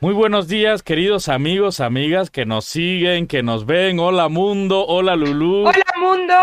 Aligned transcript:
Muy 0.00 0.14
buenos 0.14 0.48
días, 0.48 0.82
queridos 0.82 1.28
amigos, 1.28 1.80
amigas 1.80 2.30
que 2.30 2.46
nos 2.46 2.64
siguen, 2.64 3.26
que 3.26 3.42
nos 3.42 3.66
ven. 3.66 3.98
Hola 3.98 4.28
mundo, 4.28 4.86
hola 4.86 5.14
Lulú. 5.14 5.66
Hola 5.68 5.84
mundo. 5.98 6.34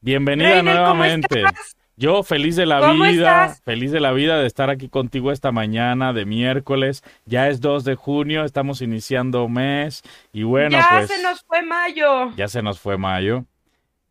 Bienvenida 0.00 0.54
Reiner, 0.54 0.74
¿cómo 0.78 0.94
nuevamente. 0.94 1.38
estás? 1.42 1.76
Yo 1.96 2.22
feliz 2.22 2.56
de 2.56 2.66
la 2.66 2.80
¿Cómo 2.80 3.04
vida, 3.04 3.44
estás? 3.46 3.62
feliz 3.62 3.92
de 3.92 4.00
la 4.00 4.10
vida 4.12 4.38
de 4.38 4.46
estar 4.46 4.70
aquí 4.70 4.88
contigo 4.88 5.30
esta 5.30 5.52
mañana 5.52 6.12
de 6.12 6.24
miércoles. 6.24 7.04
Ya 7.26 7.48
es 7.48 7.60
2 7.60 7.84
de 7.84 7.94
junio, 7.94 8.44
estamos 8.44 8.80
iniciando 8.82 9.46
mes 9.48 10.02
y 10.32 10.42
bueno, 10.42 10.70
ya 10.78 10.88
pues 10.90 11.08
se 11.08 11.22
nos 11.22 11.42
fue 11.44 11.62
mayo. 11.62 12.30
ya 12.36 12.48
se 12.48 12.62
nos 12.62 12.80
fue 12.80 12.96
mayo. 12.96 13.44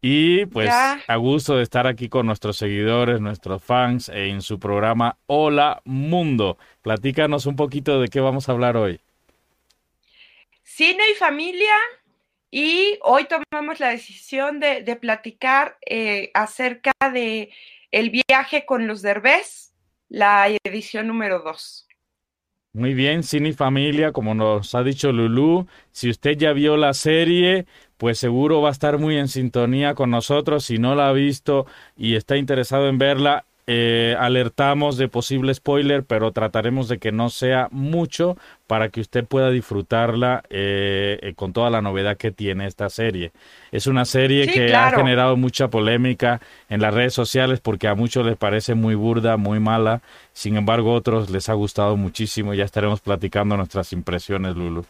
Y 0.02 0.46
pues 0.46 0.68
Ya. 0.68 1.02
a 1.08 1.16
gusto 1.18 1.58
de 1.58 1.64
estar 1.64 1.86
aquí 1.86 2.08
con 2.08 2.26
nuestros 2.26 2.58
seguidores, 2.58 3.20
nuestros 3.20 3.62
fans 3.64 4.10
en 4.10 4.42
su 4.42 4.58
programa 4.60 5.18
Hola 5.28 5.82
Mundo. 5.84 6.58
Platícanos 6.82 7.46
un 7.46 7.56
poquito 7.58 8.00
de 8.00 8.08
qué 8.08 8.22
vamos 8.22 8.48
a 8.48 8.54
hablar 8.54 8.78
hoy. 8.78 9.00
Cine 10.64 11.04
y 11.12 11.16
familia. 11.16 11.74
Y 12.52 12.98
hoy 13.04 13.28
tomamos 13.28 13.80
la 13.80 13.90
decisión 13.90 14.60
de, 14.60 14.82
de 14.82 14.96
platicar 14.96 15.78
eh, 15.86 16.32
acerca 16.34 16.92
de 17.14 17.52
el 17.92 18.10
viaje 18.28 18.66
con 18.66 18.88
los 18.88 19.02
Derbez, 19.04 19.74
la 20.08 20.48
edición 20.64 21.08
número 21.08 21.42
2. 21.42 21.88
Muy 22.74 22.94
bien, 22.94 23.24
Cine 23.24 23.50
y 23.50 23.54
Familia, 23.54 24.12
como 24.12 24.34
nos 24.36 24.74
ha 24.76 24.84
dicho 24.84 25.12
Lulú, 25.12 25.68
si 25.92 26.10
usted 26.10 26.38
ya 26.38 26.54
vio 26.54 26.78
la 26.78 26.94
serie, 26.94 27.66
pues 28.00 28.18
seguro 28.18 28.62
va 28.62 28.70
a 28.70 28.72
estar 28.72 28.98
muy 28.98 29.18
en 29.18 29.28
sintonía 29.28 29.94
con 29.94 30.10
nosotros. 30.10 30.64
Si 30.64 30.78
no 30.78 30.96
la 30.96 31.10
ha 31.10 31.14
visto 31.14 31.66
y 31.98 32.16
está 32.16 32.38
interesado 32.38 32.88
en 32.88 32.98
verla, 32.98 33.44
eh, 33.68 34.16
alertamos 34.18 34.98
de 34.98 35.10
posible 35.10 35.54
spoiler, 35.54 36.04
pero 36.06 36.32
trataremos 36.32 36.88
de 36.88 36.98
que 36.98 37.12
no 37.12 37.30
sea 37.30 37.68
mucho 37.72 38.38
para 38.68 38.88
que 38.90 39.02
usted 39.02 39.26
pueda 39.26 39.52
disfrutarla 39.52 40.44
eh, 40.50 41.20
eh, 41.22 41.34
con 41.36 41.52
toda 41.54 41.70
la 41.70 41.82
novedad 41.82 42.16
que 42.18 42.32
tiene 42.32 42.68
esta 42.68 42.90
serie. 42.90 43.32
Es 43.72 43.86
una 43.86 44.06
serie 44.06 44.46
Sí, 44.46 44.54
que 44.54 44.68
claro. 44.68 44.96
ha 44.96 45.00
generado 45.02 45.36
mucha 45.38 45.68
polémica 45.68 46.40
en 46.70 46.82
las 46.82 46.94
redes 46.94 47.14
sociales 47.14 47.60
porque 47.60 47.90
a 47.90 47.96
muchos 47.96 48.26
les 48.26 48.38
parece 48.38 48.76
muy 48.76 48.96
burda, 48.96 49.36
muy 49.38 49.60
mala. 49.60 50.02
Sin 50.34 50.56
embargo, 50.56 50.92
a 50.92 50.96
otros 50.96 51.30
les 51.30 51.50
ha 51.50 51.54
gustado 51.54 51.98
muchísimo. 51.98 52.54
Ya 52.54 52.64
estaremos 52.64 53.02
platicando 53.02 53.58
nuestras 53.58 53.92
impresiones, 53.94 54.56
Lulu. 54.56 54.86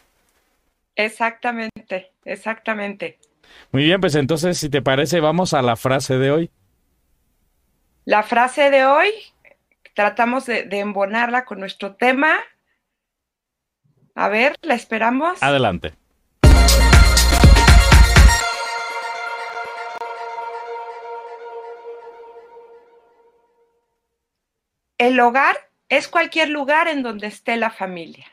Exactamente, 0.96 2.12
exactamente. 2.24 3.18
Muy 3.72 3.84
bien, 3.84 4.00
pues 4.00 4.14
entonces, 4.14 4.58
si 4.58 4.68
te 4.68 4.82
parece, 4.82 5.20
vamos 5.20 5.54
a 5.54 5.62
la 5.62 5.76
frase 5.76 6.18
de 6.18 6.30
hoy. 6.30 6.50
La 8.04 8.22
frase 8.22 8.70
de 8.70 8.84
hoy, 8.84 9.10
tratamos 9.94 10.46
de, 10.46 10.64
de 10.64 10.78
embonarla 10.80 11.44
con 11.44 11.60
nuestro 11.60 11.94
tema. 11.94 12.38
A 14.14 14.28
ver, 14.28 14.56
la 14.62 14.74
esperamos. 14.74 15.42
Adelante. 15.42 15.94
El 24.98 25.18
hogar 25.18 25.56
es 25.88 26.08
cualquier 26.08 26.50
lugar 26.50 26.86
en 26.86 27.02
donde 27.02 27.26
esté 27.26 27.56
la 27.56 27.70
familia. 27.70 28.26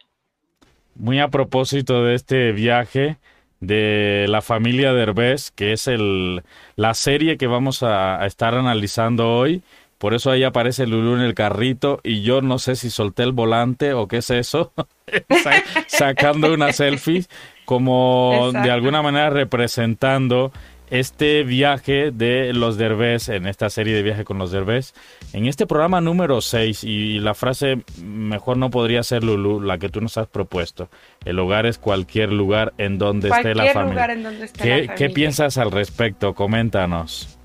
Muy 1.00 1.20
a 1.20 1.28
propósito 1.30 2.03
de 2.03 2.16
este 2.16 2.52
viaje 2.52 3.17
de 3.59 4.26
la 4.30 4.42
familia 4.42 4.94
Derbez, 4.94 5.52
que 5.52 5.73
es 5.73 5.88
el, 5.88 6.44
la 6.76 6.94
serie 6.94 7.38
que 7.38 7.48
vamos 7.48 7.84
a, 7.84 8.22
a 8.22 8.26
estar 8.26 8.54
analizando 8.56 9.36
hoy. 9.36 9.62
Por 9.98 10.14
eso 10.14 10.30
ahí 10.30 10.44
aparece 10.44 10.86
Lulú 10.86 11.16
en 11.16 11.22
el 11.22 11.34
carrito 11.34 12.00
y 12.04 12.22
yo 12.22 12.42
no 12.44 12.59
sé 12.59 12.76
si 12.76 12.92
solté 12.92 13.23
el 13.23 13.31
volante 13.31 13.94
o 13.94 14.08
qué 14.08 14.17
es 14.17 14.30
eso, 14.30 14.72
Sa- 15.44 15.64
sacando 15.88 16.54
una 16.54 16.72
selfie, 16.72 17.26
como 17.66 18.52
de 18.54 18.70
alguna 18.70 19.02
manera 19.02 19.32
representando 19.32 20.52
este 20.89 21.43
viaje 21.43 22.11
de 22.11 22.53
los 22.53 22.77
Derbez 22.77 23.30
en 23.30 23.45
esta 23.48 23.70
serie 23.70 23.93
de 23.95 24.03
viaje 24.03 24.23
con 24.23 24.37
los 24.37 24.52
Derbez. 24.52 24.93
En 25.33 25.45
este 25.45 25.67
programa 25.67 25.99
número 26.02 26.39
6, 26.42 26.83
y 26.83 27.20
la 27.20 27.33
frase 27.33 27.83
mejor 28.02 28.58
no 28.58 28.70
podría 28.70 29.03
ser 29.03 29.23
Lulu, 29.23 29.59
la 29.61 29.77
que 29.77 29.89
tú 29.89 29.99
nos 30.02 30.17
has 30.17 30.27
propuesto. 30.27 30.89
El 31.26 31.39
hogar 31.39 31.65
es 31.65 31.77
cualquier 31.77 32.31
lugar 32.31 32.73
en 32.77 32.97
donde 32.97 33.30
esté 33.30 33.53
la 33.53 33.65
familia. 33.73 33.83
lugar 33.93 34.09
en 34.11 34.23
donde 34.23 34.45
esté 34.45 34.64
¿Qué, 34.64 34.83
la 34.86 34.95
qué 34.95 35.09
piensas 35.09 35.58
al 35.58 35.71
respecto? 35.71 36.33
Coméntanos. 36.33 37.37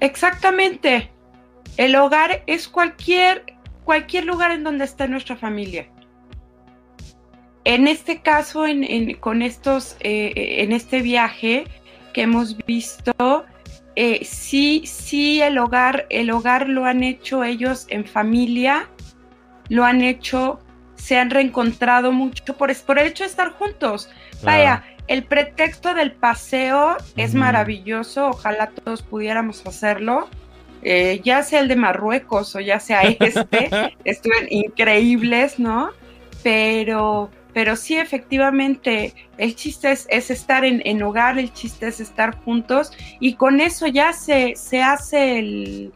Exactamente. 0.00 1.10
El 1.76 1.96
hogar 1.96 2.42
es 2.46 2.68
cualquier, 2.68 3.44
cualquier 3.84 4.24
lugar 4.26 4.50
en 4.52 4.64
donde 4.64 4.84
esté 4.84 5.08
nuestra 5.08 5.36
familia. 5.36 5.86
En 7.64 7.88
este 7.88 8.20
caso, 8.20 8.66
en, 8.66 8.84
en- 8.84 9.14
con 9.16 9.40
estos, 9.40 9.96
eh, 10.00 10.32
en 10.58 10.72
este 10.72 11.00
viaje 11.00 11.64
que 12.14 12.22
hemos 12.22 12.56
visto, 12.56 13.44
eh, 13.96 14.24
sí, 14.24 14.84
sí, 14.86 15.42
el 15.42 15.58
hogar, 15.58 16.06
el 16.08 16.30
hogar 16.30 16.68
lo 16.70 16.86
han 16.86 17.02
hecho 17.02 17.44
ellos 17.44 17.84
en 17.90 18.06
familia, 18.06 18.88
lo 19.68 19.84
han 19.84 20.00
hecho, 20.00 20.60
se 20.94 21.18
han 21.18 21.28
reencontrado 21.28 22.12
mucho 22.12 22.56
por, 22.56 22.74
por 22.84 22.98
el 22.98 23.08
hecho 23.08 23.24
de 23.24 23.30
estar 23.30 23.50
juntos. 23.50 24.08
Vaya, 24.42 24.84
el 25.06 25.24
pretexto 25.24 25.92
del 25.92 26.12
paseo 26.12 26.96
es 27.16 27.34
maravilloso, 27.34 28.28
ojalá 28.28 28.70
todos 28.70 29.02
pudiéramos 29.02 29.66
hacerlo. 29.66 30.28
Eh, 30.86 31.22
ya 31.24 31.42
sea 31.42 31.60
el 31.60 31.68
de 31.68 31.76
Marruecos 31.76 32.54
o 32.56 32.60
ya 32.60 32.78
sea 32.78 33.02
este, 33.02 33.96
estuvieron 34.04 34.48
increíbles, 34.50 35.58
¿no? 35.58 35.90
Pero, 36.42 37.30
pero 37.54 37.76
sí, 37.76 37.96
efectivamente, 37.96 39.14
el 39.38 39.54
chiste 39.54 39.92
es, 39.92 40.06
es 40.10 40.30
estar 40.30 40.64
en, 40.64 40.82
en 40.84 41.02
hogar, 41.02 41.38
el 41.38 41.52
chiste 41.52 41.86
es 41.86 42.00
estar 42.00 42.36
juntos 42.42 42.92
y 43.20 43.34
con 43.34 43.60
eso 43.60 43.86
ya 43.86 44.12
se, 44.12 44.56
se 44.56 44.82
hace 44.82 45.38
el 45.38 45.92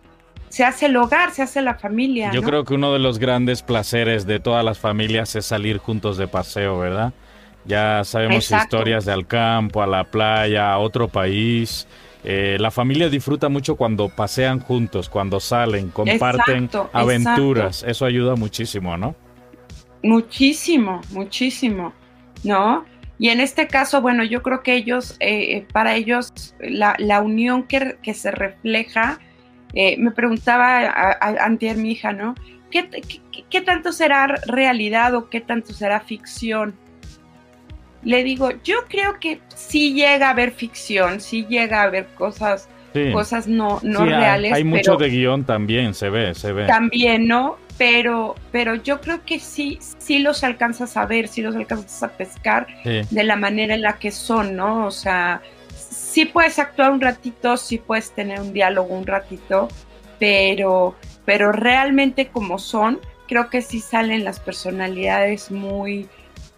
se 0.48 0.64
hace 0.64 0.86
el 0.86 0.96
hogar, 0.96 1.32
se 1.32 1.42
hace 1.42 1.60
la 1.60 1.74
familia. 1.74 2.30
Yo 2.32 2.40
¿no? 2.40 2.46
creo 2.48 2.64
que 2.64 2.72
uno 2.72 2.92
de 2.92 2.98
los 2.98 3.18
grandes 3.18 3.62
placeres 3.62 4.26
de 4.26 4.40
todas 4.40 4.64
las 4.64 4.78
familias 4.78 5.36
es 5.36 5.44
salir 5.44 5.76
juntos 5.76 6.16
de 6.16 6.26
paseo, 6.26 6.78
¿verdad? 6.78 7.12
Ya 7.66 8.02
sabemos 8.04 8.44
Exacto. 8.44 8.76
historias 8.76 9.04
de 9.04 9.12
al 9.12 9.26
campo, 9.26 9.82
a 9.82 9.86
la 9.86 10.04
playa, 10.04 10.72
a 10.72 10.78
otro 10.78 11.08
país. 11.08 11.86
Eh, 12.24 12.56
la 12.58 12.70
familia 12.70 13.10
disfruta 13.10 13.50
mucho 13.50 13.76
cuando 13.76 14.08
pasean 14.08 14.60
juntos, 14.60 15.10
cuando 15.10 15.38
salen, 15.38 15.90
comparten 15.90 16.64
Exacto, 16.64 16.90
aventuras. 16.94 17.82
Eso 17.82 18.06
ayuda 18.06 18.34
muchísimo, 18.36 18.96
¿no? 18.96 19.14
Muchísimo, 20.02 21.00
muchísimo, 21.10 21.92
¿no? 22.44 22.84
Y 23.18 23.30
en 23.30 23.40
este 23.40 23.66
caso, 23.66 24.00
bueno, 24.00 24.22
yo 24.22 24.42
creo 24.42 24.62
que 24.62 24.74
ellos, 24.74 25.16
eh, 25.18 25.56
eh, 25.56 25.66
para 25.72 25.96
ellos, 25.96 26.54
la, 26.60 26.94
la 26.98 27.20
unión 27.20 27.64
que, 27.64 27.96
que 28.02 28.14
se 28.14 28.30
refleja, 28.30 29.18
eh, 29.74 29.96
me 29.98 30.12
preguntaba 30.12 30.78
a, 30.86 31.10
a- 31.12 31.44
antier 31.44 31.76
mi 31.76 31.90
hija, 31.92 32.12
¿no? 32.12 32.34
¿Qué, 32.70 32.88
qué, 32.88 33.20
qué 33.50 33.60
tanto 33.60 33.92
será 33.92 34.26
realidad 34.46 35.14
o 35.14 35.28
qué 35.30 35.40
tanto 35.40 35.72
será 35.72 36.00
ficción? 36.00 36.74
Le 38.04 38.22
digo, 38.22 38.50
yo 38.62 38.84
creo 38.88 39.18
que 39.18 39.40
sí 39.56 39.94
llega 39.94 40.28
a 40.28 40.30
haber 40.30 40.52
ficción, 40.52 41.20
sí 41.20 41.44
llega 41.48 41.80
a 41.80 41.84
haber 41.84 42.06
cosas, 42.14 42.68
Sí. 42.94 43.12
cosas 43.12 43.46
no, 43.48 43.80
no 43.82 44.00
Sí, 44.00 44.04
hay- 44.04 44.08
reales. 44.20 44.52
Hay, 44.52 44.64
mucho 44.64 44.96
pero- 44.96 44.98
de 44.98 45.08
guion 45.10 45.44
también, 45.44 45.92
se 45.94 46.08
ve, 46.08 46.34
se 46.34 46.52
ve. 46.52 46.66
también, 46.66 47.26
¿no? 47.26 47.56
Pero, 47.78 48.34
pero 48.50 48.74
yo 48.74 49.00
creo 49.00 49.24
que 49.24 49.38
sí, 49.38 49.78
sí 49.98 50.18
los 50.18 50.42
alcanzas 50.44 50.96
a 50.96 51.06
ver, 51.06 51.28
sí 51.28 51.42
los 51.42 51.54
alcanzas 51.54 52.02
a 52.02 52.08
pescar 52.08 52.66
Sí. 52.82 53.00
de 53.10 53.24
la 53.24 53.36
manera 53.36 53.74
en 53.74 53.82
la 53.82 53.98
que 53.98 54.10
son, 54.10 54.56
¿no? 54.56 54.86
O 54.86 54.90
sea, 54.90 55.40
sí 55.76 56.24
puedes 56.24 56.58
actuar 56.58 56.90
un 56.90 57.00
ratito, 57.00 57.56
sí 57.56 57.78
puedes 57.78 58.10
tener 58.10 58.40
un 58.40 58.52
diálogo 58.52 58.94
un 58.94 59.06
ratito, 59.06 59.68
pero, 60.18 60.96
pero 61.24 61.52
realmente 61.52 62.26
como 62.28 62.58
son, 62.58 62.98
creo 63.28 63.48
que 63.48 63.62
sí 63.62 63.78
salen 63.80 64.24
las 64.24 64.40
personalidades 64.40 65.50
muy, 65.52 66.08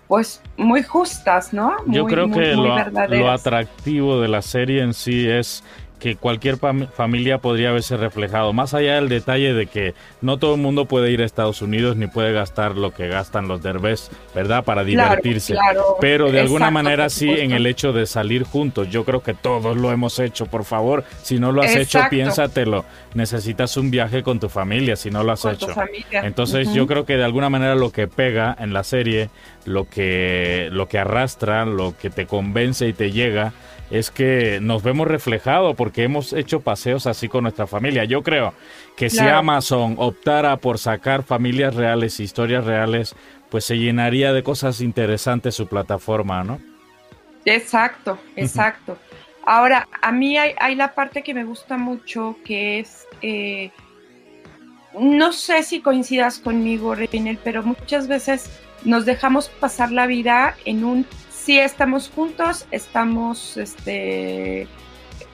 pues, 0.09 0.41
muy 0.57 0.83
justas, 0.83 1.53
¿no? 1.53 1.77
Yo 1.87 2.05
Muy- 2.05 2.13
creo 2.13 2.29
muy- 2.29 2.39
que 2.43 2.57
muy 2.57 2.69
lo, 2.69 2.75
verdaderas. 2.77 3.19
lo 3.21 3.31
atractivo 3.31 4.21
de 4.21 4.29
la 4.29 4.41
serie 4.43 4.83
en 4.83 4.95
sí 4.95 5.29
es 5.29 5.63
que 6.01 6.17
cualquier 6.17 6.57
fam- 6.57 6.89
familia 6.91 7.39
podría 7.39 7.71
verse 7.71 7.97
reflejado, 7.97 8.53
más 8.53 8.75
allá 8.75 8.97
del 8.97 9.09
detalle 9.09 9.55
de 9.55 9.67
que 9.67 9.95
no 10.21 10.39
todo 10.39 10.55
el 10.57 10.61
mundo 10.61 10.87
puede 10.87 11.13
ir 11.13 11.23
a 11.23 11.25
Estados 11.25 11.63
Unidos 11.63 11.97
ni 11.97 12.09
puede 12.09 12.33
gastar 12.33 12.77
lo 12.77 12.93
que 12.93 13.07
gastan 13.07 13.47
los 13.47 13.63
derbés, 13.63 14.11
¿verdad? 14.35 14.65
Para 14.65 14.83
divertirse. 14.83 15.53
claro. 15.53 15.97
Pero 16.01 16.33
de 16.33 16.41
alguna 16.41 16.71
manera 16.73 17.09
sí 17.11 17.31
en 17.31 17.53
el 17.53 17.67
hecho 17.67 17.93
de 17.93 18.07
salir 18.07 18.43
juntos. 18.45 18.89
Yo 18.91 19.05
creo 19.05 19.23
que 19.23 19.35
todos 19.35 19.77
lo 19.77 19.93
hemos 19.93 20.19
hecho, 20.19 20.47
por 20.47 20.65
favor. 20.65 21.05
Si 21.23 21.39
no 21.39 21.53
lo 21.53 21.63
has 21.63 21.77
hecho, 21.77 22.01
piénsatelo. 22.11 22.85
Necesitas 23.15 23.77
un 23.77 23.91
viaje 23.91 24.23
con 24.23 24.41
tu 24.41 24.49
familia 24.49 24.97
si 24.97 25.11
no 25.11 25.23
lo 25.23 25.33
has 25.33 25.43
con 25.43 25.53
hecho. 25.55 25.69
Entonces 26.11 26.73
yo 26.73 26.87
creo 26.87 27.05
que 27.05 27.17
de 27.17 27.25
alguna 27.25 27.51
manera 27.51 27.75
lo 27.75 27.91
que 27.93 28.09
pega 28.09 28.57
en 28.59 28.73
la 28.73 28.85
serie, 28.85 29.29
lo 29.67 29.89
que, 29.89 30.69
lo 30.73 30.89
que 30.89 30.99
arrastra, 30.99 31.65
lo 31.67 31.95
que 32.01 32.09
te 32.11 32.27
convence 32.27 32.89
y 32.89 32.93
te 32.95 33.13
llega, 33.13 33.53
es 33.91 34.11
que 34.11 34.59
nos 34.61 34.83
vemos 34.83 35.09
reflejados 35.09 35.75
porque 35.77 36.05
hemos 36.05 36.33
hecho 36.33 36.61
paseos 36.61 37.07
así 37.07 37.29
con 37.29 37.43
nuestra 37.43 37.67
familia. 37.67 38.05
Yo 38.05 38.23
creo 38.23 38.55
que 38.97 39.11
si. 39.11 39.21
Amazon 39.21 39.97
optara 39.99 40.57
por 40.57 40.79
sacar 40.79 41.23
familias 41.23 41.75
reales, 41.75 42.21
historias 42.21 42.65
reales 42.65 43.15
pues 43.51 43.65
se 43.65 43.77
llenaría 43.77 44.33
de 44.33 44.43
cosas 44.43 44.81
interesantes 44.81 45.55
su 45.55 45.67
plataforma, 45.67 46.45
¿no? 46.45 46.61
Exacto, 47.45 48.19
exacto. 48.37 48.97
Ahora, 49.45 49.89
a 50.01 50.13
mí 50.13 50.39
hay, 50.39 50.75
la 50.77 50.95
parte 50.95 51.23
que 51.23 51.35
me 51.35 51.45
gusta 51.45 51.77
mucho, 51.77 52.37
que 52.45 52.79
es, 52.79 53.07
eh, 53.23 53.71
no 54.99 55.33
sé 55.33 55.63
si 55.63 55.81
coincidas 55.81 56.39
conmigo, 56.39 56.95
Reynel, 56.95 57.39
pero 57.43 57.63
muchas 57.63 58.07
veces 58.07 58.51
nos 58.85 59.05
dejamos 59.05 59.49
pasar 59.49 59.91
la 59.91 60.07
vida 60.07 60.55
en 60.65 60.85
un, 60.85 61.07
sí 61.41 61.59
estamos 61.59 62.11
juntos, 62.15 62.67
estamos, 62.71 63.57
este, 63.57 64.63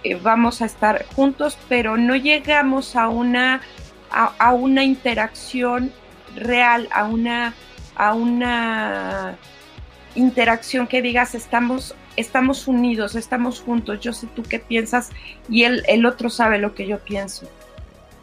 eh, 0.04 0.14
vamos 0.22 0.62
a 0.62 0.66
estar 0.66 1.04
juntos, 1.14 1.58
pero 1.68 1.96
no 1.96 2.14
llegamos 2.16 2.96
a 2.96 3.08
una, 3.08 3.60
a, 4.10 4.52
una 4.52 4.84
interacción 4.84 5.92
real, 6.36 6.88
a 6.92 7.04
una, 7.04 7.54
a 7.96 8.14
una 8.14 9.36
interacción 10.14 10.86
que 10.86 11.02
digas 11.02 11.34
estamos, 11.34 11.94
estamos 12.16 12.68
unidos, 12.68 13.16
estamos 13.16 13.60
juntos, 13.60 14.00
yo 14.00 14.12
sé 14.12 14.28
tú 14.34 14.42
qué 14.42 14.60
piensas 14.60 15.10
y 15.48 15.64
el, 15.64 15.82
el 15.88 16.06
otro 16.06 16.30
sabe 16.30 16.58
lo 16.58 16.74
que 16.74 16.86
yo 16.86 16.98
pienso. 17.00 17.48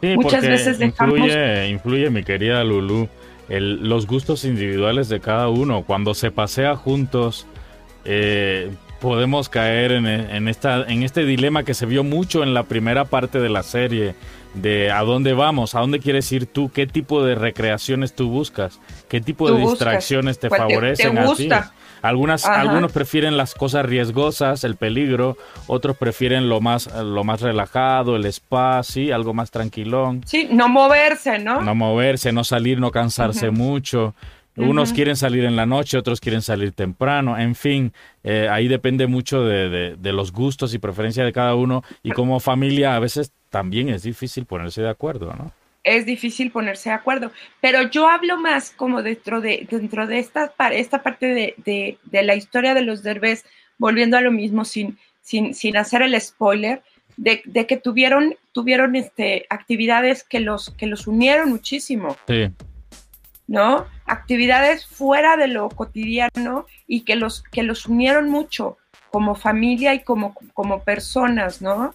Muchas 0.02 0.42
veces 0.42 0.78
dejamos... 0.78 1.18
Influye, 1.18 1.68
influye, 1.68 2.10
mi 2.10 2.24
querida 2.24 2.62
Lulu, 2.62 3.08
el, 3.48 3.88
los 3.88 4.06
gustos 4.06 4.44
individuales 4.44 5.08
de 5.08 5.20
cada 5.20 5.48
uno. 5.48 5.82
Cuando 5.84 6.12
se 6.12 6.30
pasea 6.30 6.76
juntos, 6.76 7.46
eh, 8.04 8.70
podemos 9.00 9.48
caer 9.48 9.92
en, 9.92 10.06
en, 10.06 10.48
esta, 10.48 10.82
en 10.84 11.02
este 11.02 11.24
dilema 11.24 11.62
que 11.62 11.74
se 11.74 11.86
vio 11.86 12.04
mucho 12.04 12.42
en 12.42 12.54
la 12.54 12.64
primera 12.64 13.04
parte 13.04 13.38
de 13.40 13.48
la 13.48 13.62
serie, 13.62 14.14
de 14.54 14.90
a 14.90 15.02
dónde 15.02 15.34
vamos, 15.34 15.74
a 15.74 15.80
dónde 15.80 15.98
quieres 15.98 16.30
ir 16.32 16.46
tú, 16.46 16.70
qué 16.72 16.86
tipo 16.86 17.24
de 17.24 17.34
recreaciones 17.34 18.14
tú 18.14 18.30
buscas, 18.30 18.80
qué 19.08 19.20
tipo 19.20 19.50
de 19.50 19.60
distracciones 19.60 20.38
te 20.38 20.48
favorecen 20.48 21.18
a 21.18 21.34
ti. 21.34 21.48
Algunas, 22.02 22.44
algunos 22.44 22.92
prefieren 22.92 23.38
las 23.38 23.54
cosas 23.54 23.86
riesgosas, 23.86 24.62
el 24.64 24.76
peligro, 24.76 25.38
otros 25.68 25.96
prefieren 25.96 26.50
lo 26.50 26.60
más, 26.60 26.94
lo 26.94 27.24
más 27.24 27.40
relajado, 27.40 28.16
el 28.16 28.26
spa, 28.26 28.82
sí, 28.82 29.10
algo 29.10 29.32
más 29.32 29.50
tranquilón. 29.50 30.22
Sí, 30.26 30.48
no 30.50 30.68
moverse, 30.68 31.38
¿no? 31.38 31.62
No 31.62 31.74
moverse, 31.74 32.30
no 32.30 32.44
salir, 32.44 32.78
no 32.78 32.90
cansarse 32.90 33.50
mucho. 33.50 34.14
Unos 34.56 34.92
quieren 34.92 35.16
salir 35.16 35.44
en 35.44 35.56
la 35.56 35.66
noche, 35.66 35.98
otros 35.98 36.20
quieren 36.20 36.40
salir 36.40 36.72
temprano, 36.72 37.36
en 37.36 37.56
fin, 37.56 37.92
eh, 38.22 38.48
ahí 38.48 38.68
depende 38.68 39.08
mucho 39.08 39.42
de, 39.44 39.96
de, 39.96 40.12
los 40.12 40.30
gustos 40.30 40.74
y 40.74 40.78
preferencias 40.78 41.26
de 41.26 41.32
cada 41.32 41.56
uno 41.56 41.82
y 42.04 42.12
como 42.12 42.38
familia 42.38 42.94
a 42.94 43.00
veces 43.00 43.32
también 43.50 43.88
es 43.88 44.04
difícil 44.04 44.46
ponerse 44.46 44.80
de 44.80 44.90
acuerdo, 44.90 45.34
¿no? 45.36 45.52
es 45.84 46.06
difícil 46.06 46.50
ponerse 46.50 46.88
de 46.88 46.96
acuerdo. 46.96 47.30
Pero 47.60 47.88
yo 47.90 48.08
hablo 48.08 48.38
más 48.38 48.70
como 48.70 49.02
dentro 49.02 49.40
de, 49.40 49.68
dentro 49.70 50.06
de 50.06 50.18
esta, 50.18 50.52
esta 50.72 51.02
parte 51.02 51.54
de, 51.64 51.98
la 52.10 52.34
historia 52.34 52.74
de 52.74 52.82
los 52.82 53.02
derbés, 53.02 53.44
volviendo 53.78 54.16
a 54.16 54.22
lo 54.22 54.32
mismo 54.32 54.64
sin, 54.64 54.98
sin, 55.20 55.54
sin 55.54 55.76
hacer 55.76 56.02
el 56.02 56.18
spoiler, 56.20 56.82
de, 57.16 57.42
que 57.66 57.76
tuvieron, 57.76 58.34
tuvieron 58.52 58.96
este, 58.96 59.46
actividades 59.50 60.24
que 60.24 60.40
los, 60.40 60.70
que 60.70 60.86
los 60.86 61.06
unieron 61.06 61.50
muchísimo. 61.50 62.16
Sí. 62.26 62.50
¿No? 63.46 63.86
Actividades 64.06 64.86
fuera 64.86 65.36
de 65.36 65.48
lo 65.48 65.68
cotidiano 65.68 66.66
y 66.86 67.02
que 67.02 67.16
los, 67.16 67.42
que 67.42 67.62
los 67.62 67.86
unieron 67.86 68.28
mucho 68.28 68.78
como 69.10 69.34
familia 69.34 69.94
y 69.94 70.00
como, 70.00 70.34
como 70.52 70.82
personas, 70.82 71.62
¿no? 71.62 71.94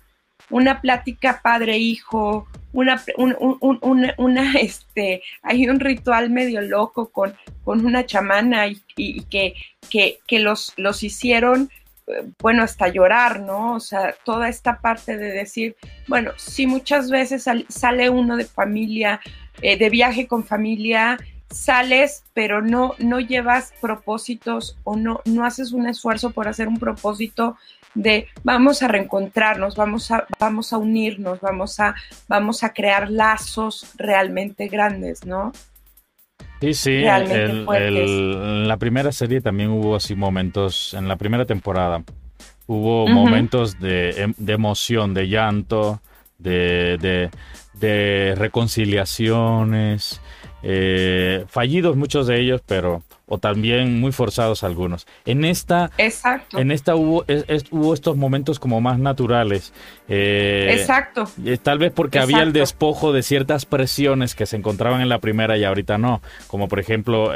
Una 0.50 0.80
plática 0.80 1.42
padre-hijo, 1.44 2.48
una, 2.72 3.04
una, 3.18 4.54
este, 4.60 5.22
hay 5.42 5.68
un 5.68 5.80
ritual 5.80 6.30
medio 6.30 6.62
loco 6.62 7.10
con, 7.10 7.36
con 7.64 7.86
una 7.86 8.06
chamana 8.06 8.68
y, 8.68 9.22
que, 9.24 9.54
que, 9.90 10.40
los, 10.40 10.74
los 10.78 11.04
hicieron, 11.04 11.70
eh, 12.08 12.24
bueno, 12.40 12.64
hasta 12.64 12.88
llorar, 12.88 13.42
¿no? 13.42 13.74
O 13.74 13.80
sea, 13.80 14.16
toda 14.24 14.48
esta 14.50 14.80
parte 14.80 15.18
de 15.18 15.32
decir, 15.32 15.76
bueno, 16.08 16.32
sí 16.38 16.68
muchas 16.68 17.12
veces 17.12 17.48
sale 17.68 18.10
uno 18.10 18.38
de 18.38 18.46
familia, 18.46 19.20
eh, 19.62 19.78
de 19.78 19.90
viaje 19.90 20.26
con 20.26 20.46
familia, 20.46 21.18
sales, 21.50 22.24
pero 22.34 22.62
no, 22.62 22.94
no 23.00 23.20
llevas 23.20 23.74
propósitos 23.82 24.78
o 24.84 24.96
no, 24.96 25.22
no 25.26 25.46
haces 25.46 25.72
un 25.72 25.88
esfuerzo 25.88 26.32
por 26.32 26.48
hacer 26.48 26.68
un 26.68 26.78
propósito 26.78 27.58
de 27.96 28.28
vamos 28.44 28.84
a 28.84 28.88
reencontrarnos, 28.88 29.76
vamos 29.76 30.12
a, 30.12 30.26
vamos 30.40 30.74
a 30.74 30.78
unirnos, 30.78 31.42
vamos 31.42 31.80
a, 31.80 31.96
vamos 32.28 32.64
a 32.64 32.74
crear 32.74 33.10
lazos 33.10 33.92
realmente 33.98 34.68
grandes, 34.68 35.26
¿no? 35.26 35.52
Sí, 36.62 36.74
sí, 36.74 37.04
en 37.06 38.68
la 38.68 38.78
primera 38.78 39.12
serie 39.12 39.40
también 39.40 39.70
hubo 39.70 39.96
así 39.96 40.14
momentos, 40.14 40.94
en 40.94 41.08
la 41.08 41.16
primera 41.16 41.46
temporada, 41.46 42.04
hubo 42.68 43.08
momentos 43.08 43.80
de, 43.80 44.24
em, 44.24 44.34
de, 44.38 44.54
emoción, 44.54 45.14
de 45.14 45.30
llanto, 45.30 46.02
de, 46.38 46.98
de, 46.98 47.30
de 47.74 48.36
reconciliaciones, 48.36 50.22
eh, 50.64 51.46
fallidos 51.48 51.96
muchos 51.96 52.28
de 52.28 52.40
ellos, 52.40 52.62
pero 52.66 53.04
o 53.28 53.38
también 53.38 54.00
muy 54.00 54.12
forzados 54.12 54.64
algunos. 54.64 55.06
En 55.26 55.46
esta, 55.46 55.92
Exacto. 55.98 56.58
En 56.58 56.72
esta 56.72 56.96
hubo, 56.96 57.24
hubo 57.72 57.94
estos 57.94 58.18
momentos 58.18 58.60
como 58.60 58.82
más 58.82 58.98
naturales. 58.98 59.72
Eh, 60.08 60.76
Exacto. 60.80 61.26
Eh, 61.46 61.58
tal 61.62 61.78
vez 61.78 61.92
porque 61.94 62.20
había 62.20 62.42
el 62.42 62.54
despojo 62.54 63.14
de 63.14 63.22
ciertas 63.22 63.66
presiones 63.66 64.34
que 64.34 64.46
se 64.46 64.58
encontraban 64.58 65.02
en 65.02 65.10
la 65.10 65.20
primera 65.20 65.58
y 65.58 65.64
ahorita 65.64 65.98
no, 65.98 66.22
como 66.48 66.68
por 66.68 66.80
ejemplo 66.80 67.32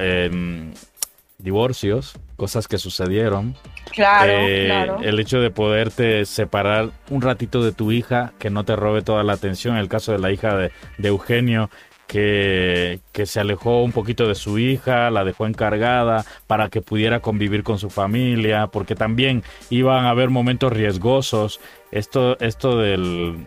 divorcios, 1.37 2.15
cosas 2.37 2.67
que 2.67 2.77
sucedieron. 2.77 3.55
Claro, 3.91 4.33
claro. 4.65 4.99
El 5.03 5.19
hecho 5.19 5.41
de 5.41 5.51
poderte 5.51 6.25
separar 6.25 6.91
un 7.09 7.21
ratito 7.21 7.63
de 7.63 7.73
tu 7.73 7.91
hija, 7.91 8.31
que 8.39 8.49
no 8.49 8.63
te 8.63 8.75
robe 8.75 9.01
toda 9.01 9.23
la 9.23 9.33
atención, 9.33 9.75
el 9.75 9.89
caso 9.89 10.13
de 10.13 10.19
la 10.19 10.31
hija 10.31 10.55
de, 10.55 10.71
de 10.97 11.07
Eugenio, 11.09 11.69
que, 12.07 12.99
se 13.25 13.39
alejó 13.39 13.83
un 13.83 13.91
poquito 13.91 14.27
de 14.27 14.35
su 14.35 14.59
hija, 14.59 15.09
la 15.09 15.23
dejó 15.23 15.47
encargada 15.47 16.25
para 16.47 16.69
que 16.69 16.81
pudiera 16.81 17.21
convivir 17.21 17.63
con 17.63 17.79
su 17.79 17.89
familia, 17.89 18.67
porque 18.67 18.95
también 18.95 19.43
iban 19.69 20.05
a 20.05 20.09
haber 20.09 20.29
momentos 20.29 20.71
riesgosos. 20.71 21.59
Esto, 21.91 22.39
esto 22.39 22.77
del, 22.77 23.45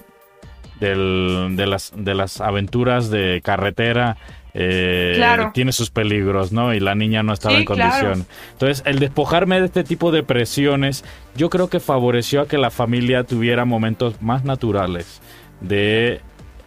del, 0.81 1.55
de, 1.57 1.67
las, 1.67 1.93
de 1.97 2.15
las 2.15 2.41
aventuras 2.41 3.11
de 3.11 3.41
carretera 3.43 4.17
eh, 4.59 5.21
tiene 5.53 5.71
sus 5.73 5.91
peligros, 5.91 6.51
¿no? 6.51 6.73
Y 6.73 6.81
la 6.81 6.95
niña 6.95 7.23
no 7.23 7.35
estaba 7.35 7.57
en 7.57 7.67
condición. 7.67 8.27
Entonces, 8.53 8.83
el 8.87 8.99
despojarme 8.99 9.61
de 9.61 9.67
este 9.67 9.85
tipo 9.85 10.11
de 10.11 10.23
presiones, 10.23 11.05
yo 11.37 11.51
creo 11.51 11.69
que 11.69 11.79
favoreció 11.79 12.41
a 12.41 12.49
que 12.49 12.57
la 12.57 12.71
familia 12.71 13.25
tuviera 13.25 13.67
momentos 13.67 14.23
más 14.23 14.45
naturales 14.45 15.21
de 15.61 16.23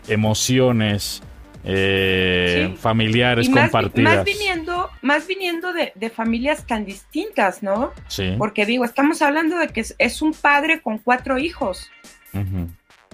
emociones, 0.08 1.24
eh, 1.64 2.76
familiares 2.78 3.50
más, 3.50 3.64
compartidas. 3.64 4.18
Más 4.18 4.26
viniendo, 4.26 4.90
más 5.02 5.28
viniendo 5.28 5.74
de, 5.74 6.10
familias 6.10 6.66
tan 6.66 6.86
distintas, 6.86 7.62
¿no? 7.64 7.92
Sí. 8.08 8.36
Porque 8.38 8.66
digo, 8.66 8.86
estamos 8.86 9.22
hablando 9.22 9.58
de 9.58 9.68
que 9.68 9.86
es, 9.98 10.22
un 10.22 10.34
padre 10.34 10.82
con 10.82 11.00
cuatro 11.00 11.38
hijos, 11.38 11.90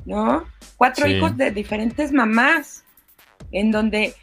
¿no? 0.06 0.46
Cuatro 0.78 1.08
hijos 1.08 1.36
de 1.38 1.52
diferentes 1.52 2.12
mamás, 2.12 2.84
en 3.52 3.72
donde, 3.72 4.14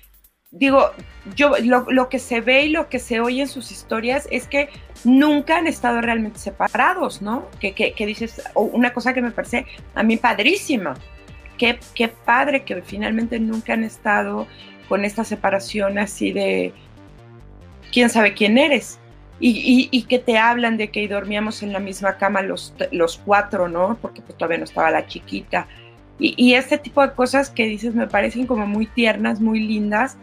digo, 0.51 0.93
yo 1.35 1.55
lo, 1.61 2.09
que 2.09 2.19
se 2.19 2.41
ve 2.41 2.67
y 2.67 2.69
lo 2.71 2.89
que 2.89 2.99
se 2.99 3.21
oye 3.21 3.43
en 3.43 3.49
sus 3.49 3.73
historias 3.73 4.29
es 4.31 4.47
que 4.47 4.69
nunca 5.05 5.59
han 5.59 5.67
estado 5.67 6.01
realmente 6.01 6.39
separados, 6.39 7.23
¿no? 7.23 7.49
Que, 7.61 7.73
que, 7.73 7.93
que 7.93 8.07
dices, 8.07 8.43
una 8.55 8.93
cosa 8.93 9.15
que 9.15 9.23
me 9.23 9.33
parece 9.33 9.67
a 9.95 10.03
mí 10.03 10.17
padrísima 10.17 10.95
qué, 11.95 12.09
padre 12.09 12.65
que 12.65 12.83
finalmente 12.83 13.39
nunca 13.39 13.75
han 13.75 13.85
estado 13.85 14.47
con 14.89 15.05
esta 15.05 15.25
separación 15.25 15.99
así 15.99 16.33
de 16.33 16.73
quién 17.93 18.11
sabe 18.11 18.35
quién 18.35 18.59
eres. 18.59 18.99
Y, 19.45 20.05
que 20.09 20.21
te 20.21 20.39
hablan 20.39 20.77
de 20.77 20.93
que 20.93 21.09
dormíamos 21.09 21.65
en 21.65 21.73
la 21.73 21.81
misma 21.81 22.17
cama 22.17 22.43
los, 22.43 22.73
los 22.93 23.19
cuatro, 23.19 23.69
¿no? 23.69 23.99
Porque 24.01 24.23
pues, 24.23 24.39
todavía 24.39 24.59
no 24.59 24.65
estaba 24.65 24.93
la 24.93 25.07
chiquita. 25.07 25.67
Y, 26.21 26.35
y, 26.37 26.55
este 26.55 26.79
tipo 26.79 27.03
de 27.03 27.13
cosas 27.13 27.51
que 27.51 27.67
dices 27.67 27.93
me 27.93 28.07
parecen 28.07 28.47
como 28.47 28.69
muy 28.69 28.87
tiernas, 28.87 29.41
muy 29.41 29.59
lindas, 29.59 30.17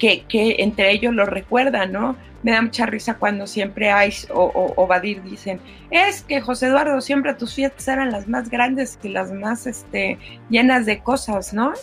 que, 0.00 0.56
entre 0.58 0.90
ellos 0.90 1.14
lo 1.14 1.26
recuerdan, 1.26 1.92
¿no? 1.92 2.16
me 2.42 2.52
da 2.52 2.62
mucha 2.62 2.86
risa 2.86 3.18
cuando 3.18 3.46
siempre 3.46 3.90
hay 3.90 4.12
o, 4.32 4.72
o, 4.74 4.86
Badir 4.86 5.22
dicen, 5.22 5.60
es 5.90 6.22
que 6.22 6.40
José 6.40 6.68
Eduardo, 6.68 7.00
siempre 7.02 7.34
tus 7.34 7.54
fiestas 7.54 7.86
eran 7.88 8.10
las 8.10 8.28
más 8.28 8.48
grandes 8.48 8.98
y 9.02 9.08
las 9.08 9.30
más 9.30 9.66
este, 9.66 10.18
llenas 10.48 10.86
de 10.86 11.00
cosas, 11.00 11.52
¿no? 11.52 11.74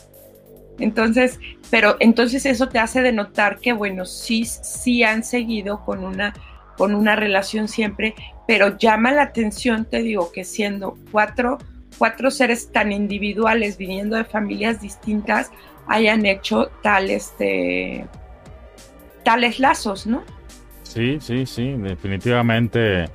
Entonces, 0.79 1.39
pero 1.69 1.95
entonces 1.99 2.45
eso 2.45 2.69
te 2.69 2.79
hace 2.79 3.01
denotar 3.01 3.59
que, 3.59 3.73
bueno, 3.73 4.05
sí, 4.05 4.45
sí 4.45 5.03
han 5.03 5.23
seguido 5.23 5.83
con 5.85 6.03
una, 6.03 6.33
con 6.77 6.93
una 6.93 7.15
relación 7.15 7.67
siempre, 7.67 8.15
pero 8.47 8.77
llama 8.77 9.11
la 9.11 9.23
atención, 9.23 9.85
te 9.85 10.01
digo, 10.01 10.31
que 10.31 10.43
siendo 10.43 10.97
cuatro, 11.11 11.57
cuatro 11.97 12.31
seres 12.31 12.71
tan 12.71 12.91
individuales, 12.91 13.77
viniendo 13.77 14.15
de 14.15 14.23
familias 14.23 14.81
distintas, 14.81 15.51
hayan 15.87 16.25
hecho 16.25 16.69
tal, 16.81 17.09
este, 17.09 18.05
vitales 19.17 19.59
lazos, 19.59 20.07
¿no? 20.07 20.23
Sí, 20.83 21.17
sí, 21.19 21.45
sí, 21.45 21.73
definitivamente. 21.77 23.09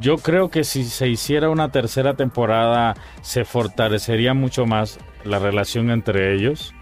Yo 0.00 0.16
creo 0.16 0.50
que 0.50 0.64
si 0.64 0.84
se 0.84 1.08
hiciera 1.08 1.50
una 1.50 1.70
tercera 1.70 2.14
temporada 2.14 2.94
se 3.20 3.44
fortalecería 3.44 4.34
mucho 4.34 4.66
más 4.66 4.98
la 5.24 5.38
relación 5.38 5.90
entre 5.90 6.34
ellos. 6.34 6.74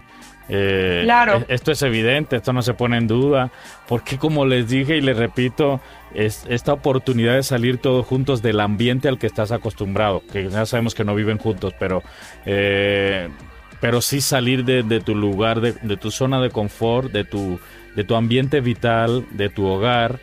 Eh, 0.49 1.01
claro. 1.03 1.45
e-, 1.47 1.53
Esto 1.53 1.71
es 1.71 1.81
evidente, 1.81 2.37
esto 2.37 2.53
no 2.53 2.61
se 2.61 2.73
pone 2.73 2.97
en 2.97 3.07
duda, 3.07 3.51
porque 3.87 4.17
como 4.17 4.45
les 4.45 4.67
dije 4.67 4.97
y 4.97 5.01
les 5.01 5.15
repito, 5.17 5.79
es 6.13 6.45
esta 6.49 6.73
oportunidad 6.73 7.35
de 7.35 7.43
salir 7.43 7.77
todos 7.77 8.05
juntos 8.05 8.41
del 8.41 8.59
ambiente 8.59 9.07
al 9.07 9.19
que 9.19 9.27
estás 9.27 9.51
acostumbrado, 9.51 10.23
que 10.31 10.49
ya 10.49 10.65
sabemos 10.65 10.95
que 10.95 11.03
no 11.03 11.15
viven 11.15 11.37
juntos, 11.37 11.73
pero, 11.79 12.03
eh, 12.45 13.29
pero 13.81 14.01
sí 14.01 14.21
salir 14.21 14.63
de, 14.63 14.83
de 14.83 15.01
tu 15.01 15.15
lugar, 15.15 15.59
de, 15.59 15.73
de, 15.73 15.97
tu 15.97 16.11
zona 16.11 16.39
de 16.39 16.49
confort, 16.51 17.11
de 17.11 17.23
tu, 17.25 17.59
de 17.95 18.03
tu 18.03 18.15
ambiente 18.15 18.61
vital, 18.61 19.25
de 19.31 19.49
tu 19.49 19.65
hogar, 19.65 20.19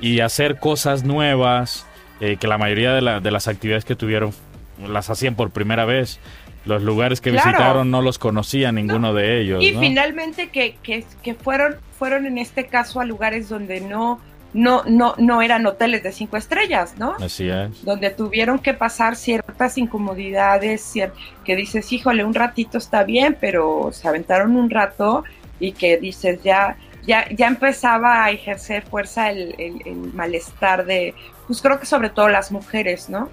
y 0.00 0.20
hacer 0.20 0.58
cosas 0.58 1.04
nuevas, 1.04 1.86
eh, 2.20 2.36
que 2.36 2.46
la 2.48 2.58
mayoría 2.58 2.92
de, 2.92 3.00
la, 3.00 3.20
de 3.20 3.30
las 3.30 3.48
actividades 3.48 3.84
que 3.84 3.94
tuvieron 3.96 4.32
las 4.86 5.08
hacían 5.08 5.34
por 5.36 5.50
primera 5.50 5.84
vez. 5.86 6.18
Los 6.66 6.82
lugares 6.82 7.20
que 7.20 7.30
Claro. 7.30 7.48
visitaron 7.48 7.90
no 7.92 8.02
los 8.02 8.18
conocía 8.18 8.72
ninguno 8.72 9.14
de 9.14 9.40
ellos. 9.40 9.62
Y 9.62 9.70
¿no? 9.72 9.80
finalmente 9.80 10.48
que, 10.48 10.76
que, 10.82 11.04
que 11.22 11.34
fueron, 11.34 11.76
fueron 11.96 12.26
en 12.26 12.38
este 12.38 12.66
caso 12.66 12.98
a 13.00 13.04
lugares 13.04 13.48
donde 13.48 13.80
no, 13.80 14.20
no, 14.56 14.82
no, 14.86 15.14
no 15.18 15.42
eran 15.42 15.64
hoteles 15.66 16.02
de 16.02 16.10
cinco 16.12 16.36
estrellas, 16.36 16.94
¿no? 16.98 17.14
Así 17.20 17.48
es. 17.48 17.84
Donde 17.84 18.10
tuvieron 18.10 18.58
que 18.58 18.74
pasar 18.74 19.14
ciertas 19.14 19.76
incomodidades, 19.78 20.94
cier- 20.94 21.12
que 21.44 21.54
dices, 21.56 21.92
híjole, 21.92 22.24
un 22.24 22.34
ratito 22.34 22.78
está 22.78 23.04
bien, 23.04 23.36
pero 23.40 23.90
se 23.92 24.08
aventaron 24.08 24.56
un 24.56 24.70
rato 24.70 25.22
y 25.60 25.72
que 25.72 25.98
dices, 25.98 26.42
ya, 26.42 26.76
ya, 27.06 27.28
ya 27.30 27.46
empezaba 27.48 28.24
a 28.24 28.30
ejercer 28.30 28.82
fuerza 28.84 29.30
el, 29.30 29.54
el- 29.58 29.82
el 29.86 29.96
malestar 30.14 30.84
de, 30.86 31.14
pues 31.46 31.62
creo 31.62 31.78
que 31.78 31.86
sobre 31.86 32.10
todo 32.10 32.28
las 32.28 32.50
mujeres, 32.50 33.08
¿no? 33.08 33.28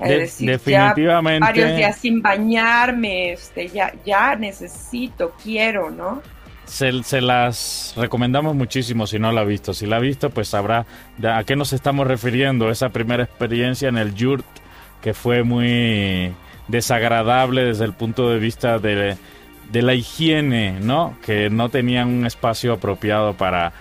Es 0.00 0.08
De- 0.08 0.18
decir, 0.18 0.48
ya 0.48 0.82
definitivamente. 0.88 1.40
varios 1.40 1.76
días 1.76 1.96
sin 1.96 2.22
bañarme, 2.22 3.32
este, 3.32 3.68
ya, 3.68 3.92
ya 4.04 4.36
necesito, 4.36 5.34
quiero, 5.42 5.90
¿no? 5.90 6.22
Se, 6.68 7.20
las 7.22 7.94
recomendamos 7.96 8.54
muchísimo 8.54 9.06
si 9.06 9.18
no 9.18 9.32
la 9.32 9.40
ha 9.40 9.44
visto. 9.44 9.72
Si 9.72 9.86
la 9.86 9.96
ha 9.96 10.00
visto, 10.00 10.30
pues 10.30 10.48
sabrá 10.48 10.86
a 11.22 11.42
qué 11.44 11.56
nos 11.56 11.72
estamos 11.72 12.06
refiriendo. 12.06 12.70
Esa 12.70 12.90
primera 12.90 13.24
experiencia 13.24 13.88
en 13.88 13.96
el 13.96 14.14
yurt 14.14 14.44
que 15.02 15.14
fue 15.14 15.42
muy 15.42 16.32
desagradable 16.68 17.64
desde 17.64 17.84
el 17.84 17.94
punto 17.94 18.30
de 18.30 18.38
vista 18.38 18.78
de, 18.78 19.16
de 19.72 19.82
la 19.82 19.94
higiene, 19.94 20.78
¿no? 20.80 21.16
Que 21.24 21.48
no 21.48 21.70
tenían 21.70 22.08
un 22.08 22.26
espacio 22.26 22.74
apropiado 22.74 23.34
para 23.34 23.72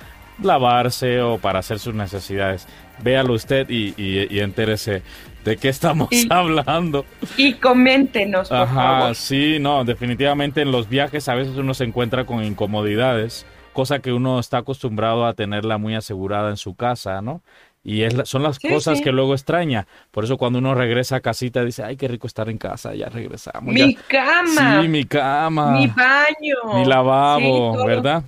lavarse 0.42 1.22
o 1.22 1.40
para 1.40 1.60
hacer 1.60 1.80
sus 1.80 1.94
necesidades. 1.94 2.68
Véalo 3.04 3.34
usted 3.34 3.70
y 3.70 4.40
entérese 4.40 5.04
de 5.48 5.58
qué 5.58 5.70
estamos 5.70 6.10
Y- 6.12 6.28
hablando. 6.30 7.06
Y 7.38 7.54
coméntenos, 7.54 8.50
por 8.50 8.58
Ajá, 8.58 8.74
favor. 9.00 9.16
sí, 9.16 9.58
no, 9.60 9.86
definitivamente 9.86 10.62
en 10.62 10.72
los 10.72 10.90
viajes 10.90 11.30
a 11.30 11.36
veces 11.36 11.56
uno 11.58 11.74
se 11.74 11.86
encuentra 11.86 12.26
con 12.26 12.44
incomodidades, 12.44 13.46
cosa 13.74 14.00
que 14.00 14.12
uno 14.12 14.40
está 14.40 14.58
acostumbrado 14.60 15.26
a 15.26 15.34
tenerla 15.34 15.78
muy 15.78 15.96
asegurada 15.96 16.50
en 16.50 16.58
su 16.58 16.76
casa, 16.76 17.22
¿no? 17.22 17.42
Y 17.84 18.02
es 18.02 18.14
la- 18.16 18.26
son 18.26 18.44
las 18.44 18.58
Sí, 18.58 18.68
cosas 18.68 18.98
sí. 18.98 19.04
que 19.06 19.14
luego 19.14 19.34
extraña. 19.34 19.88
Por 20.12 20.26
eso 20.26 20.36
cuando 20.38 20.60
uno 20.60 20.76
regresa 20.76 21.18
a 21.18 21.20
casita 21.22 21.64
dice, 21.64 21.84
ay, 21.84 21.96
qué 21.96 22.10
rico 22.10 22.28
estar 22.28 22.50
en 22.50 22.58
casa, 22.58 22.94
ya 22.94 23.08
regresamos. 23.08 23.74
Mi 23.74 23.94
ya". 23.96 24.02
cama, 24.10 24.82
Sí, 24.82 24.88
mi 24.90 25.06
cama, 25.06 25.72
mi 25.72 25.88
mi, 25.88 25.94
baño, 25.94 26.86
lavabo, 26.86 27.40
Sí, 27.40 27.78
todo. 27.78 27.86
¿verdad? 27.86 28.24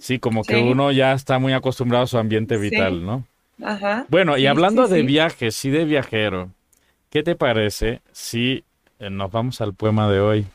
Sí, 0.00 0.18
como 0.18 0.42
que 0.44 0.56
uno 0.56 0.92
ya 0.92 1.12
está 1.12 1.38
muy 1.38 1.52
acostumbrado 1.52 2.04
a 2.04 2.06
su 2.06 2.16
ambiente 2.16 2.56
vital, 2.56 3.04
¿no? 3.04 3.24
Ajá. 3.62 4.06
Bueno, 4.08 4.36
y 4.36 4.42
Sí, 4.42 4.46
hablando 4.46 4.86
sí, 4.86 4.94
de 4.94 5.00
sí. 5.00 5.06
viajes, 5.06 5.56
sí 5.56 5.70
de 5.70 5.84
viajero, 5.84 6.50
¿qué 7.10 7.22
te 7.22 7.34
parece 7.36 8.02
si 8.12 8.64
eh, 8.98 9.10
nos 9.10 9.30
vamos 9.32 9.60
al 9.60 9.74
poema 9.74 10.10
de 10.10 10.20
hoy? 10.20 10.46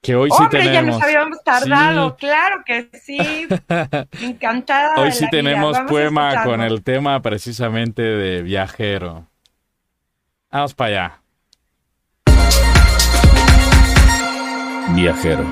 Que 0.00 0.14
hoy 0.14 0.30
sí 0.30 0.36
Hombre, 0.40 0.64
ya 0.64 0.70
tenemos. 0.72 0.94
nos 0.96 1.02
habíamos 1.02 1.42
tardado, 1.42 2.10
Sí. 2.10 2.16
claro 2.26 2.62
que 2.64 2.88
sí. 3.02 3.18
Encantada. 4.22 4.94
Hoy 4.96 5.06
de 5.06 5.12
sí 5.12 5.24
la 5.24 5.30
tenemos 5.30 5.78
poema 5.88 6.44
con 6.44 6.60
el 6.60 6.84
tema 6.84 7.20
precisamente 7.20 8.02
de 8.02 8.42
viajero. 8.42 9.26
Vamos 10.52 10.74
para 10.74 10.88
allá. 10.90 11.20
Viajero. 14.94 15.44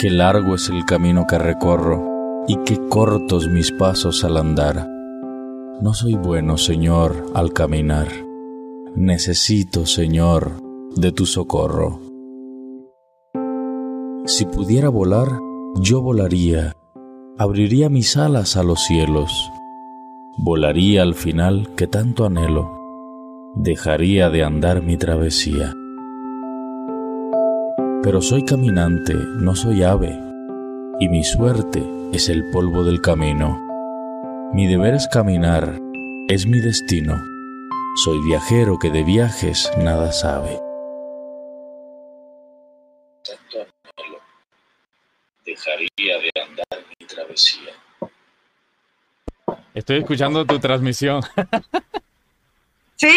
Qué 0.00 0.10
largo 0.10 0.54
es 0.56 0.68
el 0.70 0.84
camino 0.86 1.26
que 1.28 1.38
recorro 1.38 2.13
y 2.46 2.56
qué 2.64 2.78
cortos 2.88 3.48
mis 3.48 3.72
pasos 3.72 4.24
al 4.24 4.36
andar. 4.36 4.88
No 5.80 5.94
soy 5.94 6.14
bueno, 6.14 6.56
Señor, 6.56 7.26
al 7.34 7.52
caminar. 7.52 8.08
Necesito, 8.94 9.86
Señor, 9.86 10.52
de 10.94 11.12
tu 11.12 11.26
socorro. 11.26 12.00
Si 14.26 14.46
pudiera 14.46 14.88
volar, 14.88 15.28
yo 15.80 16.00
volaría, 16.00 16.76
abriría 17.36 17.88
mis 17.88 18.16
alas 18.16 18.56
a 18.56 18.62
los 18.62 18.80
cielos, 18.84 19.50
volaría 20.38 21.02
al 21.02 21.14
final 21.14 21.68
que 21.76 21.86
tanto 21.86 22.24
anhelo, 22.24 22.70
dejaría 23.56 24.30
de 24.30 24.44
andar 24.44 24.82
mi 24.82 24.96
travesía. 24.96 25.74
Pero 28.02 28.22
soy 28.22 28.44
caminante, 28.44 29.14
no 29.14 29.56
soy 29.56 29.82
ave, 29.82 30.18
y 31.00 31.08
mi 31.08 31.24
suerte 31.24 31.84
es 32.14 32.28
el 32.28 32.44
polvo 32.50 32.84
del 32.84 33.00
camino. 33.00 33.60
Mi 34.52 34.68
deber 34.68 34.94
es 34.94 35.08
caminar, 35.08 35.80
es 36.28 36.46
mi 36.46 36.60
destino. 36.60 37.20
Soy 38.04 38.18
viajero 38.24 38.78
que 38.78 38.90
de 38.90 39.02
viajes 39.02 39.68
nada 39.78 40.12
sabe. 40.12 40.60
Tanto 43.24 43.66
anhelo, 43.98 44.20
dejaría 45.44 46.18
de 46.18 46.30
andar 46.40 46.84
mi 47.00 47.06
travesía. 47.06 47.72
Estoy 49.74 49.98
escuchando 49.98 50.44
tu 50.44 50.58
transmisión. 50.58 51.20
Sí. 52.96 53.10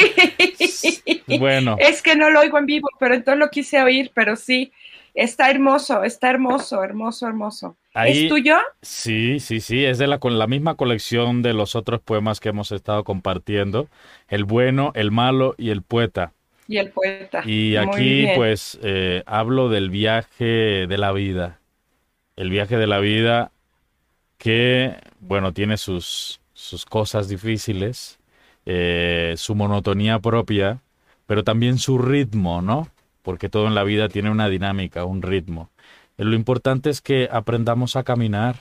Bueno, 1.38 1.76
Es 1.80 2.02
que 2.02 2.16
no 2.16 2.32
lo 2.32 2.40
oigo 2.40 2.58
en 2.58 2.66
vivo, 2.66 2.90
pero 3.00 3.14
entonces 3.14 3.40
lo 3.40 3.52
quise 3.52 3.82
oír, 3.82 4.12
pero 4.14 4.36
sí. 4.36 4.74
Está 5.18 5.50
hermoso, 5.50 6.04
está 6.04 6.30
hermoso, 6.30 6.84
hermoso, 6.84 7.28
hermoso. 7.28 7.76
Ahí- 7.96 8.26
¿Es 8.26 8.30
tuyo? 8.30 8.56
sí, 8.84 9.40
sí, 9.40 9.62
sí, 9.62 9.84
es 9.84 9.98
de 9.98 10.06
la, 10.06 10.20
con 10.20 10.38
la 10.38 10.46
misma 10.46 10.76
colección 10.76 11.42
de 11.42 11.54
los 11.54 11.76
otros 11.76 12.02
poemas 12.02 12.40
que 12.40 12.50
hemos 12.50 12.72
estado 12.72 13.04
compartiendo. 13.04 13.88
El 14.28 14.44
bueno, 14.44 14.92
el 14.94 15.10
malo 15.10 15.56
y 15.58 15.72
el 15.72 15.82
poeta. 15.82 16.34
Y 16.68 16.78
el 16.78 16.92
poeta. 16.92 17.42
Y 17.48 17.78
aquí 17.78 18.28
pues 18.36 18.78
eh, 18.84 19.24
hablo 19.26 19.70
del 19.70 19.90
viaje 19.90 20.86
de 20.88 20.98
la 21.00 21.12
vida. 21.14 21.60
El 22.36 22.52
viaje 22.52 22.78
de 22.78 22.88
la 22.88 23.00
vida 23.00 23.52
que, 24.38 24.96
bueno, 25.20 25.54
tiene 25.54 25.78
sus, 25.78 26.42
sus 26.54 26.86
cosas 26.86 27.28
difíciles, 27.28 28.20
eh, 28.66 29.34
su 29.38 29.56
monotonía 29.56 30.20
propia, 30.20 30.82
pero 31.26 31.44
también 31.44 31.78
su 31.78 31.98
ritmo, 31.98 32.62
¿no? 32.62 32.88
Porque 33.28 33.50
todo 33.50 33.68
en 33.68 33.76
la 33.76 33.84
vida 33.84 34.08
tiene 34.08 34.32
una 34.32 34.48
dinámica, 34.48 35.04
un 35.04 35.22
ritmo. 35.22 35.70
Lo 36.16 36.34
importante 36.34 36.90
es 36.90 37.02
que 37.02 37.28
aprendamos 37.30 37.98
a 37.98 38.04
caminar, 38.04 38.56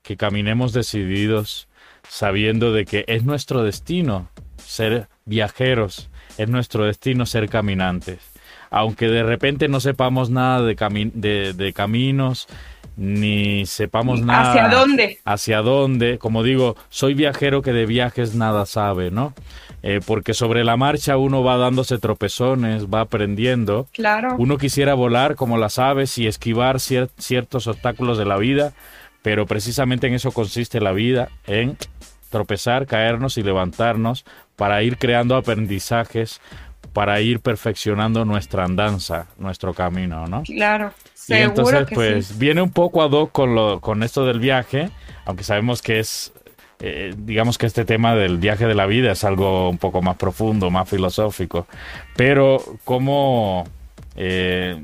que 0.00 0.16
caminemos 0.16 0.72
decididos, 0.72 1.68
sabiendo 2.08 2.72
de 2.72 2.86
que 2.86 3.04
es 3.06 3.24
nuestro 3.24 3.62
destino 3.62 4.30
ser 4.56 5.08
viajeros, 5.26 6.08
es 6.38 6.48
nuestro 6.48 6.86
destino 6.86 7.26
ser 7.26 7.50
caminantes. 7.50 8.20
Aunque 8.70 9.08
de 9.08 9.24
repente 9.24 9.68
no 9.68 9.78
sepamos 9.78 10.30
nada 10.30 10.62
de, 10.62 11.52
de 11.52 11.72
caminos, 11.74 12.48
ni 12.98 13.64
sepamos 13.64 14.20
nada 14.20 14.50
¿Hacia 14.50 14.68
dónde? 14.76 15.18
hacia 15.24 15.62
dónde. 15.62 16.18
Como 16.18 16.42
digo, 16.42 16.76
soy 16.90 17.14
viajero 17.14 17.62
que 17.62 17.72
de 17.72 17.86
viajes 17.86 18.34
nada 18.34 18.66
sabe, 18.66 19.12
¿no? 19.12 19.32
Eh, 19.84 20.00
porque 20.04 20.34
sobre 20.34 20.64
la 20.64 20.76
marcha 20.76 21.16
uno 21.16 21.44
va 21.44 21.56
dándose 21.56 21.98
tropezones, 21.98 22.86
va 22.86 23.02
aprendiendo. 23.02 23.86
Claro. 23.92 24.34
Uno 24.36 24.58
quisiera 24.58 24.94
volar 24.94 25.36
como 25.36 25.56
las 25.58 25.78
aves 25.78 26.18
y 26.18 26.26
esquivar 26.26 26.76
cier- 26.78 27.10
ciertos 27.18 27.68
obstáculos 27.68 28.18
de 28.18 28.24
la 28.24 28.36
vida, 28.36 28.72
pero 29.22 29.46
precisamente 29.46 30.08
en 30.08 30.14
eso 30.14 30.32
consiste 30.32 30.80
la 30.80 30.90
vida, 30.90 31.28
en 31.46 31.76
tropezar, 32.30 32.86
caernos 32.86 33.38
y 33.38 33.44
levantarnos 33.44 34.24
para 34.56 34.82
ir 34.82 34.98
creando 34.98 35.36
aprendizajes, 35.36 36.40
para 36.92 37.20
ir 37.20 37.40
perfeccionando 37.40 38.24
nuestra 38.24 38.64
andanza, 38.64 39.26
nuestro 39.38 39.74
camino, 39.74 40.26
¿no? 40.26 40.42
Claro. 40.42 40.92
Y 41.14 41.18
Seguro 41.18 41.48
entonces, 41.48 41.86
que 41.86 41.94
pues, 41.94 42.26
sí. 42.26 42.34
viene 42.38 42.62
un 42.62 42.70
poco 42.70 43.02
ad 43.02 43.10
hoc 43.10 43.32
con, 43.32 43.54
lo, 43.54 43.80
con 43.80 44.02
esto 44.02 44.24
del 44.24 44.40
viaje, 44.40 44.90
aunque 45.24 45.44
sabemos 45.44 45.82
que 45.82 45.98
es, 46.00 46.32
eh, 46.80 47.14
digamos 47.16 47.58
que 47.58 47.66
este 47.66 47.84
tema 47.84 48.14
del 48.14 48.38
viaje 48.38 48.66
de 48.66 48.74
la 48.74 48.86
vida 48.86 49.12
es 49.12 49.24
algo 49.24 49.68
un 49.68 49.78
poco 49.78 50.02
más 50.02 50.16
profundo, 50.16 50.70
más 50.70 50.88
filosófico, 50.88 51.66
pero 52.16 52.62
cómo 52.84 53.64
eh, 54.16 54.82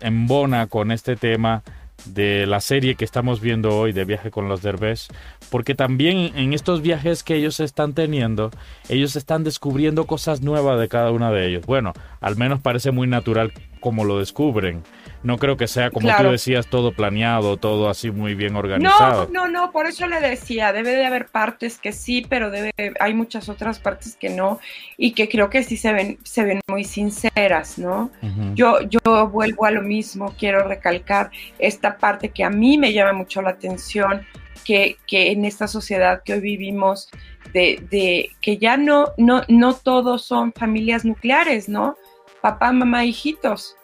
embona 0.00 0.66
con 0.66 0.90
este 0.90 1.16
tema 1.16 1.62
de 2.04 2.46
la 2.46 2.60
serie 2.60 2.94
que 2.94 3.04
estamos 3.04 3.40
viendo 3.40 3.76
hoy 3.76 3.92
de 3.92 4.04
Viaje 4.04 4.30
con 4.30 4.48
los 4.48 4.62
Derbez, 4.62 5.08
porque 5.50 5.74
también 5.74 6.32
en 6.36 6.52
estos 6.52 6.82
viajes 6.82 7.22
que 7.22 7.36
ellos 7.36 7.60
están 7.60 7.94
teniendo, 7.94 8.50
ellos 8.88 9.16
están 9.16 9.44
descubriendo 9.44 10.06
cosas 10.06 10.42
nuevas 10.42 10.78
de 10.80 10.88
cada 10.88 11.10
uno 11.10 11.32
de 11.32 11.48
ellos. 11.48 11.66
Bueno, 11.66 11.92
al 12.20 12.36
menos 12.36 12.60
parece 12.60 12.90
muy 12.90 13.06
natural 13.06 13.52
como 13.80 14.04
lo 14.04 14.18
descubren. 14.18 14.82
No 15.24 15.38
creo 15.38 15.56
que 15.56 15.66
sea, 15.66 15.90
como 15.90 16.14
tú 16.14 16.30
decías, 16.30 16.66
todo 16.66 16.92
planeado, 16.92 17.56
todo 17.56 17.88
así 17.88 18.10
muy 18.10 18.34
bien 18.34 18.56
organizado. 18.56 19.26
No, 19.32 19.46
no, 19.46 19.50
no, 19.50 19.72
por 19.72 19.86
eso 19.86 20.06
le 20.06 20.20
decía, 20.20 20.70
debe 20.74 20.90
de 20.90 21.06
haber 21.06 21.28
partes 21.28 21.78
que 21.78 21.92
sí, 21.92 22.26
pero 22.28 22.50
debe, 22.50 22.72
hay 23.00 23.14
muchas 23.14 23.48
otras 23.48 23.78
partes 23.78 24.16
que 24.16 24.28
no, 24.28 24.60
y 24.98 25.12
que 25.12 25.30
creo 25.30 25.48
que 25.48 25.62
sí 25.62 25.78
se 25.78 25.94
ven, 25.94 26.18
se 26.24 26.44
ven 26.44 26.60
muy 26.68 26.84
sinceras, 26.84 27.78
¿no? 27.78 28.10
yo, 28.54 28.82
yo 28.82 29.28
vuelvo 29.28 29.64
a 29.64 29.70
lo 29.70 29.80
mismo, 29.80 30.34
quiero 30.38 30.68
recalcar 30.68 31.30
esta 31.58 31.96
parte 31.96 32.28
que 32.28 32.44
a 32.44 32.50
mí 32.50 32.76
me 32.76 32.92
llama 32.92 33.14
mucho 33.14 33.40
la 33.40 33.50
atención, 33.50 34.26
que, 34.62 34.98
que 35.06 35.32
en 35.32 35.46
esta 35.46 35.68
sociedad 35.68 36.22
que 36.22 36.34
hoy 36.34 36.40
vivimos, 36.40 37.08
de, 37.54 37.82
de, 37.90 38.30
que 38.42 38.58
ya 38.58 38.76
no, 38.76 39.12
no, 39.16 39.42
no 39.48 39.74
todos 39.74 40.22
son 40.22 40.52
familias 40.52 41.06
nucleares, 41.06 41.68
¿no? 41.68 41.96
Papá, 42.42 42.72
mamá, 42.72 43.06
hijitos. 43.06 43.76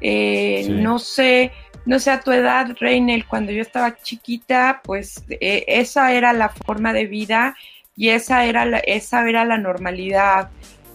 Eh, 0.00 0.66
no 0.70 0.98
sé, 0.98 1.52
no 1.86 1.98
sé 1.98 2.10
a 2.10 2.20
tu 2.20 2.32
edad, 2.32 2.76
Reinel, 2.78 3.26
cuando 3.26 3.52
yo 3.52 3.62
estaba 3.62 3.96
chiquita, 3.96 4.80
pues 4.84 5.24
eh, 5.28 5.64
esa 5.66 6.12
era 6.12 6.32
la 6.32 6.48
forma 6.48 6.92
de 6.92 7.06
vida 7.06 7.56
y 7.96 8.08
esa 8.08 8.44
era 8.44 8.64
la, 8.64 8.78
esa 8.78 9.28
era 9.28 9.44
la 9.44 9.58
normalidad. 9.58 10.50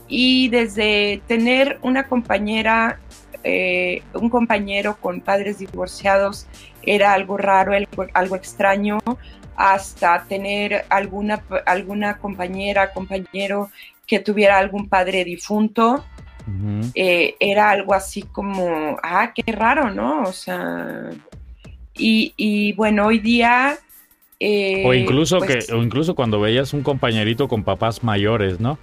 Y 0.08 0.50
desde 0.50 1.22
tener 1.28 1.78
una 1.84 2.08
compañera, 2.08 3.00
eh, 3.44 4.02
un 4.14 4.30
compañero 4.30 4.98
con 5.00 5.22
padres 5.22 5.60
divorciados, 5.60 6.48
era 6.82 7.14
algo 7.14 7.38
raro, 7.38 7.74
algo, 8.14 8.36
extraño, 8.36 8.98
hasta 9.56 10.24
tener 10.28 10.86
alguna, 10.90 11.44
alguna 11.66 12.18
compañera, 12.18 12.92
compañero 12.92 13.70
que 14.08 14.20
tuviera 14.20 14.58
algún 14.58 14.90
padre 14.90 15.24
difunto, 15.24 16.04
eh, 16.96 17.36
era 17.40 17.70
algo 17.72 17.94
así 17.94 18.24
como, 18.24 18.98
ah, 19.04 19.32
qué 19.34 19.52
raro, 19.52 19.92
¿no? 19.92 20.24
O 20.24 20.34
sea, 20.34 21.10
y, 21.96 22.74
bueno, 22.74 23.08
hoy 23.08 23.20
día... 23.20 23.78
Eh, 24.40 24.84
o, 24.86 24.94
incluso 24.94 25.40
pues 25.40 25.68
que, 25.68 25.74
o 25.74 25.84
incluso 25.84 26.16
cuando 26.16 26.40
veías 26.40 26.74
un 26.74 26.82
compañerito 26.82 27.50
con 27.50 27.64
papás 27.64 28.04
mayores, 28.04 28.60
¿no? 28.60 28.78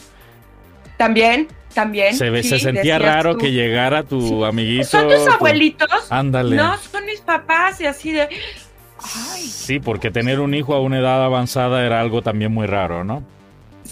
También, 0.99 1.49
también. 1.73 2.15
Se, 2.15 2.43
se 2.43 2.59
sentía 2.59 2.99
raro 2.99 3.39
que 3.39 3.53
llegara 3.53 4.03
tu 4.03 4.45
amiguito. 4.45 4.85
¿Son 4.85 5.09
tus 5.09 5.27
abuelitos? 5.29 5.89
Ándale. 6.11 6.57
No, 6.57 6.77
son 6.77 7.07
mis 7.07 7.21
papás 7.21 7.81
y 7.81 7.87
así 7.87 8.13
de... 8.13 8.29
Ay. 8.99 9.43
Sí, 9.43 9.79
porque 9.79 10.11
tener 10.11 10.41
un 10.41 10.55
hijo 10.55 10.75
a 10.75 10.81
una 10.81 10.99
edad 10.99 11.25
avanzada 11.25 11.85
era 11.85 12.01
algo 12.01 12.23
también 12.23 12.53
muy 12.53 12.67
raro, 12.67 13.05
¿no? 13.05 13.23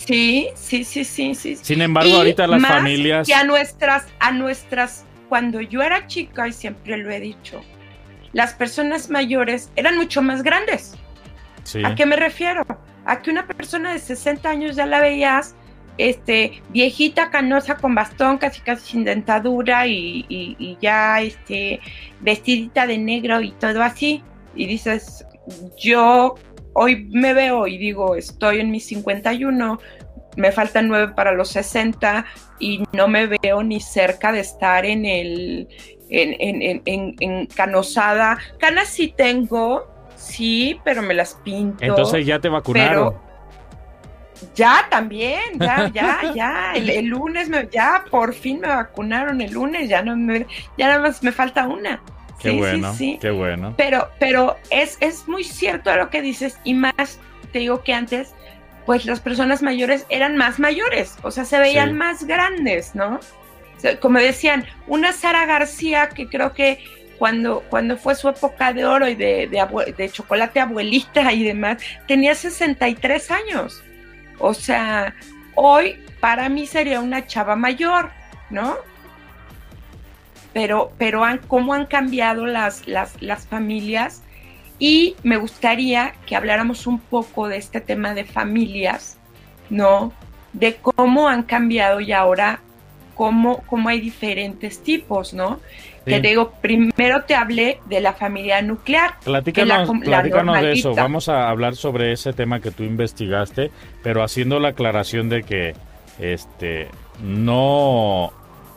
Sí, 0.07 0.49
sí, 0.55 0.85
sí, 0.85 1.05
sí, 1.05 1.35
sí. 1.35 1.57
Sin 1.57 1.81
embargo, 1.81 2.17
ahorita 2.17 2.47
las 2.47 2.63
familias... 2.63 3.29
Y 3.29 3.33
a 3.33 3.45
nuestras, 3.45 4.07
a 4.21 4.33
nuestras, 4.33 5.05
cuando 5.29 5.61
yo 5.61 5.83
era 5.83 6.07
chica, 6.07 6.49
y 6.49 6.53
siempre 6.53 6.97
lo 6.99 7.11
he 7.11 7.21
dicho, 7.21 7.63
las 8.33 8.53
personas 8.53 9.09
mayores 9.11 9.71
eran 9.77 9.97
mucho 9.97 10.21
más 10.21 10.43
grandes. 10.43 10.97
¿A 11.85 11.95
qué 11.95 12.05
me 12.05 12.17
refiero? 12.17 12.65
A 13.07 13.23
que 13.23 13.31
una 13.31 13.47
persona 13.47 13.93
de 13.93 13.99
60 13.99 14.49
años 14.49 14.77
ya 14.77 14.87
la 14.87 15.01
veías 15.01 15.55
este, 15.97 16.63
viejita, 16.71 17.31
canosa, 17.31 17.77
con 17.77 17.95
bastón, 17.95 18.39
casi 18.39 18.61
casi 18.61 18.93
sin 18.93 19.05
dentadura 19.05 19.87
y, 19.87 20.77
ya 20.81 21.21
este, 21.21 21.81
vestidita 22.21 22.87
de 22.87 22.99
negro 22.99 23.41
y 23.41 23.53
todo 23.53 23.83
así. 23.83 24.23
Y 24.55 24.67
dices, 24.67 25.25
yo 25.79 26.35
hoy 26.75 27.09
me 27.13 27.33
veo 27.35 27.67
y 27.67 27.79
digo, 27.79 28.15
estoy 28.15 28.61
en 28.61 28.71
mis 28.71 28.87
51, 28.87 29.81
me 30.37 30.53
faltan 30.53 30.89
9 30.89 31.15
para 31.15 31.33
los 31.33 31.49
60 31.51 32.27
y 32.59 32.83
no 32.93 33.09
me 33.09 33.27
veo 33.27 33.63
ni 33.63 33.81
cerca 33.81 34.33
de 34.33 34.41
estar 34.41 34.85
en 34.85 35.07
el, 35.07 35.69
en, 36.11 36.83
en, 36.85 37.15
en 37.19 37.47
canosada. 37.47 38.39
Canas 38.59 38.89
sí 38.89 39.15
tengo, 39.17 39.87
sí, 40.17 40.81
pero 40.85 41.03
me 41.03 41.15
las 41.15 41.35
pinto. 41.45 41.85
Entonces 41.85 42.27
ya 42.27 42.39
te 42.39 42.49
vacunaron. 42.49 43.15
Ya 44.55 44.87
también, 44.91 45.59
ya, 45.59 45.91
ya, 45.95 46.33
ya. 46.35 46.73
El, 46.75 47.07
lunes, 47.07 47.49
me, 47.49 47.69
ya 47.71 48.05
por 48.11 48.35
fin 48.35 48.61
me 48.61 48.69
vacunaron 48.69 49.41
el 49.41 49.53
lunes, 49.53 49.89
ya 49.89 50.03
no 50.03 50.17
me, 50.17 50.47
ya 50.77 50.89
nada 50.89 51.01
más 51.01 51.23
me 51.23 51.33
falta 51.33 51.67
una. 51.67 52.03
Qué 52.51 52.57
bueno, 52.57 52.95
qué 52.99 53.31
bueno. 53.31 53.75
Pero, 53.77 54.09
pero 54.19 54.57
es, 54.71 54.99
es 55.01 55.27
muy 55.29 55.45
cierto 55.45 55.95
lo 55.97 56.11
que 56.11 56.23
dices 56.23 56.59
y 56.65 56.75
más, 56.75 57.19
te 57.53 57.61
digo 57.61 57.83
que 57.83 57.95
antes, 57.95 58.35
pues 58.87 59.07
las 59.07 59.21
personas 59.21 59.63
mayores 59.63 60.07
eran 60.09 60.37
más 60.37 60.59
mayores, 60.59 61.17
o 61.23 61.31
sea, 61.31 61.45
se 61.45 61.59
veían 61.59 61.97
más 61.97 62.25
grandes, 62.25 62.95
¿no? 62.95 63.21
como 64.01 64.19
decían, 64.19 64.65
una 64.87 65.13
Sara 65.13 65.45
García 65.47 66.09
que 66.09 66.27
creo 66.29 66.55
que 66.55 66.83
cuando, 67.19 67.63
cuando 67.69 67.97
fue 67.97 68.15
su 68.15 68.29
época 68.29 68.73
de 68.73 68.85
oro 68.85 69.09
y 69.09 69.15
de, 69.15 69.47
de, 69.47 69.95
de 69.97 70.11
chocolate 70.11 70.61
abuelita 70.61 71.33
y 71.33 71.45
demás, 71.45 71.83
tenía 72.07 72.35
63 72.35 73.31
años. 73.31 73.83
O 74.39 74.55
sea, 74.55 75.15
hoy 75.55 76.03
para 76.21 76.49
mí 76.49 76.67
sería 76.67 77.01
una 77.01 77.27
chava 77.27 77.57
mayor, 77.57 78.11
¿no? 78.51 78.77
Pero, 80.55 80.93
pero 80.97 81.25
han, 81.25 81.39
cómo 81.47 81.75
han 81.75 81.85
cambiado 81.85 82.47
las, 82.47 82.89
las, 82.89 83.21
las 83.21 83.47
familias 83.47 84.23
y 84.79 85.17
me 85.23 85.37
gustaría 85.37 86.15
que 86.27 86.37
habláramos 86.37 86.87
un 86.87 86.99
poco 86.99 87.49
de 87.49 87.59
este 87.59 87.81
tema 87.81 88.15
de 88.15 88.25
familias, 88.25 89.19
¿no? 89.69 90.13
De 90.53 90.77
cómo 90.77 91.29
han 91.29 91.43
cambiado 91.43 92.01
y 92.01 92.13
ahora 92.13 92.61
cómo, 93.15 93.63
cómo 93.67 93.89
hay 93.89 94.01
diferentes 94.01 94.83
tipos, 94.83 95.35
¿no? 95.35 95.61
Te 96.05 96.21
digo, 96.21 96.53
primero 96.61 97.23
te 97.23 97.35
hablé 97.35 97.81
de 97.87 98.03
la 98.03 98.13
familia 98.13 98.61
nuclear. 98.61 99.15
Platícanos, 99.25 99.91
platícanos 100.03 100.61
de 100.61 100.73
eso. 100.73 100.95
Vamos 100.95 101.31
a 101.31 101.49
hablar 101.49 101.77
sobre 101.77 102.13
ese 102.13 102.35
tema 102.35 102.61
que 102.61 102.71
tú 102.71 102.83
investigaste, 102.83 103.71
pero 104.03 104.23
haciendo 104.23 104.61
la 104.61 104.69
aclaración 104.69 105.31
de 105.31 105.45
que 105.45 105.75
este 106.19 106.89
no 107.23 108.33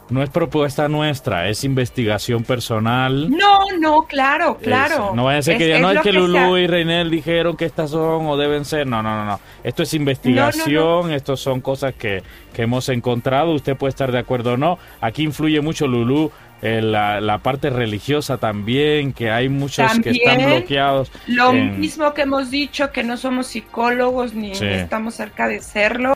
no 0.09 0.23
es 0.23 0.29
propuesta 0.29 0.87
nuestra, 0.87 1.49
es 1.49 1.63
investigación 1.63 2.43
personal. 2.43 3.29
No, 3.29 3.59
no, 3.79 4.03
claro, 4.03 4.57
claro. 4.57 5.13
no 5.15 5.25
vaya 5.25 5.39
a 5.39 5.41
ser 5.41 5.57
que 5.57 5.69
ya 5.69 5.79
no 5.79 5.91
es 5.91 6.01
que, 6.01 6.13
Lulu 6.13 6.57
y 6.57 6.67
Reinel 6.67 7.09
dijeron 7.09 7.57
que 7.57 7.65
estas 7.65 7.91
son 7.91 8.25
o 8.25 8.37
deben 8.37 8.65
ser. 8.65 8.87
No, 8.87 9.03
no, 9.03 9.15
no, 9.15 9.25
no. 9.25 9.39
Esto 9.63 9.83
es 9.83 9.93
investigación, 9.93 11.11
esto 11.11 11.35
son 11.35 11.61
cosas 11.61 11.93
que, 11.93 12.23
que 12.53 12.63
hemos 12.63 12.89
encontrado. 12.89 13.51
Usted 13.53 13.75
puede 13.75 13.89
estar 13.89 14.11
de 14.11 14.19
acuerdo 14.19 14.53
o 14.53 14.57
no. 14.57 14.79
Aquí 15.01 15.23
influye 15.23 15.61
mucho 15.61 15.87
Lulu 15.87 16.31
eh, 16.61 16.81
la, 16.81 17.39
parte 17.43 17.69
religiosa 17.69 18.37
también, 18.37 19.13
que 19.13 19.29
hay 19.29 19.47
muchos 19.47 19.99
que 19.99 20.09
están 20.09 20.43
bloqueados. 20.43 21.11
Lo 21.27 21.53
mismo 21.53 22.13
que 22.13 22.23
hemos 22.23 22.49
dicho, 22.49 22.91
que 22.91 23.03
no 23.03 23.15
somos 23.17 23.47
psicólogos 23.47 24.33
ni, 24.33 24.51
estamos 24.51 25.15
cerca 25.15 25.47
de 25.47 25.61
serlo. 25.61 26.15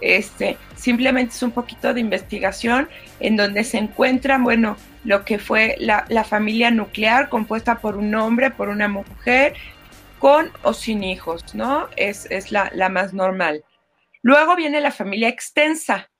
Este, 0.00 0.58
simplemente 0.76 1.34
es 1.34 1.42
un 1.42 1.52
poquito 1.52 1.94
de 1.94 2.00
investigación 2.00 2.88
en 3.20 3.36
donde 3.36 3.64
se 3.64 3.78
encuentra, 3.78 4.38
bueno, 4.38 4.76
lo 5.04 5.24
que 5.24 5.38
fue 5.38 5.76
la, 5.78 6.24
familia 6.24 6.70
nuclear 6.70 7.28
compuesta 7.28 7.78
por 7.78 7.96
un 7.96 8.14
hombre, 8.14 8.50
por 8.50 8.68
una 8.68 8.88
mujer, 8.88 9.54
con 10.18 10.50
o 10.62 10.72
sin 10.72 11.04
hijos, 11.04 11.54
¿no? 11.54 11.88
Es, 11.96 12.26
es 12.30 12.52
la, 12.52 12.70
la 12.74 12.88
más 12.88 13.14
normal. 13.14 13.64
Luego 14.22 14.56
viene 14.56 14.80
la 14.80 14.90
familia 14.90 15.28
extensa, 15.28 16.10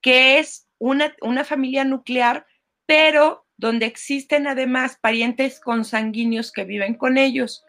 que 0.00 0.38
es 0.38 0.66
una, 0.78 1.14
una 1.20 1.44
familia 1.44 1.84
nuclear 1.84 2.46
pero 2.90 3.46
donde 3.56 3.86
existen 3.86 4.48
además 4.48 4.98
parientes 5.00 5.60
consanguíneos 5.60 6.50
que 6.50 6.64
viven 6.64 6.94
con 6.94 7.18
ellos, 7.18 7.64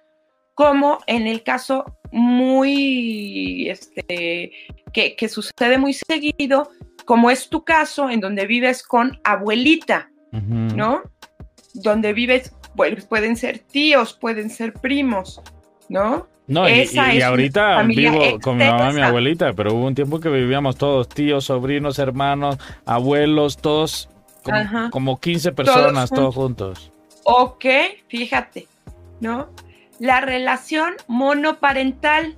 como 0.54 1.00
en 1.08 1.28
el 1.28 1.44
caso 1.44 1.86
muy, 2.12 3.70
este, 3.70 4.52
que, 4.94 5.30
sucede 5.30 5.78
muy 5.78 5.94
seguido, 5.94 6.70
como 7.06 7.32
es 7.32 7.50
tu 7.50 7.64
caso, 7.64 8.10
en 8.10 8.20
donde 8.20 8.46
vives 8.46 8.84
con 8.84 9.20
abuelita, 9.24 10.10
¿no? 10.32 11.02
Donde 11.74 12.14
vives, 12.14 12.54
pueden 12.76 13.36
ser 13.36 13.60
tíos, 13.60 14.14
pueden 14.14 14.50
ser 14.50 14.74
primos, 14.74 15.42
¿no? 15.90 16.28
No, 16.48 16.68
y, 16.68 17.22
ahorita 17.22 17.82
vivo 17.84 18.40
con 18.42 18.58
mi 18.58 18.66
mamá 18.66 18.92
y 18.92 18.96
mi 18.96 19.02
abuelita, 19.02 19.54
pero 19.54 19.74
hubo 19.74 19.86
un 19.86 19.96
tiempo 19.96 20.20
que 20.20 20.28
vivíamos 20.28 20.76
todos, 20.76 21.08
tíos, 21.08 21.46
sobrinos, 21.46 21.98
hermanos, 21.98 22.58
abuelos, 22.86 23.56
todos 23.58 24.10
como, 24.92 25.20
15 25.20 25.52
personas 25.52 26.10
todos, 26.10 26.36
juntos. 26.36 26.92
Ok, 27.24 27.66
fíjate, 28.08 28.68
¿no? 29.20 29.50
La 30.02 30.20
relación 30.20 30.96
monoparental. 31.08 32.36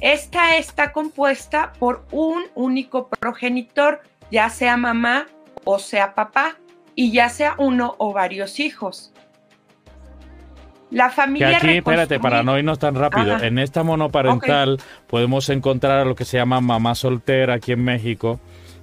Esta 0.00 0.56
está 0.56 0.92
compuesta 0.92 1.74
por 1.78 2.06
un 2.12 2.44
único 2.54 3.10
progenitor, 3.10 4.00
ya 4.30 4.48
sea 4.48 4.78
mamá 4.78 5.26
o 5.64 5.78
sea 5.78 6.14
papá, 6.14 6.56
y 6.94 7.12
ya 7.12 7.28
sea 7.28 7.56
uno 7.58 7.94
o 7.98 8.14
varios 8.14 8.58
hijos. 8.58 9.12
La 10.90 11.10
familia. 11.10 11.58
aquí, 11.58 11.76
espérate, 11.76 12.18
para 12.20 12.42
no 12.42 12.56
irnos 12.56 12.78
tan 12.78 12.94
rápido, 12.94 13.38
en 13.38 13.58
esta 13.58 13.82
monoparental 13.82 14.80
podemos 15.08 15.50
encontrar 15.50 16.06
lo 16.06 16.14
que 16.14 16.24
se 16.24 16.38
llama 16.38 16.62
mamá 16.62 16.94
soltera 16.94 17.56
aquí 17.56 17.72
en 17.72 17.84
México 17.84 18.40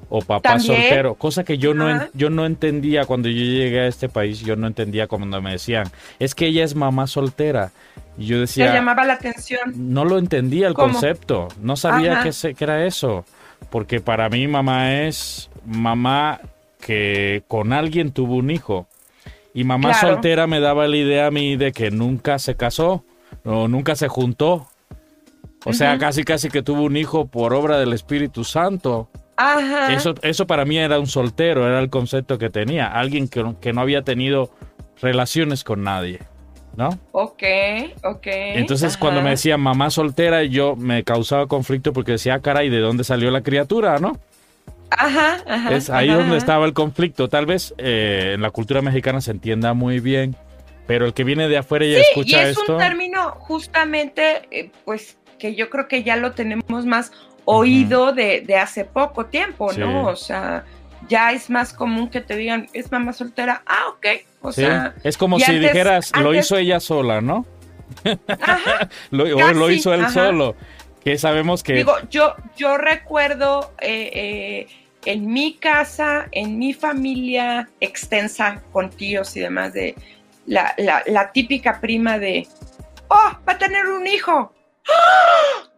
o 0.10 0.22
papá 0.22 0.60
soltero, 0.60 1.16
cosa 1.16 1.44
que 1.44 1.58
yo 1.58 1.74
no, 1.74 2.08
yo 2.14 2.30
no 2.30 2.46
entendía 2.46 3.06
cuando 3.06 3.28
yo 3.30 3.44
llegué 3.44 3.82
a 3.82 3.88
este 3.88 4.10
país, 4.10 4.40
yo 4.40 4.56
no 4.56 4.68
entendía 4.68 5.08
cuando 5.08 5.42
me 5.42 5.52
decían, 5.52 5.88
es 6.20 6.36
que 6.36 6.48
ella 6.48 6.64
es 6.64 6.76
mamá 6.76 7.08
soltera. 7.08 7.72
Y 8.18 8.28
yo 8.28 8.40
decía... 8.40 8.74
Llamaba 8.74 9.04
la 9.04 9.14
atención. 9.14 9.74
No 9.76 10.06
lo 10.06 10.18
entendía 10.18 10.68
el 10.68 10.74
concepto, 10.74 11.48
no 11.62 11.76
sabía 11.76 12.22
que, 12.24 12.54
que 12.54 12.64
era 12.64 12.86
eso, 12.86 13.26
porque 13.70 14.00
para 14.00 14.30
mí 14.30 14.48
mamá 14.48 15.02
es 15.02 15.50
mamá 15.66 16.40
que 16.80 17.44
con 17.48 17.74
alguien 17.74 18.12
tuvo 18.12 18.36
un 18.36 18.52
hijo. 18.52 18.88
Y 19.54 19.64
mamá 19.64 19.94
soltera 19.94 20.48
me 20.48 20.60
daba 20.60 20.88
la 20.88 20.98
idea 20.98 21.28
a 21.28 21.32
mí 21.32 21.56
de 21.56 21.72
que 21.72 21.90
nunca 21.90 22.40
se 22.40 22.56
casó 22.56 23.06
o 23.44 23.68
nunca 23.68 23.96
se 23.96 24.08
juntó. 24.08 24.68
O 25.64 25.74
sea, 25.74 25.98
casi 25.98 26.24
casi 26.24 26.50
que 26.50 26.62
tuvo 26.62 26.84
un 26.84 26.96
hijo 26.96 27.26
por 27.26 27.54
obra 27.54 27.80
del 27.80 27.94
Espíritu 27.94 28.44
Santo. 28.44 29.10
Ajá. 29.38 29.94
Eso, 29.94 30.16
eso 30.22 30.48
para 30.48 30.66
mí 30.66 30.78
era 30.78 31.00
un 31.00 31.08
soltero, 31.08 31.68
era 31.68 31.80
el 31.80 31.90
concepto 31.90 32.38
que 32.38 32.50
tenía. 32.50 32.88
Alguien 32.88 33.28
que, 33.28 33.56
que 33.60 33.74
no 33.74 33.82
había 33.82 34.04
tenido 34.04 34.52
relaciones 35.02 35.64
con 35.64 35.84
nadie. 35.84 36.20
¿No? 36.76 36.90
Ok, 37.14 37.44
ok. 38.04 38.28
Entonces, 38.28 38.98
cuando 38.98 39.22
me 39.22 39.30
decían 39.30 39.62
mamá 39.62 39.90
soltera, 39.90 40.44
yo 40.44 40.76
me 40.76 41.06
causaba 41.06 41.48
conflicto 41.48 41.94
porque 41.94 42.14
decía, 42.14 42.34
ah, 42.34 42.42
caray, 42.42 42.70
¿de 42.70 42.80
dónde 42.80 43.06
salió 43.06 43.32
la 43.32 43.44
criatura, 43.44 43.98
no? 44.00 44.20
Ajá, 44.90 45.38
ajá. 45.48 45.74
Es 45.74 45.90
ahí 45.90 46.10
donde 46.10 46.36
estaba 46.36 46.66
el 46.66 46.74
conflicto. 46.74 47.30
Tal 47.30 47.46
vez 47.46 47.74
eh, 47.78 48.32
en 48.36 48.42
la 48.42 48.52
cultura 48.52 48.82
mexicana 48.82 49.22
se 49.22 49.32
entienda 49.32 49.74
muy 49.74 50.02
bien, 50.02 50.36
pero 50.86 51.06
el 51.06 51.14
que 51.14 51.24
viene 51.24 51.48
de 51.48 51.58
afuera 51.58 51.86
y 51.86 51.96
escucha 51.96 52.46
y 52.46 52.52
es 52.52 52.58
un 52.58 52.78
término 52.78 53.32
justamente, 53.40 54.42
eh, 54.52 54.70
pues, 54.84 55.18
que 55.40 55.56
yo 55.56 55.70
creo 55.70 55.88
que 55.88 56.04
ya 56.04 56.18
lo 56.18 56.34
tenemos 56.34 56.86
más 56.86 57.14
oído 57.46 58.12
de, 58.12 58.46
hace 58.60 58.86
poco 58.86 59.28
tiempo, 59.28 59.72
¿no? 59.74 60.08
O 60.08 60.16
sea, 60.16 60.66
ya 61.08 61.32
es 61.32 61.50
más 61.50 61.74
común 61.74 62.10
que 62.10 62.22
te 62.22 62.36
digan, 62.36 62.68
es 62.74 62.92
mamá 62.92 63.14
soltera, 63.14 63.62
ah, 63.66 63.88
ok. 63.90 64.06
O 64.42 64.52
sea, 64.52 64.94
es 65.04 65.18
como 65.18 65.40
si 65.40 65.58
dijeras, 65.58 66.12
lo 66.18 66.34
hizo 66.34 66.58
ella 66.58 66.80
sola, 66.80 67.22
¿no? 67.22 67.46
Ajá, 68.38 68.90
lo, 69.12 69.26
lo 69.54 69.72
hizo 69.72 69.94
él 69.94 70.10
solo. 70.10 70.56
Que 71.04 71.20
sabemos 71.20 71.62
que. 71.62 71.74
Digo, 71.74 71.96
yo, 72.10 72.34
yo 72.58 72.78
recuerdo 72.78 73.72
eh, 73.80 74.10
eh, 74.14 74.68
en 75.06 75.32
mi 75.32 75.54
casa, 75.54 76.28
en 76.32 76.58
mi 76.58 76.74
familia 76.74 77.70
extensa, 77.80 78.64
con 78.72 78.90
tíos 78.90 79.38
y 79.38 79.42
demás, 79.42 79.74
de 79.74 79.96
la, 80.48 80.76
la, 80.78 81.32
típica 81.32 81.80
prima 81.80 82.18
de, 82.18 82.48
oh, 83.10 83.32
va 83.48 83.54
a 83.54 83.58
tener 83.58 83.86
un 83.86 84.08
hijo. 84.08 84.52
¡Ah! 84.88 85.75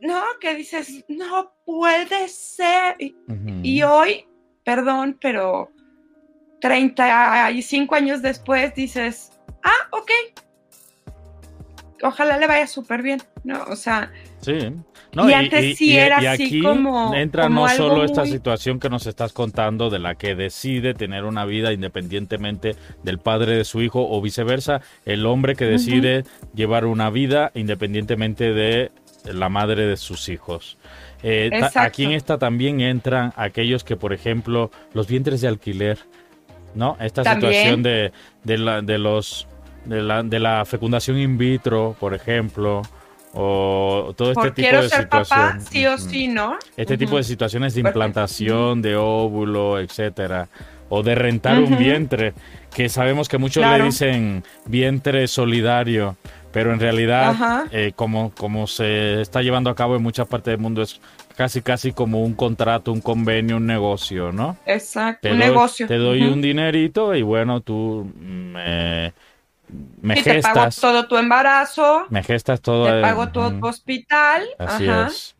No, 0.00 0.22
que 0.40 0.54
dices, 0.54 1.04
no 1.08 1.52
puede 1.64 2.28
ser. 2.28 2.96
Y 3.62 3.82
hoy, 3.82 4.26
perdón, 4.64 5.18
pero 5.20 5.70
35 6.60 7.94
años 7.94 8.22
después 8.22 8.74
dices, 8.74 9.38
ah, 9.62 9.88
ok. 9.92 10.10
Ojalá 12.02 12.38
le 12.38 12.46
vaya 12.46 12.66
súper 12.66 13.02
bien, 13.02 13.22
¿no? 13.44 13.62
O 13.64 13.76
sea, 13.76 14.10
Sí. 14.40 14.52
y, 15.12 15.32
antes 15.32 15.76
sí 15.76 15.96
era 15.96 16.16
así 16.16 16.44
aquí 16.44 16.62
como. 16.62 17.14
Entra 17.14 17.48
no 17.48 17.68
solo 17.68 18.04
esta 18.04 18.24
situación 18.24 18.80
que 18.80 18.88
nos 18.88 19.06
estás 19.06 19.32
contando 19.32 19.90
de 19.90 19.98
la 19.98 20.14
que 20.14 20.34
decide 20.34 20.94
tener 20.94 21.24
una 21.24 21.44
vida 21.44 21.72
independientemente 21.72 22.76
del 23.02 23.18
padre 23.18 23.56
de 23.56 23.64
su 23.64 23.82
hijo 23.82 24.08
o 24.08 24.20
viceversa, 24.22 24.80
el 25.04 25.26
hombre 25.26 25.56
que 25.56 25.66
decide 25.66 26.24
llevar 26.54 26.86
una 26.86 27.10
vida 27.10 27.50
independientemente 27.54 28.54
de 28.54 28.92
la 29.24 29.48
madre 29.48 29.86
de 29.86 29.96
sus 29.96 30.28
hijos. 30.28 30.78
Eh, 31.22 31.50
aquí 31.74 32.04
en 32.04 32.12
esta 32.12 32.38
también 32.38 32.80
entran 32.80 33.32
aquellos 33.36 33.84
que, 33.84 33.96
por 33.96 34.12
ejemplo, 34.12 34.70
los 34.94 35.06
vientres 35.06 35.40
de 35.40 35.48
alquiler, 35.48 35.98
¿no? 36.74 36.96
Esta 37.00 37.22
situación 37.34 37.82
de, 37.82 38.12
de, 38.44 38.58
la, 38.58 38.80
de 38.80 38.98
los 38.98 39.46
de 39.84 40.02
la, 40.02 40.22
de 40.22 40.38
la 40.38 40.64
fecundación 40.64 41.18
in 41.18 41.38
vitro, 41.38 41.96
por 41.98 42.14
ejemplo, 42.14 42.82
o 43.32 44.12
todo 44.16 44.32
este 44.32 44.50
tipo 44.50 44.76
de 44.76 44.88
situaciones. 44.88 45.64
sí 45.64 45.86
o 45.86 45.98
sí, 45.98 46.28
¿no? 46.28 46.58
Este 46.76 46.98
tipo 46.98 47.16
de 47.16 47.24
situaciones 47.24 47.74
de 47.74 47.80
implantación 47.80 48.82
de 48.82 48.96
óvulo, 48.96 49.78
etcétera, 49.78 50.48
o 50.88 51.02
de 51.02 51.14
rentar 51.14 51.60
un 51.60 51.78
vientre, 51.78 52.34
que 52.74 52.88
sabemos 52.88 53.28
que 53.28 53.38
muchos 53.38 53.64
le 53.64 53.84
dicen 53.84 54.44
vientre 54.66 55.28
solidario, 55.28 56.16
pero 56.52 56.72
en 56.72 56.80
realidad, 56.80 57.66
eh, 57.72 57.92
como, 57.94 58.32
como 58.34 58.66
se 58.66 59.20
está 59.20 59.42
llevando 59.42 59.70
a 59.70 59.74
cabo 59.74 59.96
en 59.96 60.02
muchas 60.02 60.26
partes 60.26 60.52
del 60.52 60.60
mundo, 60.60 60.82
es 60.82 61.00
casi 61.36 61.62
casi 61.62 61.92
como 61.92 62.22
un 62.22 62.34
contrato, 62.34 62.92
un 62.92 63.00
convenio, 63.00 63.56
un 63.56 63.66
negocio, 63.66 64.32
¿no? 64.32 64.56
Exacto, 64.66 65.28
un 65.30 65.38
negocio. 65.38 65.86
Te 65.86 65.96
doy 65.96 66.22
un 66.22 66.42
dinerito 66.42 67.14
y 67.14 67.22
bueno, 67.22 67.60
tú 67.60 68.10
me 68.16 69.12
me 70.02 70.18
y 70.18 70.22
te 70.22 70.40
pago 70.40 70.68
todo 70.80 71.06
tu 71.06 71.16
embarazo. 71.16 72.06
Me 72.10 72.22
gestas 72.22 72.60
todo. 72.60 72.86
Te 72.86 73.00
pago 73.00 73.28
todo 73.28 73.52
tu 73.58 73.66
hospital. 73.66 74.48
Así 74.58 74.88
es. 74.88 75.36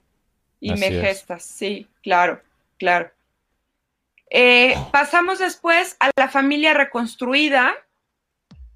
Y 0.61 0.75
me 0.75 0.91
gestas, 0.91 1.43
sí, 1.43 1.87
claro, 2.03 2.41
claro. 2.79 3.11
Eh, 4.29 4.77
pasamos 4.93 5.39
después 5.39 5.97
a 5.99 6.11
la 6.17 6.29
familia 6.29 6.75
reconstruida, 6.75 7.73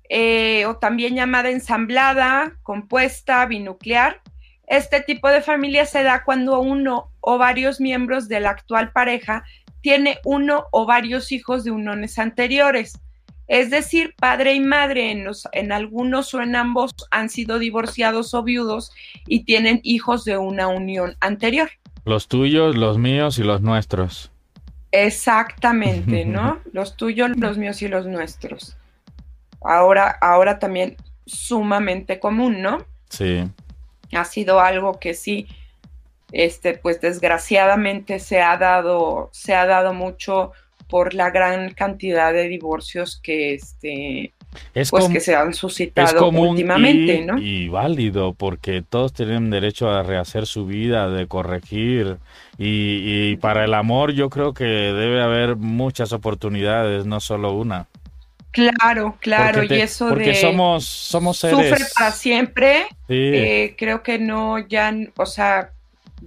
eh, 0.09 0.67
o 0.67 0.77
también 0.77 1.15
llamada 1.15 1.51
ensamblada, 1.51 2.57
compuesta, 2.63 3.45
binuclear. 3.47 4.21
Este 4.67 5.01
tipo 5.01 5.29
de 5.29 5.43
familia 5.43 5.87
se 5.87 6.03
da 6.03 6.25
cuando 6.25 6.61
uno 6.61 7.11
o 7.21 7.39
varios 7.39 7.81
miembros 7.81 8.29
de 8.29 8.41
la 8.41 8.51
actual 8.51 8.93
pareja 8.93 9.45
tiene 9.81 10.19
uno 10.25 10.65
o 10.73 10.87
varios 10.87 11.33
hijos 11.33 11.65
de 11.65 11.71
uniones 11.71 12.19
anteriores. 12.19 12.99
Es 13.47 13.71
decir, 13.71 14.15
padre 14.19 14.55
y 14.55 14.61
madre 14.61 15.11
en, 15.11 15.27
en 15.53 15.73
algunos 15.73 16.33
o 16.33 16.41
en 16.41 16.57
ambos 16.57 16.95
han 17.11 17.29
sido 17.29 17.59
divorciados 17.59 18.33
o 18.33 18.43
viudos 18.43 18.91
y 19.27 19.45
tienen 19.45 19.81
hijos 19.83 20.25
de 20.25 20.39
una 20.39 20.69
unión 20.69 21.17
anterior. 21.21 21.71
Los 22.07 22.29
tuyos, 22.29 22.77
los 22.77 22.97
míos 22.97 23.39
y 23.39 23.43
los 23.43 23.61
nuestros. 23.61 24.31
Exactamente, 24.93 26.25
¿no? 26.25 26.61
los 26.73 26.97
tuyos, 26.97 27.37
los 27.37 27.59
míos 27.59 27.83
y 27.83 27.89
los 27.89 28.07
nuestros. 28.07 28.77
Ahora, 29.65 30.17
ahora 30.21 30.59
también 30.59 30.97
sumamente 31.27 32.21
común, 32.21 32.63
¿no? 32.63 32.85
Sí. 33.09 33.45
Ha 34.13 34.25
sido 34.25 34.61
algo 34.61 35.01
que 35.01 35.15
sí, 35.15 35.49
este, 36.33 36.75
pues 36.75 37.01
desgraciadamente 37.01 38.19
se 38.19 38.41
ha 38.41 38.57
dado, 38.57 39.31
se 39.33 39.55
ha 39.55 39.67
dado 39.67 39.95
mucho 39.95 40.53
por 40.89 41.15
la 41.15 41.31
gran 41.31 41.73
cantidad 41.73 42.33
de 42.33 42.49
divorcios 42.49 43.19
que 43.23 43.55
este 43.55 44.35
pues 44.91 45.09
que 45.09 45.21
se 45.21 45.35
han 45.35 45.55
suscitado 45.55 46.29
últimamente, 46.29 47.17
y, 47.17 47.25
¿no? 47.25 47.39
Y 47.39 47.69
válido, 47.69 48.35
porque 48.35 48.83
todos 48.83 49.13
tienen 49.13 49.51
derecho 49.51 49.91
a 49.91 50.03
rehacer 50.03 50.47
su 50.47 50.67
vida, 50.67 51.09
de 51.09 51.27
corregir. 51.27 52.19
Y, 52.59 53.37
para 53.37 53.65
el 53.65 53.75
amor 53.75 54.13
yo 54.13 54.31
creo 54.31 54.55
que 54.55 54.65
debe 54.65 55.23
haber 55.23 55.57
muchas 55.57 56.13
oportunidades, 56.13 57.07
no 57.07 57.21
solo 57.21 57.53
una. 57.53 57.89
Claro, 58.55 59.19
claro, 59.21 59.65
y 59.65 59.81
eso 59.81 60.09
porque 60.11 60.37
somos, 60.37 60.85
somos 60.85 61.39
seres... 61.39 61.71
Sufre 61.71 61.85
para 61.93 62.13
siempre, 62.13 62.87
eh, 63.09 63.75
creo 63.77 64.05
que 64.05 64.21
no, 64.21 64.61
ya, 64.69 64.95
o 65.17 65.27
sea, 65.27 65.73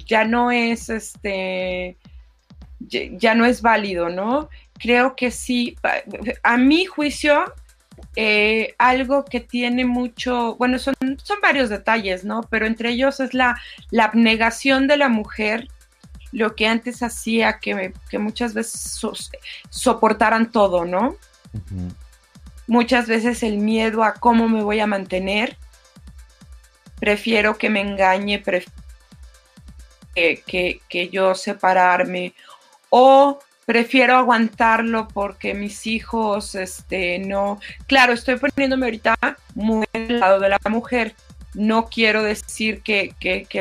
ya 0.05 0.25
no 0.25 0.51
es 0.51 0.89
este 0.89 1.95
ya 2.79 3.33
no 3.33 3.45
es 3.45 3.61
válido, 3.61 4.09
¿no? 4.09 4.49
Creo 4.77 5.15
que 5.15 5.31
sí, 5.31 5.77
a 6.43 6.57
mi 6.57 6.85
juicio, 6.85 7.45
eh, 8.15 8.75
algo 8.77 9.23
que 9.25 9.39
tiene 9.39 9.85
mucho, 9.85 10.55
bueno, 10.57 10.77
son, 10.79 10.95
son 11.23 11.37
varios 11.41 11.69
detalles, 11.69 12.23
¿no? 12.23 12.41
Pero 12.49 12.67
entre 12.67 12.89
ellos 12.89 13.19
es 13.21 13.33
la, 13.33 13.57
la 13.89 14.05
abnegación 14.05 14.87
de 14.87 14.97
la 14.97 15.09
mujer, 15.09 15.67
lo 16.31 16.55
que 16.55 16.67
antes 16.67 17.01
hacía 17.01 17.59
que, 17.59 17.93
muchas 18.19 18.53
veces 18.53 18.99
soportaran 19.69 20.51
todo, 20.51 20.85
¿no? 20.85 21.15
Muchas 22.67 23.07
veces 23.07 23.43
el 23.43 23.57
miedo 23.57 24.03
a 24.03 24.13
cómo 24.13 24.47
me 24.49 24.61
voy 24.61 24.79
a 24.79 24.87
mantener, 24.87 25.57
prefiero 26.99 27.57
que 27.57 27.69
me 27.69 27.81
engañe, 27.81 28.39
prefiero 28.39 28.73
que, 30.13 30.81
que 30.89 31.09
yo 31.09 31.35
separarme 31.35 32.33
o 32.89 33.39
prefiero 33.67 34.15
aguantarlo 34.15 35.09
porque 35.09 35.53
mis 35.53 35.87
hijos, 35.87 36.55
este, 36.55 37.19
no, 37.19 37.59
claro, 37.85 38.13
estoy 38.13 38.37
poniéndome 38.37 38.85
ahorita 38.85 39.15
muy 39.55 39.85
al 39.93 40.19
lado 40.21 40.39
de 40.39 40.47
la 40.47 40.59
mujer. 40.69 41.15
No 41.53 41.87
quiero 41.87 42.23
decir 42.23 42.81
que, 42.81 43.13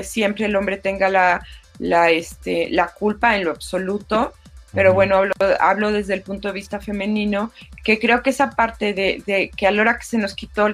siempre 0.05 0.45
el 0.45 0.55
hombre 0.55 0.77
tenga 0.77 1.09
la, 1.09 1.45
la, 1.81 2.11
este, 2.11 2.69
la 2.71 2.87
culpa 2.87 3.37
en 3.37 3.47
lo 3.47 3.51
absoluto, 3.51 4.33
pero 4.73 4.93
bueno, 4.93 5.17
hablo, 5.17 5.33
hablo, 5.61 5.93
desde 5.93 6.15
el 6.15 6.23
punto 6.23 6.49
de 6.49 6.55
vista 6.55 6.81
femenino, 6.81 7.53
que 7.85 7.99
creo 7.99 8.23
que 8.23 8.31
esa 8.31 8.51
parte 8.51 8.93
de, 8.93 9.51
que 9.57 9.67
a 9.67 9.71
la 9.71 9.83
hora 9.83 9.99
que 9.99 10.05
se 10.05 10.19
nos 10.19 10.35
quitó 10.35 10.67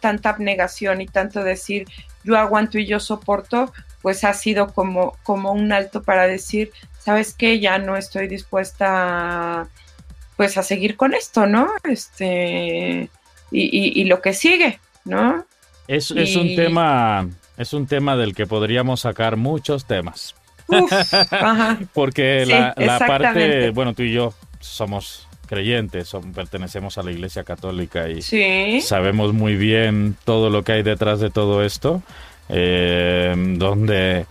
tanta 0.00 0.30
abnegación 0.30 1.00
y 1.00 1.06
tanto 1.06 1.42
decir 1.42 1.86
yo 2.24 2.36
aguanto 2.38 2.78
y 2.78 2.86
yo 2.86 3.00
soporto, 3.00 3.72
pues 4.02 4.24
ha 4.24 4.34
sido 4.34 4.72
como, 4.72 5.16
como 5.22 5.52
un 5.52 5.72
alto 5.72 6.02
para 6.02 6.26
decir, 6.26 6.70
sabes 6.98 7.34
qué, 7.34 7.60
ya 7.60 7.78
no 7.78 7.96
estoy 7.96 8.28
dispuesta 8.28 9.68
pues 10.36 10.56
a 10.56 10.62
seguir 10.62 10.96
con 10.96 11.12
esto, 11.12 11.46
¿no? 11.46 11.70
Este, 11.84 13.10
y, 13.50 14.04
lo 14.04 14.22
que 14.22 14.32
sigue, 14.32 14.80
¿no? 15.04 15.44
Es, 15.86 16.10
es 16.12 16.34
un 16.36 16.56
tema, 16.56 17.28
es 17.58 17.74
un 17.74 17.86
tema 17.86 18.16
del 18.16 18.34
que 18.34 18.46
podríamos 18.46 19.00
sacar 19.00 19.36
muchos 19.36 19.84
temas. 19.84 20.34
Porque 21.94 22.46
la, 22.46 22.98
parte, 22.98 23.70
bueno, 23.70 23.94
tú 23.94 24.02
y 24.02 24.12
yo 24.12 24.34
somos 24.60 25.26
creyentes, 25.46 26.12
pertenecemos 26.34 26.96
a 26.98 27.02
la 27.02 27.10
Iglesia 27.10 27.42
Católica 27.42 28.08
y 28.08 28.22
sabemos 28.82 29.32
muy 29.32 29.56
bien 29.56 30.16
todo 30.24 30.48
lo 30.48 30.62
que 30.62 30.72
hay 30.72 30.82
detrás 30.82 31.18
de 31.20 31.30
todo 31.30 31.64
esto, 31.64 32.02
eh, 32.48 33.34
donde 33.58 34.26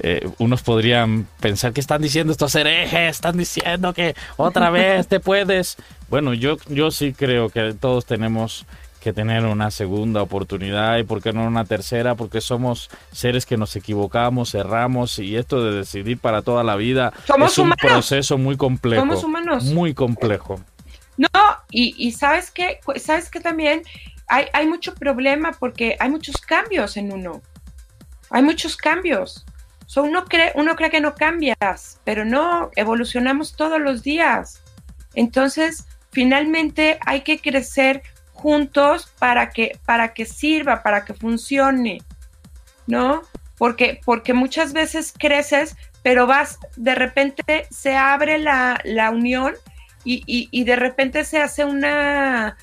eh, 0.00 0.28
unos 0.38 0.62
podrían 0.62 1.28
pensar 1.38 1.72
que 1.72 1.80
están 1.80 2.02
diciendo 2.02 2.32
estos 2.32 2.54
herejes, 2.56 3.10
están 3.10 3.36
diciendo 3.38 3.94
que 3.94 4.16
otra 4.36 4.70
vez 4.70 5.06
te 5.06 5.20
puedes. 5.20 5.76
Bueno, 6.08 6.34
yo, 6.34 6.56
yo 6.68 6.90
sí 6.90 7.12
creo 7.12 7.48
que 7.48 7.74
todos 7.74 8.04
tenemos 8.04 8.66
que 9.04 9.12
tener 9.12 9.44
una 9.44 9.70
segunda 9.70 10.22
oportunidad 10.22 10.96
y 10.96 11.04
por 11.04 11.22
qué 11.22 11.34
no 11.34 11.46
una 11.46 11.66
tercera, 11.66 12.14
porque 12.14 12.40
somos 12.40 12.88
seres 13.12 13.44
que 13.44 13.58
nos 13.58 13.76
equivocamos, 13.76 14.54
erramos 14.54 15.18
y 15.18 15.36
esto 15.36 15.62
de 15.62 15.76
decidir 15.76 16.18
para 16.18 16.40
toda 16.40 16.64
la 16.64 16.74
vida 16.74 17.12
es 17.46 17.58
un 17.58 17.70
proceso 17.72 18.38
muy 18.38 18.56
complejo. 18.56 19.02
Somos 19.02 19.22
humanos. 19.22 19.64
Muy 19.64 19.92
complejo. 19.92 20.58
No, 21.18 21.28
y, 21.70 22.12
sabes 22.12 22.50
que, 22.50 22.80
sabes 22.96 23.30
que 23.30 23.40
también 23.40 23.82
hay, 24.26 24.46
hay 24.54 24.66
mucho 24.66 24.94
problema 24.94 25.52
porque 25.52 25.96
hay 26.00 26.08
muchos 26.08 26.38
cambios 26.38 26.96
en 26.96 27.12
uno. 27.12 27.42
Hay 28.30 28.42
muchos 28.42 28.74
cambios. 28.74 29.44
uno, 29.96 30.24
cree, 30.24 30.52
uno 30.54 30.76
cree 30.76 30.90
que 30.90 31.02
no 31.02 31.14
cambias, 31.14 32.00
pero 32.04 32.24
no, 32.24 32.70
evolucionamos 32.74 33.54
todos 33.54 33.78
los 33.78 34.02
días. 34.02 34.62
Entonces, 35.14 35.86
finalmente 36.10 36.98
hay 37.04 37.20
que 37.20 37.38
crecer 37.38 38.02
juntos 38.44 39.08
para 39.18 39.48
que, 39.48 39.78
para 39.86 40.12
que 40.12 40.26
sirva, 40.26 40.82
para 40.82 41.06
que 41.06 41.14
funcione, 41.14 42.02
¿no? 42.86 43.22
Porque, 43.56 44.02
porque 44.04 44.34
muchas 44.34 44.74
veces 44.74 45.14
creces, 45.18 45.78
pero 46.02 46.26
vas, 46.26 46.58
de 46.76 46.94
repente 46.94 47.66
se 47.70 47.96
abre 47.96 48.36
la, 48.36 49.10
unión 49.10 49.54
y, 50.04 50.64
de 50.64 50.76
repente 50.76 51.24
se 51.24 51.38
hace 51.38 51.64
una, 51.64 52.58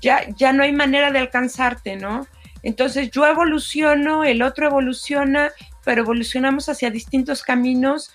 ya, 0.00 0.26
ya 0.38 0.54
no 0.54 0.62
hay 0.62 0.72
manera 0.72 1.10
de 1.10 1.18
alcanzarte, 1.18 1.96
¿no? 1.96 2.26
Entonces 2.62 3.10
yo 3.10 3.26
evoluciono, 3.26 4.24
el 4.24 4.40
otro 4.40 4.68
evoluciona, 4.68 5.50
pero 5.84 6.00
evolucionamos 6.00 6.70
hacia 6.70 6.90
distintos 6.90 7.42
caminos 7.42 8.10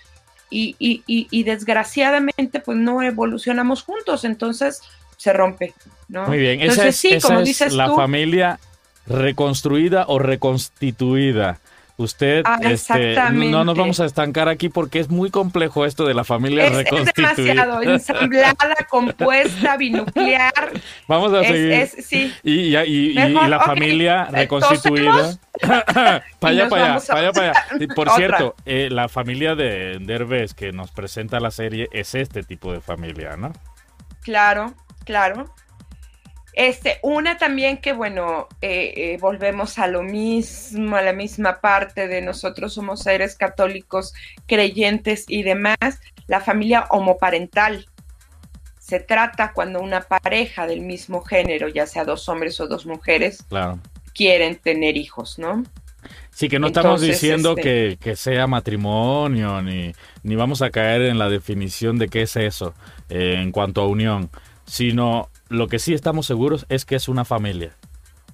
y, 0.50 0.76
y, 1.06 1.44
desgraciadamente 1.44 2.60
pues 2.62 2.80
no 2.80 3.04
evolucionamos 3.04 3.84
juntos, 3.84 4.26
entonces 4.26 4.82
se 5.22 5.34
rompe, 5.34 5.76
¿no? 6.08 6.26
Muy 6.26 6.40
bien, 6.40 6.62
esa 6.62 6.88
es, 6.88 6.96
sí, 6.96 7.20
como 7.22 7.42
dices 7.42 7.74
la 7.74 7.94
familia 7.94 8.60
reconstruida 9.06 10.06
o 10.08 10.18
reconstituida. 10.18 11.60
Usted, 11.98 12.42
ah, 12.46 12.58
este, 12.64 13.16
no 13.32 13.64
nos 13.64 13.78
vamos 13.78 14.00
a 14.00 14.06
estancar 14.06 14.50
aquí 14.50 14.70
porque 14.70 15.00
es 15.00 15.10
muy 15.10 15.30
complejo 15.30 15.86
esto 15.86 16.06
de 16.06 16.16
la 16.16 16.24
familia 16.24 16.68
reconstituida. 16.72 17.30
Es 17.30 17.38
demasiado 17.38 17.84
ensamblada, 17.84 18.76
compuesta, 18.90 19.78
binuclear. 19.78 20.72
Vamos 21.08 21.32
a 21.34 21.44
seguir. 21.44 21.88
sí. 22.02 22.34
Y, 22.42 22.76
y, 22.76 23.14
la 23.14 23.60
familia 23.60 24.26
reconstituida. 24.32 25.38
para 25.62 26.24
allá, 26.40 26.68
para 26.68 26.96
allá, 26.96 27.06
para 27.06 27.20
allá, 27.20 27.32
para 27.32 27.52
allá. 27.52 27.88
Por 27.94 28.10
cierto, 28.10 28.56
eh, 28.66 28.90
la 28.90 29.08
familia 29.08 29.54
de 29.54 30.00
Derbez 30.02 30.56
que 30.56 30.72
nos 30.72 30.90
presenta 30.90 31.40
la 31.40 31.52
serie 31.52 31.88
es 31.92 32.16
este 32.16 32.42
tipo 32.42 32.74
de 32.74 32.82
familia, 32.82 33.38
¿no? 33.38 33.54
Claro, 34.24 34.74
claro. 35.06 35.54
Este, 36.54 37.00
una 37.02 37.38
también 37.38 37.78
que, 37.78 37.94
bueno, 37.94 38.50
eh, 38.62 38.94
eh, 38.96 39.18
volvemos 39.22 39.80
a 39.80 39.88
lo 39.88 40.04
mismo, 40.04 40.98
a 40.98 41.02
la 41.02 41.14
misma 41.14 41.62
parte 41.62 42.08
de 42.08 42.22
nosotros 42.22 42.74
somos 42.74 43.04
seres 43.04 43.36
católicos, 43.36 44.14
creyentes 44.48 45.26
y 45.30 45.44
demás, 45.44 45.78
la 46.28 46.42
familia 46.42 46.88
homoparental. 46.90 47.86
Se 48.80 49.00
trata 49.00 49.54
cuando 49.54 49.80
una 49.80 50.02
pareja 50.02 50.68
del 50.68 50.82
mismo 50.82 51.22
género, 51.22 51.70
ya 51.70 51.88
sea 51.88 52.04
dos 52.04 52.28
hombres 52.28 52.60
o 52.60 52.68
dos 52.68 52.86
mujeres, 52.86 53.46
quieren 54.14 54.58
tener 54.58 54.98
hijos, 54.98 55.40
¿no? 55.40 55.64
Sí, 56.32 56.50
que 56.50 56.60
no 56.60 56.68
estamos 56.68 57.00
diciendo 57.00 57.56
este 57.58 57.98
que, 57.98 58.16
sea 58.16 58.48
matrimonio, 58.48 59.62
ni, 59.62 59.94
ni 60.24 60.36
vamos 60.36 60.62
a 60.62 60.70
caer 60.70 61.04
en 61.04 61.20
la 61.20 61.30
definición 61.30 61.98
de 61.98 62.10
qué 62.10 62.24
es 62.24 62.36
eso 62.36 62.74
eh, 63.10 63.36
en 63.38 63.52
cuanto 63.52 63.82
a 63.82 63.88
unión 63.88 64.30
sino 64.72 65.28
lo 65.50 65.68
que 65.68 65.80
sí 65.80 65.94
estamos 65.94 66.26
seguros 66.26 66.66
es 66.70 66.86
que 66.86 66.96
es 66.96 67.10
una 67.10 67.26
familia. 67.26 67.76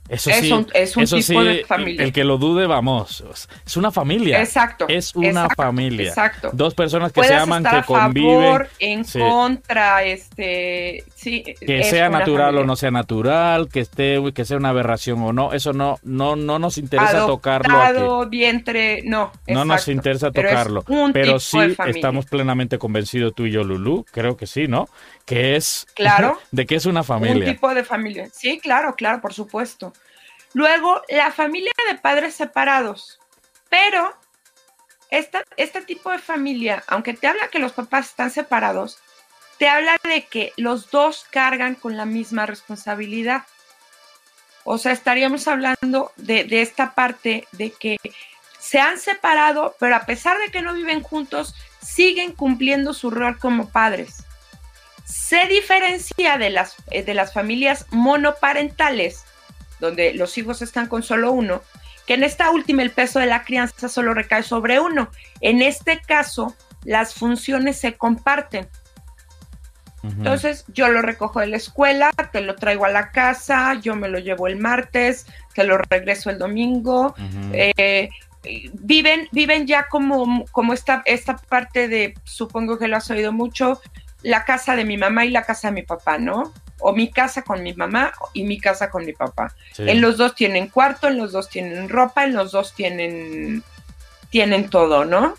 Eso 0.09 0.31
sí, 0.31 0.53
es 0.73 0.95
un 0.97 1.05
tipo 1.05 1.43
de 1.43 1.65
familia. 1.65 2.03
El 2.03 2.13
que 2.13 2.23
lo 2.23 2.37
dude, 2.37 2.67
vamos, 2.67 3.23
es 3.65 3.77
una 3.77 3.91
familia. 3.91 4.39
Exacto. 4.39 4.85
Es 4.87 5.15
una 5.15 5.49
familia. 5.49 6.09
Exacto. 6.09 6.49
Dos 6.53 6.73
personas 6.73 7.11
que 7.11 7.23
se 7.23 7.35
aman, 7.35 7.63
que 7.63 7.83
conviven. 7.83 8.41
Favor, 8.41 8.69
en 8.79 9.03
contra, 9.03 10.03
este, 10.03 11.03
sí. 11.15 11.43
Que 11.59 11.83
sea 11.83 12.09
natural 12.09 12.57
o 12.57 12.63
no 12.63 12.75
sea 12.75 12.91
natural, 12.91 13.69
que 13.69 13.81
esté, 13.81 14.21
que 14.33 14.45
sea 14.45 14.57
una 14.57 14.69
aberración 14.69 15.21
o 15.21 15.33
no, 15.33 15.53
eso 15.53 15.73
no, 15.73 15.97
no, 16.03 16.35
no 16.35 16.59
nos 16.59 16.77
interesa 16.77 17.25
tocarlo 17.25 18.21
aquí. 18.21 18.29
vientre, 18.29 19.01
no. 19.03 19.31
No 19.47 19.65
nos 19.65 19.87
interesa 19.87 20.31
tocarlo. 20.31 20.83
Pero, 21.13 21.39
sí 21.39 21.57
estamos 21.87 22.25
plenamente 22.25 22.77
convencidos 22.77 23.33
tú 23.35 23.45
y 23.45 23.51
yo, 23.51 23.63
Lulú, 23.63 24.05
creo 24.11 24.37
que 24.37 24.47
sí, 24.47 24.67
¿no? 24.67 24.87
Que 25.25 25.55
es. 25.55 25.87
Claro. 25.93 26.37
de 26.51 26.65
que 26.65 26.75
es 26.75 26.85
una 26.85 27.03
familia. 27.03 27.47
Un 27.47 27.53
tipo 27.53 27.73
de 27.73 27.83
familia. 27.83 28.29
Sí, 28.31 28.59
claro, 28.59 28.95
claro, 28.95 29.21
por 29.21 29.33
supuesto. 29.33 29.93
Luego, 30.57 31.03
la 31.09 31.31
familia 31.31 31.71
de 31.87 31.99
padres 31.99 32.33
separados. 32.33 33.19
Pero 33.69 34.17
esta, 35.11 35.43
este 35.55 35.83
tipo 35.83 36.09
de 36.09 36.17
familia, 36.17 36.83
aunque 36.87 37.13
te 37.13 37.27
habla 37.27 37.49
que 37.49 37.59
los 37.59 37.73
papás 37.73 38.07
están 38.07 38.31
separados, 38.31 38.97
te 39.59 39.69
habla 39.69 39.97
de 40.03 40.25
que 40.25 40.53
los 40.57 40.89
dos 40.89 41.27
cargan 41.29 41.75
con 41.75 41.95
la 41.95 42.05
misma 42.05 42.47
responsabilidad. 42.47 43.43
O 44.63 44.79
sea, 44.79 44.93
estaríamos 44.93 45.47
hablando 45.47 46.11
de, 46.15 46.43
de, 46.45 46.63
esta 46.63 46.95
parte 46.95 47.47
de 47.51 47.69
que 47.69 47.97
se 48.57 48.79
han 48.79 48.97
separado, 48.97 49.75
pero 49.79 49.95
a 49.95 50.07
pesar 50.07 50.39
de 50.39 50.49
que 50.49 50.63
no 50.63 50.73
viven 50.73 51.03
juntos, 51.03 51.53
siguen 51.83 52.31
cumpliendo 52.31 52.95
su 52.95 53.11
rol 53.11 53.37
como 53.37 53.69
padres. 53.69 54.23
Se 55.05 55.45
diferencia 55.45 56.39
de 56.39 56.49
las, 56.49 56.77
de 56.87 57.13
las 57.13 57.31
familias 57.31 57.85
monoparentales, 57.91 59.23
donde 59.79 60.13
los 60.13 60.37
hijos 60.37 60.61
están 60.61 60.87
con 60.87 61.03
solo 61.03 61.31
uno, 61.31 61.61
que 62.05 62.13
en 62.13 62.23
esta 62.23 62.49
última 62.51 62.81
el 62.81 62.91
peso 62.91 63.19
de 63.19 63.25
la 63.25 63.43
crianza 63.43 63.89
solo 63.89 64.13
recae 64.13 64.43
sobre 64.43 64.79
uno. 64.79 65.09
En 65.41 65.61
este 65.61 65.99
caso, 65.99 66.55
las 66.83 67.13
funciones 67.13 67.77
se 67.77 67.95
comparten. 67.95 68.67
Entonces, 70.03 70.63
yo 70.69 70.87
lo 70.87 71.01
recojo 71.01 71.41
de 71.41 71.47
la 71.47 71.57
escuela, 71.57 72.11
te 72.31 72.39
lo 72.39 72.55
traigo 72.55 72.85
a 72.85 72.89
la 72.89 73.11
casa, 73.11 73.73
yo 73.73 73.95
me 73.97 74.07
lo 74.07 74.19
llevo 74.19 74.47
el 74.47 74.55
martes, 74.55 75.25
te 75.53 75.65
lo 75.65 75.77
regreso 75.77 76.29
el 76.29 76.37
domingo. 76.37 77.13
Eh, 77.51 78.07
viven, 78.73 79.27
viven 79.31 79.67
ya 79.67 79.87
como, 79.89 80.45
como 80.51 80.71
esta, 80.73 81.01
esta 81.05 81.35
parte 81.35 81.89
de, 81.89 82.13
supongo 82.23 82.77
que 82.77 82.87
lo 82.87 82.95
has 82.95 83.09
oído 83.09 83.33
mucho, 83.33 83.81
la 84.29 84.45
casa 84.45 84.75
de 84.75 84.85
mi 84.85 84.97
mamá 84.97 85.25
y 85.25 85.29
la 85.29 85.43
casa 85.43 85.69
de 85.69 85.73
mi 85.73 85.83
papá, 85.83 86.17
¿no? 86.17 86.53
o 86.79 86.93
mi 86.93 87.09
casa 87.09 87.41
con 87.41 87.63
mi 87.63 87.73
mamá 87.73 88.13
y 88.33 88.43
mi 88.43 88.59
casa 88.59 88.89
con 88.89 89.05
mi 89.05 89.13
papá. 89.13 89.53
En 89.77 90.01
los 90.01 90.17
dos 90.17 90.35
tienen 90.35 90.67
cuarto, 90.67 91.07
en 91.07 91.17
los 91.17 91.31
dos 91.31 91.49
tienen 91.49 91.89
ropa, 91.89 92.23
en 92.23 92.33
los 92.33 92.51
dos 92.51 92.73
tienen, 92.73 93.63
tienen 94.29 94.69
todo, 94.69 95.05
¿no? 95.05 95.35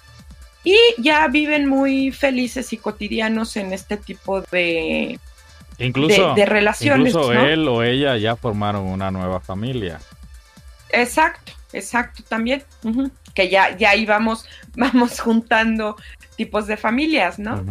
Y 0.65 0.77
ya 0.99 1.27
viven 1.29 1.67
muy 1.67 2.11
felices 2.11 2.73
y 2.73 2.77
cotidianos 2.77 3.57
en 3.57 3.73
este 3.73 3.97
tipo 3.97 4.41
de, 4.43 5.19
incluso, 5.79 6.35
de, 6.35 6.45
relaciones. 6.45 7.15
Incluso 7.15 7.33
él 7.33 7.69
o 7.69 7.83
ella 7.83 8.17
ya 8.17 8.35
formaron 8.37 8.87
una 8.87 9.11
nueva 9.11 9.41
familia. 9.41 10.01
Exacto, 10.91 11.53
exacto, 11.73 12.23
también. 12.29 12.65
Que 13.35 13.49
ya, 13.49 13.77
ya 13.77 13.95
íbamos 13.95 14.45
vamos 14.77 15.21
juntando 15.21 15.97
tipos 16.37 16.67
de 16.67 16.77
familias, 16.77 17.39
¿no? 17.39 17.65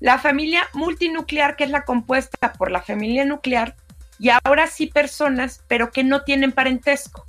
La 0.00 0.18
familia 0.18 0.62
multinuclear, 0.74 1.56
que 1.56 1.64
es 1.64 1.70
la 1.70 1.84
compuesta 1.84 2.52
por 2.52 2.70
la 2.70 2.82
familia 2.82 3.24
nuclear, 3.24 3.74
y 4.18 4.30
ahora 4.30 4.66
sí 4.66 4.86
personas, 4.86 5.62
pero 5.68 5.90
que 5.90 6.04
no 6.04 6.22
tienen 6.22 6.52
parentesco, 6.52 7.24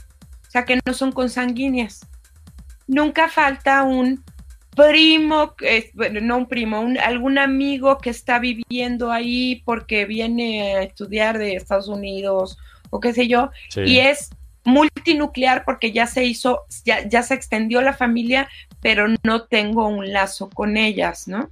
o 0.47 0.51
sea, 0.51 0.65
que 0.65 0.79
no 0.85 0.93
son 0.93 1.11
consanguíneas. 1.11 2.07
Nunca 2.87 3.27
falta 3.27 3.83
un 3.83 4.23
primo, 4.75 5.55
bueno, 5.93 6.21
no 6.21 6.37
un 6.37 6.47
primo, 6.47 6.79
un, 6.81 6.97
algún 6.97 7.37
amigo 7.37 7.97
que 7.97 8.09
está 8.09 8.39
viviendo 8.39 9.11
ahí 9.11 9.61
porque 9.65 10.05
viene 10.05 10.75
a 10.75 10.83
estudiar 10.83 11.37
de 11.37 11.55
Estados 11.55 11.87
Unidos 11.87 12.57
o 12.89 12.99
qué 12.99 13.13
sé 13.13 13.27
yo, 13.27 13.51
y 13.75 13.99
es 13.99 14.31
multinuclear 14.63 15.63
porque 15.65 15.91
ya 15.91 16.07
se 16.07 16.25
hizo, 16.25 16.65
ya, 16.85 17.07
ya 17.07 17.23
se 17.23 17.33
extendió 17.33 17.81
la 17.81 17.93
familia, 17.93 18.49
pero 18.81 19.07
no 19.23 19.43
tengo 19.43 19.87
un 19.87 20.11
lazo 20.11 20.49
con 20.49 20.77
ellas, 20.77 21.27
¿no? 21.27 21.49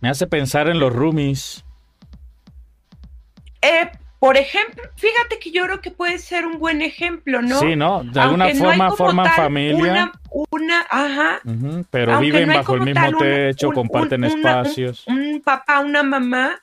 Me 0.00 0.08
hace 0.08 0.26
pensar 0.26 0.68
en 0.68 0.78
los 0.78 0.92
roomies. 0.92 1.64
Eh, 3.60 3.90
por 4.18 4.36
ejemplo, 4.36 4.82
fíjate 4.96 5.38
que 5.38 5.52
yo 5.52 5.64
creo 5.64 5.80
que 5.80 5.92
puede 5.92 6.18
ser 6.18 6.44
un 6.44 6.58
buen 6.58 6.82
ejemplo, 6.82 7.40
¿no? 7.40 7.60
Sí, 7.60 7.76
¿no? 7.76 8.02
De 8.02 8.20
alguna 8.20 8.48
forma 8.52 8.90
forman 8.90 9.32
familia. 9.32 10.12
Una, 10.50 10.86
ajá. 10.90 11.40
pero 11.90 12.18
viven 12.18 12.48
bajo 12.48 12.74
el 12.74 12.80
mismo 12.80 13.16
techo, 13.16 13.70
comparten 13.70 14.24
espacios. 14.24 15.06
Un, 15.06 15.40
papá, 15.44 15.80
una 15.80 16.02
mamá, 16.02 16.60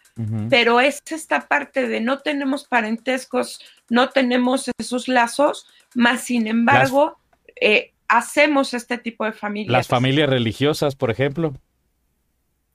pero 0.50 0.82
es 0.82 1.02
esta 1.10 1.48
parte 1.48 1.88
de 1.88 2.02
no 2.02 2.20
tenemos 2.20 2.66
parentescos, 2.66 3.62
no 3.90 4.10
tenemos 4.10 4.70
esos 4.78 5.08
lazos, 5.08 5.68
más 5.94 6.24
sin 6.24 6.48
embargo, 6.48 7.18
eh, 7.60 7.94
hacemos 8.10 8.74
este 8.74 8.98
tipo 8.98 9.24
de 9.24 9.32
familias. 9.32 9.72
Las 9.72 9.88
familias 9.88 10.30
religiosas, 10.30 10.96
por 10.96 11.10
ejemplo. 11.10 11.54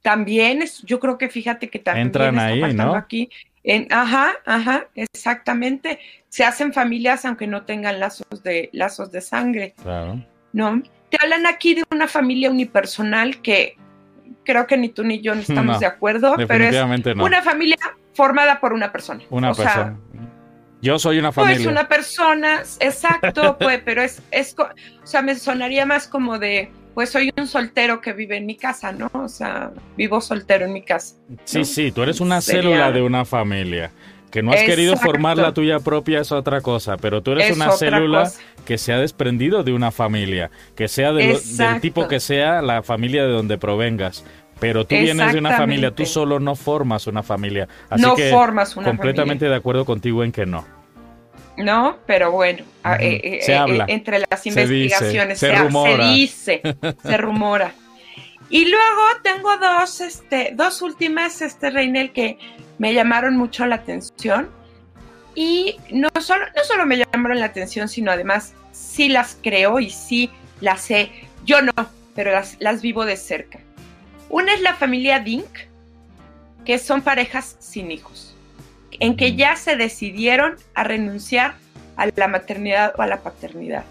También 0.02 0.62
es, 0.62 0.82
yo 0.82 0.98
creo 0.98 1.18
que 1.18 1.28
fíjate 1.28 1.68
que 1.68 1.78
también 1.78 2.06
entran 2.06 2.38
ahí, 2.38 2.74
¿no? 2.74 2.94
Aquí 2.94 3.30
ajá, 3.90 4.32
ajá, 4.46 4.86
exactamente. 4.94 5.98
Se 6.28 6.44
hacen 6.44 6.72
familias 6.72 7.24
aunque 7.24 7.46
no 7.46 7.62
tengan 7.64 8.00
lazos 8.00 8.42
de, 8.42 8.70
lazos 8.72 9.10
de 9.12 9.20
sangre. 9.20 9.74
Claro. 9.82 10.24
¿No? 10.52 10.82
Te 11.10 11.18
hablan 11.20 11.46
aquí 11.46 11.74
de 11.74 11.84
una 11.90 12.08
familia 12.08 12.50
unipersonal 12.50 13.40
que 13.42 13.76
creo 14.44 14.66
que 14.66 14.76
ni 14.76 14.88
tú 14.88 15.04
ni 15.04 15.20
yo 15.20 15.34
no 15.36 15.40
estamos 15.40 15.80
de 15.80 15.86
acuerdo, 15.86 16.36
pero 16.48 16.64
es 16.64 16.76
una 17.16 17.42
familia 17.42 17.78
formada 18.14 18.60
por 18.60 18.72
una 18.72 18.90
persona. 18.90 19.22
Una 19.30 19.52
persona. 19.52 19.98
yo 20.80 20.98
soy 20.98 21.18
una 21.18 21.32
familia. 21.32 21.56
Pues 21.56 21.66
una 21.66 21.88
persona, 21.88 22.62
exacto, 22.80 23.56
pues, 23.58 23.82
pero 23.84 24.02
es, 24.02 24.22
es, 24.30 24.54
o 24.58 25.06
sea, 25.06 25.22
me 25.22 25.34
sonaría 25.34 25.86
más 25.86 26.08
como 26.08 26.38
de 26.38 26.70
pues 26.94 27.10
soy 27.10 27.32
un 27.36 27.46
soltero 27.46 28.00
que 28.00 28.12
vive 28.12 28.36
en 28.36 28.46
mi 28.46 28.56
casa, 28.56 28.92
¿no? 28.92 29.10
O 29.12 29.28
sea, 29.28 29.72
vivo 29.96 30.20
soltero 30.20 30.66
en 30.66 30.72
mi 30.72 30.82
casa. 30.82 31.16
Sí, 31.44 31.64
sí, 31.64 31.92
tú 31.92 32.02
eres 32.02 32.20
una 32.20 32.40
célula 32.40 32.92
de 32.92 33.02
una 33.02 33.24
familia. 33.24 33.90
Que 34.30 34.44
no 34.44 34.52
has 34.52 34.62
querido 34.62 34.96
formar 34.96 35.36
la 35.36 35.52
tuya 35.52 35.80
propia 35.80 36.20
es 36.20 36.30
otra 36.30 36.60
cosa, 36.60 36.96
pero 36.96 37.20
tú 37.20 37.32
eres 37.32 37.56
una 37.56 37.72
célula 37.72 38.30
que 38.64 38.78
se 38.78 38.92
ha 38.92 38.98
desprendido 38.98 39.64
de 39.64 39.72
una 39.72 39.90
familia, 39.90 40.52
que 40.76 40.86
sea 40.86 41.12
del 41.12 41.36
tipo 41.80 42.06
que 42.06 42.20
sea 42.20 42.62
la 42.62 42.82
familia 42.82 43.24
de 43.24 43.32
donde 43.32 43.58
provengas. 43.58 44.24
Pero 44.60 44.84
tú 44.84 44.94
vienes 44.94 45.32
de 45.32 45.38
una 45.38 45.56
familia, 45.56 45.90
tú 45.90 46.06
solo 46.06 46.38
no 46.38 46.54
formas 46.54 47.06
una 47.06 47.22
familia. 47.22 47.66
Así 47.88 48.02
no 48.02 48.14
que 48.14 48.30
formas 48.30 48.76
una 48.76 48.86
completamente 48.86 49.48
de 49.48 49.54
acuerdo 49.56 49.84
contigo 49.84 50.22
en 50.22 50.32
que 50.32 50.46
no. 50.46 50.64
¿No? 51.64 51.98
Pero 52.06 52.32
bueno, 52.32 52.64
eh, 52.98 53.20
eh, 53.22 53.40
eh, 53.46 53.84
entre 53.88 54.20
las 54.30 54.46
investigaciones 54.46 55.38
se, 55.38 55.52
dice, 56.12 56.62
se 57.02 57.16
rumora. 57.16 57.72
Y 58.48 58.64
luego 58.64 59.02
tengo 59.22 59.56
dos, 59.58 60.00
este, 60.00 60.52
dos 60.54 60.82
últimas, 60.82 61.40
este, 61.40 61.70
Reinel, 61.70 62.12
que 62.12 62.38
me 62.78 62.92
llamaron 62.94 63.36
mucho 63.36 63.66
la 63.66 63.76
atención. 63.76 64.50
Y 65.34 65.76
no 65.92 66.08
solo, 66.20 66.44
no 66.56 66.64
solo 66.64 66.86
me 66.86 66.96
llamaron 66.96 67.38
la 67.38 67.46
atención, 67.46 67.88
sino 67.88 68.10
además 68.10 68.54
sí 68.72 69.08
las 69.08 69.38
creo 69.40 69.78
y 69.78 69.90
sí 69.90 70.30
las 70.60 70.80
sé. 70.80 71.10
Yo 71.44 71.62
no, 71.62 71.72
pero 72.14 72.32
las, 72.32 72.56
las 72.58 72.82
vivo 72.82 73.04
de 73.04 73.16
cerca. 73.16 73.60
Una 74.28 74.52
es 74.54 74.60
la 74.60 74.74
familia 74.74 75.20
Dink, 75.20 75.46
que 76.64 76.78
son 76.78 77.02
parejas 77.02 77.56
sin 77.60 77.90
hijos 77.92 78.29
en 79.00 79.16
que 79.16 79.34
ya 79.34 79.56
se 79.56 79.76
decidieron 79.76 80.56
a 80.74 80.84
renunciar 80.84 81.54
a 81.96 82.06
la 82.14 82.28
maternidad 82.28 82.92
o 82.96 83.02
a 83.02 83.06
la 83.06 83.20
paternidad. 83.20 83.84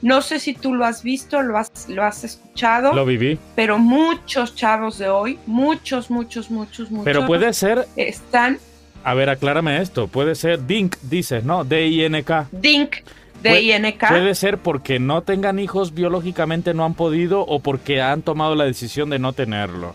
No 0.00 0.22
sé 0.22 0.38
si 0.38 0.54
tú 0.54 0.74
lo 0.74 0.84
has 0.84 1.02
visto, 1.02 1.42
lo 1.42 1.58
has, 1.58 1.88
lo 1.88 2.04
has 2.04 2.22
escuchado. 2.22 2.92
Lo 2.92 3.04
viví. 3.04 3.38
Pero 3.56 3.78
muchos 3.78 4.54
chavos 4.54 4.98
de 4.98 5.08
hoy, 5.08 5.38
muchos, 5.46 6.10
muchos, 6.10 6.50
muchos, 6.50 6.90
muchos. 6.90 7.04
Pero 7.04 7.26
puede 7.26 7.52
ser. 7.52 7.86
Están. 7.96 8.58
A 9.02 9.14
ver, 9.14 9.28
aclárame 9.28 9.80
esto. 9.80 10.06
Puede 10.06 10.34
ser 10.34 10.66
DINK, 10.66 10.98
dices, 11.02 11.42
¿no? 11.42 11.64
D-I-N-K. 11.64 12.48
DINK. 12.52 12.96
D-I-N-K. 13.42 14.08
Puede 14.08 14.34
ser 14.34 14.58
porque 14.58 15.00
no 15.00 15.22
tengan 15.22 15.58
hijos 15.58 15.94
biológicamente, 15.94 16.74
no 16.74 16.84
han 16.84 16.94
podido, 16.94 17.40
o 17.40 17.60
porque 17.60 18.00
han 18.00 18.22
tomado 18.22 18.54
la 18.54 18.64
decisión 18.64 19.10
de 19.10 19.18
no 19.18 19.32
tenerlo. 19.32 19.94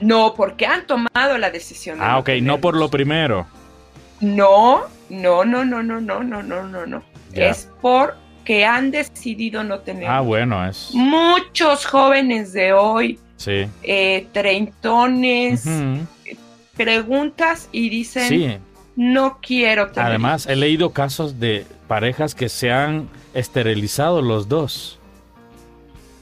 No, 0.00 0.34
porque 0.36 0.66
han 0.66 0.86
tomado 0.86 1.38
la 1.38 1.50
decisión. 1.50 1.98
De 1.98 2.04
ah, 2.04 2.18
ok, 2.18 2.30
no 2.42 2.58
por 2.58 2.76
lo 2.76 2.88
primero. 2.88 3.46
No, 4.20 4.82
no, 5.08 5.44
no, 5.44 5.64
no, 5.64 5.82
no, 5.82 6.00
no, 6.00 6.22
no, 6.22 6.42
no, 6.42 6.64
no, 6.64 6.86
no. 6.86 7.02
Es 7.32 7.70
porque 7.80 8.64
han 8.64 8.90
decidido 8.90 9.62
no 9.62 9.80
tener. 9.80 10.08
Ah, 10.08 10.20
bueno, 10.20 10.66
es. 10.66 10.90
Muchos 10.92 11.86
jóvenes 11.86 12.52
de 12.52 12.72
hoy, 12.72 13.18
sí. 13.36 13.66
eh, 13.82 14.26
treintones, 14.32 15.68
preguntas 16.76 17.68
y 17.72 17.88
dicen, 17.90 18.28
sí. 18.28 18.56
no 18.96 19.38
quiero 19.40 19.90
tener. 19.90 20.08
Además, 20.08 20.46
he 20.46 20.56
leído 20.56 20.90
casos 20.90 21.38
de 21.38 21.66
parejas 21.86 22.34
que 22.34 22.48
se 22.48 22.72
han 22.72 23.08
esterilizado 23.34 24.22
los 24.22 24.48
dos. 24.48 24.98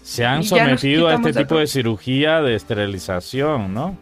Se 0.03 0.25
han 0.25 0.45
sometido 0.45 1.09
a 1.09 1.15
este 1.15 1.33
tipo 1.33 1.59
de 1.59 1.67
cirugía 1.67 2.41
de 2.41 2.55
esterilización, 2.55 3.75
¿no? 3.75 3.97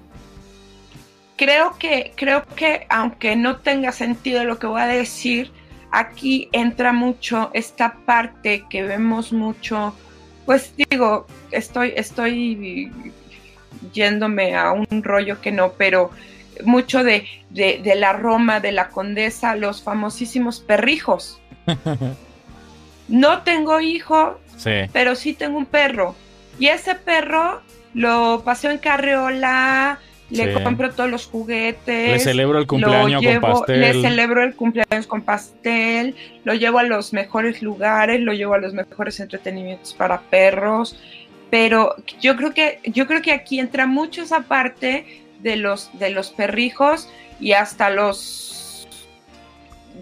Creo 1.36 1.76
que, 1.78 2.12
creo 2.16 2.44
que 2.56 2.86
aunque 2.88 3.36
no 3.36 3.56
tenga 3.56 3.92
sentido 3.92 4.44
lo 4.44 4.58
que 4.58 4.66
voy 4.66 4.80
a 4.80 4.86
decir, 4.86 5.50
aquí 5.90 6.48
entra 6.52 6.92
mucho 6.92 7.50
esta 7.54 7.94
parte 8.04 8.64
que 8.68 8.82
vemos 8.82 9.32
mucho, 9.32 9.94
pues 10.46 10.74
digo, 10.76 11.26
estoy, 11.50 11.92
estoy 11.96 12.92
yéndome 13.92 14.56
a 14.56 14.72
un 14.72 15.02
rollo 15.02 15.40
que 15.40 15.52
no, 15.52 15.72
pero 15.72 16.10
mucho 16.64 17.02
de, 17.02 17.26
de, 17.50 17.94
la 17.96 18.12
Roma, 18.12 18.60
de 18.60 18.72
la 18.72 18.88
condesa, 18.88 19.56
los 19.56 19.82
famosísimos 19.82 20.60
perrijos. 20.60 21.40
No 23.06 23.42
tengo 23.42 23.82
hijo, 23.82 24.40
pero 24.94 25.14
sí 25.14 25.34
tengo 25.34 25.58
un 25.58 25.66
perro. 25.66 26.14
Y 26.58 26.68
ese 26.68 26.94
perro 26.94 27.60
lo 27.92 28.42
paseo 28.44 28.70
en 28.70 28.78
carriola, 28.78 29.98
le 30.30 30.62
compro 30.62 30.90
todos 30.90 31.10
los 31.10 31.26
juguetes. 31.26 32.10
Le 32.10 32.18
celebro 32.18 32.58
el 32.58 32.66
cumpleaños 32.66 33.22
con 33.22 33.40
pastel. 33.40 33.80
Le 33.80 33.92
celebro 34.02 34.42
el 34.42 34.54
cumpleaños 34.54 35.06
con 35.06 35.22
pastel. 35.22 36.14
Lo 36.44 36.54
llevo 36.54 36.78
a 36.78 36.82
los 36.82 37.12
mejores 37.12 37.62
lugares, 37.62 38.20
lo 38.20 38.32
llevo 38.32 38.54
a 38.54 38.58
los 38.58 38.74
mejores 38.74 39.20
entretenimientos 39.20 39.94
para 39.94 40.20
perros. 40.22 40.98
Pero 41.50 41.94
yo 42.20 42.36
creo 42.36 42.54
que, 42.54 42.80
yo 42.84 43.06
creo 43.06 43.22
que 43.22 43.32
aquí 43.32 43.60
entra 43.60 43.86
mucho 43.86 44.22
esa 44.22 44.42
parte 44.42 45.24
de 45.40 45.56
los, 45.56 45.90
de 45.98 46.10
los 46.10 46.30
perrijos 46.30 47.08
y 47.38 47.52
hasta 47.52 47.90
los 47.90 48.88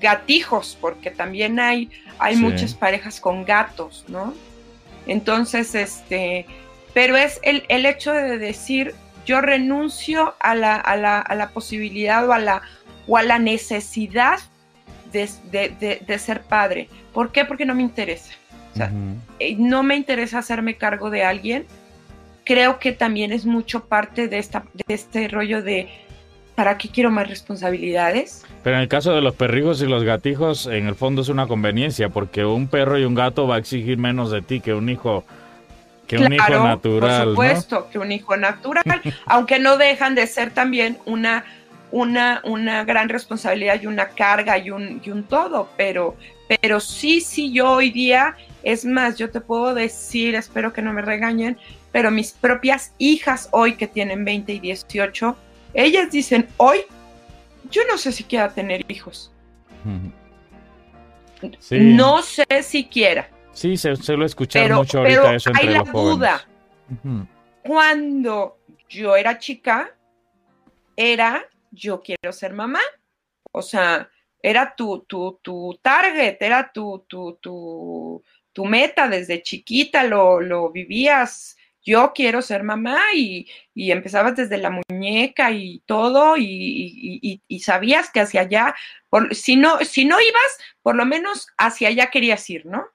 gatijos, 0.00 0.78
porque 0.80 1.10
también 1.10 1.60
hay, 1.60 1.90
hay 2.18 2.36
muchas 2.36 2.74
parejas 2.74 3.20
con 3.20 3.44
gatos, 3.44 4.04
¿no? 4.08 4.34
Entonces, 5.06 5.74
este, 5.74 6.46
pero 6.94 7.16
es 7.16 7.40
el, 7.42 7.64
el 7.68 7.86
hecho 7.86 8.12
de 8.12 8.38
decir, 8.38 8.94
yo 9.26 9.40
renuncio 9.40 10.34
a 10.40 10.54
la, 10.54 10.76
a 10.76 10.96
la, 10.96 11.20
a 11.20 11.34
la 11.34 11.50
posibilidad 11.50 12.26
o 12.28 12.32
a 12.32 12.38
la, 12.38 12.62
o 13.06 13.16
a 13.16 13.22
la 13.22 13.38
necesidad 13.38 14.38
de, 15.12 15.28
de, 16.06 16.18
ser 16.18 16.42
padre. 16.42 16.88
¿Por 17.12 17.32
qué? 17.32 17.44
Porque 17.44 17.66
no 17.66 17.74
me 17.74 17.82
interesa. 17.82 18.32
O 18.72 18.76
sea, 18.76 18.90
eh, 19.38 19.56
no 19.58 19.82
me 19.82 19.96
interesa 19.96 20.38
hacerme 20.38 20.76
cargo 20.76 21.10
de 21.10 21.24
alguien. 21.24 21.66
Creo 22.44 22.78
que 22.78 22.92
también 22.92 23.32
es 23.32 23.44
mucho 23.44 23.84
parte 23.84 24.28
de, 24.28 24.38
esta, 24.38 24.64
de 24.72 24.94
este 24.94 25.28
rollo 25.28 25.62
de 25.62 25.88
¿para 26.54 26.78
qué 26.78 26.88
quiero 26.88 27.10
más 27.10 27.28
responsabilidades? 27.28 28.44
Pero 28.62 28.76
en 28.76 28.82
el 28.82 28.88
caso 28.88 29.14
de 29.14 29.20
los 29.20 29.34
perrijos 29.34 29.82
y 29.82 29.86
los 29.86 30.04
gatijos, 30.04 30.66
en 30.66 30.86
el 30.86 30.94
fondo 30.94 31.22
es 31.22 31.28
una 31.28 31.46
conveniencia, 31.46 32.08
porque 32.08 32.44
un 32.44 32.68
perro 32.68 32.98
y 32.98 33.04
un 33.04 33.14
gato 33.14 33.46
va 33.46 33.56
a 33.56 33.58
exigir 33.58 33.98
menos 33.98 34.30
de 34.30 34.42
ti 34.42 34.60
que 34.60 34.74
un 34.74 34.88
hijo 34.88 35.24
que 36.06 36.18
un 36.18 36.32
hijo 36.32 36.50
natural. 36.50 37.24
Por 37.24 37.30
supuesto, 37.30 37.88
que 37.90 37.98
un 37.98 38.12
hijo 38.12 38.36
natural, 38.36 39.02
aunque 39.26 39.58
no 39.58 39.76
dejan 39.76 40.14
de 40.14 40.26
ser 40.26 40.50
también 40.50 40.98
una, 41.06 41.44
una, 41.90 42.40
una 42.44 42.84
gran 42.84 43.08
responsabilidad 43.08 43.80
y 43.80 43.86
una 43.86 44.08
carga 44.08 44.58
y 44.58 44.70
un, 44.70 45.00
y 45.04 45.10
un 45.10 45.24
todo, 45.24 45.70
pero, 45.76 46.16
pero 46.60 46.80
sí, 46.80 47.20
sí, 47.20 47.52
yo 47.52 47.70
hoy 47.70 47.90
día, 47.90 48.36
es 48.62 48.84
más, 48.84 49.16
yo 49.16 49.30
te 49.30 49.40
puedo 49.40 49.74
decir, 49.74 50.34
espero 50.34 50.72
que 50.72 50.82
no 50.82 50.92
me 50.92 51.02
regañen, 51.02 51.58
pero 51.92 52.10
mis 52.10 52.32
propias 52.32 52.92
hijas 52.98 53.48
hoy 53.52 53.74
que 53.76 53.86
tienen 53.86 54.24
20 54.24 54.52
y 54.54 54.58
18, 54.60 55.36
ellas 55.74 56.10
dicen, 56.10 56.48
hoy, 56.56 56.80
yo 57.70 57.82
no 57.90 57.98
sé 57.98 58.12
si 58.12 58.24
quiera 58.24 58.52
tener 58.52 58.84
hijos. 58.90 59.30
No 61.70 62.22
sé 62.22 62.46
si 62.62 62.84
quiera. 62.84 63.28
Sí, 63.52 63.76
se 63.76 63.96
suele 63.96 64.26
escuchar 64.26 64.72
mucho 64.72 64.98
ahorita 64.98 65.34
eso 65.34 65.50
entre 65.50 65.68
hay 65.68 65.74
la 65.74 65.82
duda. 65.82 66.46
Cuando 67.62 68.58
yo 68.88 69.16
era 69.16 69.38
chica, 69.38 69.94
era 70.96 71.44
yo 71.70 72.02
quiero 72.02 72.32
ser 72.32 72.52
mamá. 72.52 72.80
O 73.52 73.62
sea, 73.62 74.08
era 74.42 74.74
tu, 74.74 75.00
tu, 75.00 75.38
tu 75.42 75.78
target, 75.82 76.36
era 76.40 76.72
tu, 76.72 77.04
tu, 77.06 77.38
tu, 77.40 78.22
tu 78.52 78.64
meta 78.64 79.08
desde 79.08 79.42
chiquita, 79.42 80.04
lo, 80.04 80.40
lo 80.40 80.70
vivías 80.70 81.56
yo 81.84 82.12
quiero 82.14 82.42
ser 82.42 82.62
mamá 82.62 83.00
y, 83.14 83.48
y, 83.74 83.90
empezabas 83.90 84.36
desde 84.36 84.56
la 84.58 84.70
muñeca 84.70 85.50
y 85.50 85.82
todo 85.84 86.36
y, 86.36 87.40
y, 87.48 87.60
sabías 87.60 88.10
que 88.10 88.20
hacia 88.20 88.42
allá, 88.42 88.74
por, 89.08 89.34
si, 89.34 89.56
no, 89.56 89.78
si 89.80 90.04
no 90.04 90.20
ibas, 90.20 90.58
por 90.82 90.94
lo 90.94 91.04
menos 91.04 91.48
hacia 91.58 91.88
allá 91.88 92.10
querías 92.10 92.48
ir, 92.50 92.66
¿no? 92.66 92.86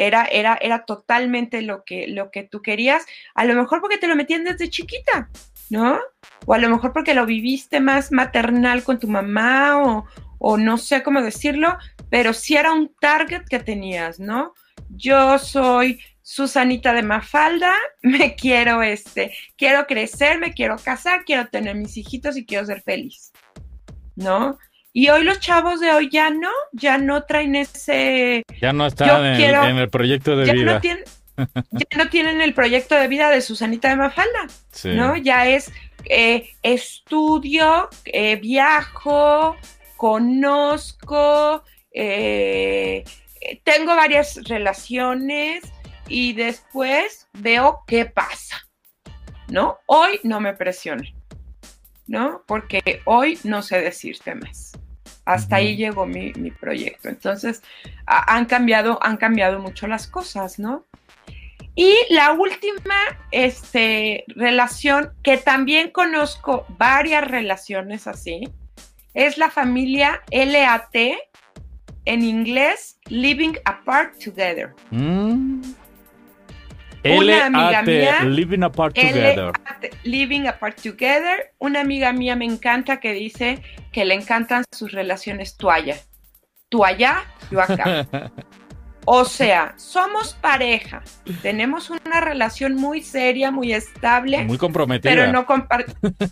Era, 0.00 0.26
era, 0.26 0.56
era 0.60 0.84
totalmente 0.84 1.60
lo 1.60 1.82
que, 1.82 2.06
lo 2.06 2.30
que 2.30 2.44
tú 2.44 2.62
querías, 2.62 3.04
a 3.34 3.44
lo 3.44 3.54
mejor 3.54 3.80
porque 3.80 3.98
te 3.98 4.06
lo 4.06 4.14
metían 4.14 4.44
desde 4.44 4.70
chiquita, 4.70 5.28
¿no? 5.70 5.98
O 6.46 6.54
a 6.54 6.58
lo 6.58 6.68
mejor 6.68 6.92
porque 6.92 7.14
lo 7.14 7.26
viviste 7.26 7.80
más 7.80 8.12
maternal 8.12 8.84
con 8.84 9.00
tu 9.00 9.08
mamá 9.08 9.82
o, 9.82 10.06
o 10.38 10.56
no 10.56 10.78
sé 10.78 11.02
cómo 11.02 11.20
decirlo, 11.20 11.76
pero 12.10 12.32
sí 12.32 12.54
era 12.54 12.72
un 12.72 12.94
target 13.00 13.42
que 13.50 13.58
tenías, 13.58 14.20
¿no? 14.20 14.54
Yo 14.88 15.36
soy 15.40 16.00
Susanita 16.22 16.92
de 16.92 17.02
Mafalda, 17.02 17.74
me 18.02 18.36
quiero, 18.36 18.84
este, 18.84 19.32
quiero 19.56 19.84
crecer, 19.88 20.38
me 20.38 20.54
quiero 20.54 20.76
casar, 20.76 21.24
quiero 21.24 21.48
tener 21.48 21.74
mis 21.74 21.96
hijitos 21.96 22.36
y 22.36 22.46
quiero 22.46 22.64
ser 22.64 22.82
feliz, 22.82 23.32
¿no? 24.14 24.58
Y 24.98 25.10
hoy 25.10 25.22
los 25.22 25.38
chavos 25.38 25.78
de 25.78 25.92
hoy 25.92 26.08
ya 26.10 26.28
no, 26.28 26.50
ya 26.72 26.98
no 26.98 27.22
traen 27.22 27.54
ese... 27.54 28.42
Ya 28.60 28.72
no 28.72 28.84
están 28.84 29.24
en, 29.24 29.78
el 29.78 29.88
proyecto 29.90 30.36
de 30.36 30.52
vida. 30.52 30.72
No 30.72 30.80
tienen, 30.80 31.04
ya 31.36 31.98
no 31.98 32.08
tienen 32.08 32.40
el 32.40 32.52
proyecto 32.52 32.96
de 32.96 33.06
vida 33.06 33.30
de 33.30 33.40
Susanita 33.40 33.90
de 33.90 33.94
Mafalda, 33.94 34.48
¿no? 34.86 35.16
Ya 35.16 35.46
es 35.46 35.70
eh, 36.06 36.48
estudio, 36.64 37.88
eh, 38.06 38.40
viajo, 38.42 39.54
conozco, 39.96 41.62
eh, 41.92 43.04
tengo 43.62 43.94
varias 43.94 44.42
relaciones, 44.48 45.62
y 46.08 46.32
después 46.32 47.28
veo 47.34 47.84
qué 47.86 48.04
pasa, 48.04 48.66
¿no? 49.46 49.78
Hoy 49.86 50.18
no 50.24 50.40
me 50.40 50.54
presione, 50.54 51.14
¿no? 52.08 52.42
Porque 52.48 53.00
hoy 53.04 53.38
no 53.44 53.62
sé 53.62 53.80
decirte 53.80 54.34
más. 54.34 54.72
Hasta 55.28 55.56
ahí 55.56 55.76
llegó 55.76 56.06
mi, 56.06 56.32
proyecto. 56.58 57.10
Entonces, 57.10 57.62
han 58.06 58.46
cambiado, 58.46 58.98
han 59.02 59.18
cambiado 59.18 59.60
mucho 59.60 59.86
las 59.86 60.06
cosas, 60.06 60.58
¿no? 60.58 60.86
Y 61.74 61.94
la 62.08 62.32
última 62.32 62.96
este, 63.30 64.24
relación, 64.28 65.12
que 65.22 65.36
también 65.36 65.90
conozco 65.90 66.64
varias 66.78 67.28
relaciones 67.28 68.06
así, 68.06 68.48
es 69.12 69.36
la 69.36 69.50
familia 69.50 70.22
LAT, 70.30 70.96
en 72.06 72.22
inglés, 72.22 72.98
Living 73.08 73.52
Apart 73.66 74.18
Together. 74.24 74.74
Mm 74.90 75.60
una 77.16 77.46
amiga 77.46 77.82
mía. 77.82 78.24
Living 78.24 78.62
apart 78.62 78.94
together. 78.94 79.52
Living 80.04 80.46
apart 80.46 80.80
together. 80.80 81.52
Una 81.58 81.80
amiga 81.80 82.12
mía 82.12 82.36
me 82.36 82.44
encanta 82.44 83.00
que 83.00 83.12
dice 83.12 83.62
que 83.92 84.04
le 84.04 84.14
encantan 84.14 84.64
sus 84.72 84.92
relaciones 84.92 85.56
tú 85.56 85.70
allá. 85.70 85.96
Tú 86.68 86.84
allá, 86.84 87.24
yo 87.50 87.60
acá. 87.60 88.06
O 89.10 89.24
sea, 89.24 89.72
somos 89.78 90.34
pareja, 90.34 91.02
tenemos 91.40 91.88
una 91.88 92.20
relación 92.20 92.74
muy 92.74 93.00
seria, 93.00 93.50
muy 93.50 93.72
estable. 93.72 94.44
Muy 94.44 94.58
comprometida. 94.58 95.10
Pero 95.10 95.32
no 95.32 95.46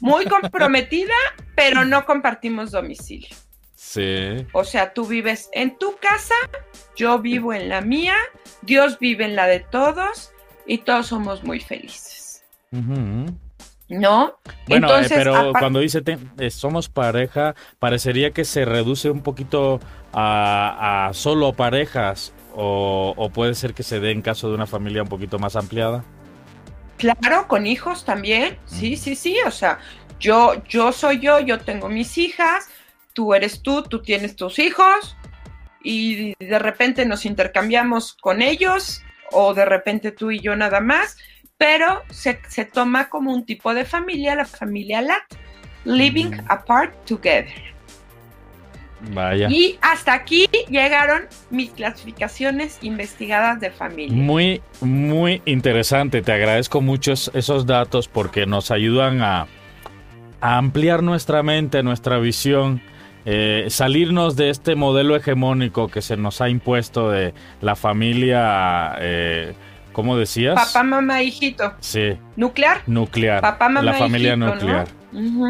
muy 0.02 0.26
comprometida, 0.26 1.14
pero 1.54 1.86
no 1.86 2.04
compartimos 2.04 2.72
domicilio. 2.72 3.34
Sí. 3.74 4.46
O 4.52 4.62
sea, 4.62 4.92
tú 4.92 5.06
vives 5.06 5.48
en 5.54 5.78
tu 5.78 5.96
casa, 5.96 6.34
yo 6.96 7.18
vivo 7.18 7.54
en 7.54 7.70
la 7.70 7.80
mía, 7.80 8.16
Dios 8.60 8.98
vive 8.98 9.24
en 9.24 9.36
la 9.36 9.46
de 9.46 9.60
todos 9.60 10.34
y 10.66 10.78
todos 10.78 11.06
somos 11.06 11.42
muy 11.44 11.60
felices. 11.60 12.44
¿No? 13.88 14.38
Bueno, 14.66 14.98
eh, 14.98 15.06
pero 15.08 15.52
cuando 15.52 15.78
dice 15.78 16.02
eh, 16.38 16.50
somos 16.50 16.88
pareja, 16.88 17.54
parecería 17.78 18.32
que 18.32 18.44
se 18.44 18.64
reduce 18.64 19.10
un 19.10 19.22
poquito 19.22 19.80
a, 20.12 21.10
solo 21.14 21.52
parejas 21.52 22.32
o, 22.54 23.30
puede 23.32 23.54
ser 23.54 23.74
que 23.74 23.82
se 23.82 24.00
dé 24.00 24.10
en 24.10 24.22
caso 24.22 24.48
de 24.48 24.54
una 24.54 24.66
familia 24.66 25.02
un 25.02 25.08
poquito 25.08 25.38
más 25.38 25.56
ampliada. 25.56 26.04
Claro, 26.96 27.46
con 27.46 27.66
hijos 27.66 28.04
también. 28.04 28.58
Sí, 28.64 28.96
sí, 28.96 29.14
sí. 29.14 29.36
O 29.46 29.50
sea, 29.50 29.78
yo, 30.18 30.64
yo 30.64 30.92
soy 30.92 31.20
yo, 31.20 31.38
yo 31.40 31.60
tengo 31.60 31.88
mis 31.88 32.16
hijas, 32.16 32.68
tú 33.12 33.34
eres 33.34 33.62
tú, 33.62 33.82
tú 33.82 34.00
tienes 34.02 34.34
tus 34.34 34.58
hijos 34.58 35.16
y 35.82 36.34
de 36.44 36.58
repente 36.58 37.04
nos 37.04 37.26
intercambiamos 37.26 38.14
con 38.14 38.42
ellos 38.42 39.02
o 39.32 39.54
de 39.54 39.64
repente 39.64 40.12
tú 40.12 40.30
y 40.30 40.40
yo 40.40 40.56
nada 40.56 40.80
más, 40.80 41.16
pero 41.58 42.02
se, 42.10 42.34
toma 42.64 43.08
como 43.08 43.32
un 43.32 43.44
tipo 43.44 43.72
de 43.74 43.84
familia, 43.84 44.34
la 44.34 44.44
familia 44.44 45.00
LAT, 45.00 45.24
Living. 45.84 46.32
Apart 46.48 46.92
Together. 47.06 47.66
Vaya. 49.12 49.48
Y 49.48 49.78
hasta 49.82 50.14
aquí 50.14 50.48
llegaron 50.68 51.26
mis 51.50 51.70
clasificaciones 51.70 52.78
investigadas 52.82 53.60
de 53.60 53.70
familia. 53.70 54.16
Muy, 54.16 54.60
muy 54.80 55.42
interesante. 55.44 56.22
Te 56.22 56.32
agradezco 56.32 56.80
mucho 56.80 57.12
esos 57.12 57.66
datos 57.66 58.08
porque 58.08 58.46
nos 58.46 58.70
ayudan 58.70 59.22
a, 59.22 59.46
a 60.40 60.56
ampliar 60.58 61.02
nuestra 61.02 61.42
mente, 61.42 61.82
nuestra 61.82 62.18
visión 62.18 62.82
eh, 63.28 63.66
salirnos 63.70 64.36
de 64.36 64.50
este 64.50 64.76
modelo 64.76 65.16
hegemónico 65.16 65.88
que 65.88 66.00
se 66.00 66.16
nos 66.16 66.40
ha 66.40 66.48
impuesto 66.48 67.10
de 67.10 67.34
la 67.60 67.74
familia, 67.74 68.94
eh, 69.00 69.52
¿cómo 69.92 70.16
decías? 70.16 70.54
Papá, 70.54 70.84
mamá, 70.84 71.24
hijito. 71.24 71.74
Sí. 71.80 72.16
¿Nuclear? 72.36 72.82
Nuclear. 72.86 73.40
Papá, 73.40 73.68
mamá, 73.68 73.82
La 73.82 73.94
familia 73.94 74.36
nuclear. 74.36 74.86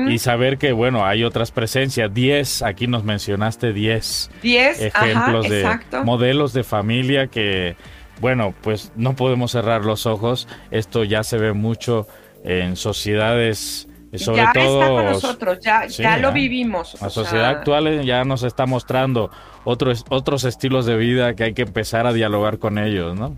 Y 0.09 0.19
saber 0.19 0.57
que, 0.57 0.73
bueno, 0.73 1.05
hay 1.05 1.23
otras 1.23 1.51
presencias. 1.51 2.13
10, 2.15 2.63
aquí 2.63 2.87
nos 2.87 3.05
mencionaste 3.05 3.75
10 3.75 4.31
ejemplos 4.43 5.49
de 5.49 5.69
modelos 6.03 6.55
de 6.55 6.65
familia 6.65 7.27
que, 7.27 7.77
bueno, 8.23 8.55
pues 8.63 8.91
no 8.97 9.17
podemos 9.17 9.51
cerrar 9.51 9.85
los 9.85 10.07
ojos. 10.07 10.49
Esto 10.71 11.05
ya 11.05 11.23
se 11.25 11.37
ve 11.37 11.53
mucho 11.53 12.07
en 12.43 12.77
sociedades 12.77 13.89
sobre 14.19 14.43
ya 14.43 14.53
todo, 14.53 14.81
está 14.81 14.95
con 14.95 15.05
nosotros, 15.05 15.59
ya, 15.61 15.87
ya 15.87 16.17
lo 16.19 16.33
vivimos. 16.33 16.97
La 17.01 17.11
sociedad 17.11 17.47
actual 17.47 18.05
ya 18.05 18.25
nos 18.25 18.43
está 18.43 18.67
mostrando 18.67 19.31
otros, 19.65 20.05
otros 20.09 20.45
estilos 20.45 20.87
de 20.87 20.97
vida 20.97 21.35
que 21.35 21.45
hay 21.45 21.55
que 21.55 21.63
empezar 21.63 22.07
a 22.07 22.13
dialogar 22.13 22.59
con 22.59 22.79
ellos, 22.79 23.15
¿no? 23.17 23.37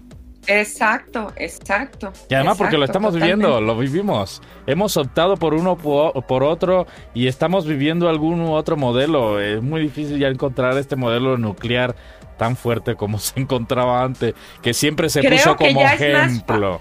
Exacto, 0.49 1.31
exacto. 1.37 2.11
Y 2.31 2.35
además 2.35 2.57
porque 2.57 2.79
lo 2.79 2.85
estamos 2.85 3.14
viviendo, 3.14 3.61
lo 3.61 3.76
vivimos. 3.76 4.41
Hemos 4.66 4.97
optado 4.97 5.37
por 5.37 5.53
uno 5.53 5.76
por 5.76 6.43
otro 6.43 6.87
y 7.12 7.26
estamos 7.26 7.66
viviendo 7.66 8.09
algún 8.09 8.41
otro 8.41 8.76
modelo. 8.76 9.41
Es 9.41 9.62
muy 9.62 9.83
difícil 9.83 10.18
ya 10.18 10.29
encontrar 10.29 10.76
este 10.79 10.97
modelo 10.97 11.37
nuclear 11.37 11.95
tan 12.39 12.57
fuerte 12.57 12.95
como 12.95 13.18
se 13.18 13.39
encontraba 13.41 14.03
antes, 14.03 14.35
que 14.62 14.72
siempre 14.72 15.11
se 15.11 15.22
puso 15.22 15.57
como 15.57 15.83
ejemplo. 15.83 16.81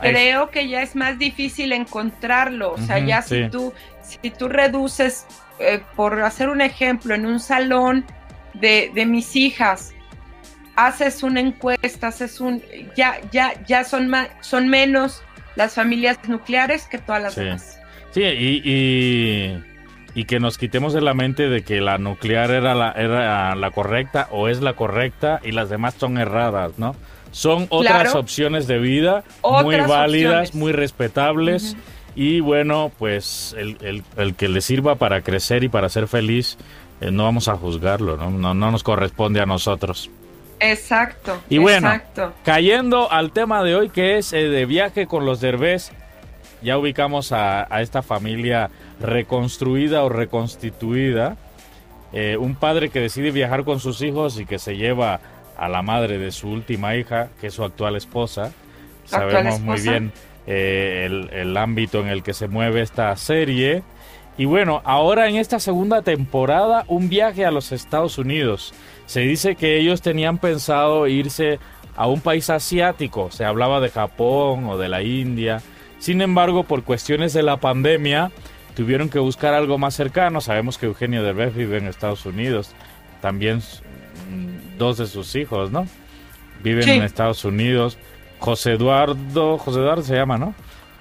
Creo 0.00 0.50
que 0.50 0.68
ya 0.68 0.82
es 0.82 0.96
más 0.96 1.18
difícil 1.18 1.72
encontrarlo. 1.72 2.72
O 2.72 2.78
sea, 2.78 2.98
ya 2.98 3.22
si 3.22 3.48
tú, 3.48 3.72
si 4.02 4.30
tú 4.30 4.48
reduces, 4.48 5.26
eh, 5.58 5.80
por 5.94 6.20
hacer 6.22 6.48
un 6.48 6.60
ejemplo, 6.60 7.14
en 7.14 7.26
un 7.26 7.40
salón 7.40 8.04
de, 8.54 8.90
mis 9.06 9.36
hijas, 9.36 9.94
haces 10.76 11.22
una 11.22 11.40
encuesta, 11.40 12.08
haces 12.08 12.40
un, 12.40 12.62
ya, 12.96 13.18
ya, 13.30 13.52
ya 13.66 13.84
son 13.84 14.08
más, 14.08 14.28
son 14.40 14.68
menos 14.68 15.22
las 15.56 15.74
familias 15.74 16.18
nucleares 16.28 16.86
que 16.86 16.98
todas 16.98 17.22
las 17.22 17.36
demás. 17.36 17.78
Sí, 18.12 18.22
y, 18.22 19.62
y, 20.14 20.24
que 20.24 20.40
nos 20.40 20.56
quitemos 20.56 20.94
de 20.94 21.02
la 21.02 21.12
mente 21.12 21.50
de 21.50 21.62
que 21.62 21.82
la 21.82 21.98
nuclear 21.98 22.50
era 22.50 22.74
la, 22.74 22.92
era 22.92 23.54
la 23.54 23.70
correcta 23.70 24.28
o 24.30 24.48
es 24.48 24.62
la 24.62 24.72
correcta 24.72 25.40
y 25.42 25.52
las 25.52 25.68
demás 25.68 25.94
son 25.94 26.16
erradas, 26.16 26.78
¿no? 26.78 26.96
Son 27.36 27.66
otras 27.68 28.14
opciones 28.14 28.66
de 28.66 28.78
vida 28.78 29.22
muy 29.42 29.76
válidas, 29.80 30.54
muy 30.54 30.72
respetables. 30.72 31.76
Y 32.14 32.40
bueno, 32.40 32.90
pues 32.98 33.54
el, 33.58 34.34
que 34.36 34.48
le 34.48 34.62
sirva 34.62 34.94
para 34.94 35.20
crecer 35.20 35.62
y 35.62 35.68
para 35.68 35.90
ser 35.90 36.08
feliz, 36.08 36.56
eh, 37.02 37.10
no 37.10 37.24
vamos 37.24 37.48
a 37.48 37.56
juzgarlo, 37.56 38.16
¿no? 38.16 38.30
¿no? 38.30 38.54
No, 38.54 38.70
nos 38.70 38.82
corresponde 38.82 39.42
a 39.42 39.44
nosotros. 39.44 40.10
Exacto. 40.60 41.38
Y 41.50 41.58
bueno, 41.58 42.00
cayendo 42.42 43.12
al 43.12 43.32
tema 43.32 43.62
de 43.62 43.76
hoy 43.76 43.90
que 43.90 44.16
es 44.16 44.32
eh, 44.32 44.48
de 44.48 44.64
viaje 44.64 45.06
con 45.06 45.26
los 45.26 45.42
derbés, 45.42 45.92
ya 46.62 46.78
ubicamos 46.78 47.32
a, 47.32 47.64
esta 47.82 48.00
familia 48.00 48.70
reconstruida 48.98 50.04
o 50.04 50.08
reconstituida. 50.08 51.36
Eh, 52.14 52.38
un 52.38 52.54
padre 52.54 52.88
que 52.88 53.00
decide 53.00 53.30
viajar 53.30 53.64
con 53.64 53.78
sus 53.78 54.00
hijos 54.00 54.40
y 54.40 54.46
que 54.46 54.58
se 54.58 54.78
lleva 54.78 55.20
a 55.56 55.68
la 55.68 55.82
madre 55.82 56.18
de 56.18 56.30
su 56.32 56.48
última 56.48 56.96
hija, 56.96 57.28
que 57.40 57.48
es 57.48 57.54
su 57.54 57.64
actual 57.64 57.96
esposa, 57.96 58.52
sabemos 59.04 59.60
muy 59.60 59.80
bien 59.80 60.12
eh, 60.46 61.04
el, 61.06 61.30
el 61.32 61.56
ámbito 61.56 62.00
en 62.00 62.08
el 62.08 62.22
que 62.22 62.34
se 62.34 62.48
mueve 62.48 62.82
esta 62.82 63.14
serie. 63.16 63.82
Y 64.38 64.44
bueno, 64.44 64.82
ahora 64.84 65.28
en 65.28 65.36
esta 65.36 65.58
segunda 65.60 66.02
temporada, 66.02 66.84
un 66.88 67.08
viaje 67.08 67.46
a 67.46 67.50
los 67.50 67.72
Estados 67.72 68.18
Unidos. 68.18 68.74
Se 69.06 69.20
dice 69.20 69.56
que 69.56 69.78
ellos 69.78 70.02
tenían 70.02 70.38
pensado 70.38 71.06
irse 71.06 71.58
a 71.96 72.06
un 72.06 72.20
país 72.20 72.50
asiático, 72.50 73.30
se 73.30 73.44
hablaba 73.44 73.80
de 73.80 73.88
Japón 73.88 74.66
o 74.66 74.76
de 74.76 74.88
la 74.88 75.02
India. 75.02 75.62
Sin 75.98 76.20
embargo, 76.20 76.64
por 76.64 76.84
cuestiones 76.84 77.32
de 77.32 77.42
la 77.42 77.56
pandemia, 77.56 78.30
tuvieron 78.74 79.08
que 79.08 79.18
buscar 79.18 79.54
algo 79.54 79.78
más 79.78 79.94
cercano. 79.94 80.42
Sabemos 80.42 80.76
que 80.76 80.86
Eugenio 80.86 81.22
Derbez 81.22 81.54
vive 81.54 81.78
en 81.78 81.86
Estados 81.86 82.26
Unidos. 82.26 82.74
También 83.22 83.62
dos 84.78 84.98
de 84.98 85.06
sus 85.06 85.34
hijos, 85.34 85.70
¿no? 85.70 85.86
Viven 86.62 86.88
en 86.88 87.02
Estados 87.02 87.44
Unidos. 87.44 87.98
José 88.38 88.72
Eduardo, 88.72 89.58
José 89.58 89.78
Eduardo 89.80 90.02
se 90.02 90.14
llama, 90.14 90.38
¿no? 90.38 90.54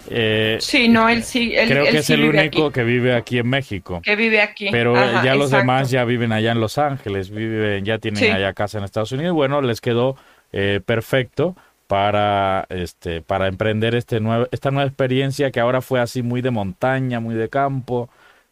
Eh, 0.10 0.58
sí, 0.60 0.88
no, 0.88 1.10
él 1.10 1.24
sí. 1.24 1.54
creo 1.68 1.86
que 1.86 1.98
es 1.98 2.10
el 2.10 2.24
único 2.24 2.72
que 2.72 2.84
vive 2.84 3.16
aquí 3.16 3.40
en 3.40 3.48
México. 3.48 4.02
Que 4.04 4.16
vive 4.16 4.42
aquí. 4.42 4.70
Pero 4.72 4.96
ya 5.24 5.36
los 5.36 5.52
demás 5.52 5.90
ya 5.90 6.06
viven 6.06 6.32
allá 6.32 6.52
en 6.52 6.60
Los 6.60 6.78
Ángeles, 6.78 7.30
viven, 7.30 7.84
ya 7.86 7.98
tienen 7.98 8.34
allá 8.34 8.54
casa 8.54 8.78
en 8.78 8.84
Estados 8.84 9.12
Unidos. 9.12 9.34
Bueno, 9.34 9.62
les 9.62 9.82
quedó 9.82 10.16
eh, 10.52 10.80
perfecto 10.86 11.56
para 11.88 12.66
este 12.70 13.22
para 13.22 13.48
emprender 13.48 13.96
este 13.96 14.20
nuevo, 14.20 14.48
esta 14.52 14.72
nueva 14.72 14.88
experiencia 14.88 15.52
que 15.52 15.60
ahora 15.60 15.82
fue 15.82 16.00
así 16.00 16.24
muy 16.24 16.42
de 16.42 16.52
montaña, 16.52 17.20
muy 17.20 17.36
de 17.36 17.50
campo, 17.50 18.10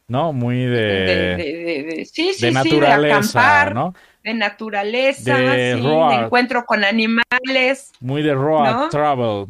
¿no? 0.08 0.34
Muy 0.34 0.66
de, 0.66 2.06
de, 2.40 2.52
naturaleza, 2.52 3.70
¿no? 3.72 3.96
De 4.24 4.34
naturaleza, 4.34 5.38
de, 5.38 5.72
encuentro 5.72 6.66
con 6.66 6.84
animales. 6.84 7.92
Muy 8.00 8.22
de 8.22 8.34
road 8.34 8.90
travel. 8.90 9.48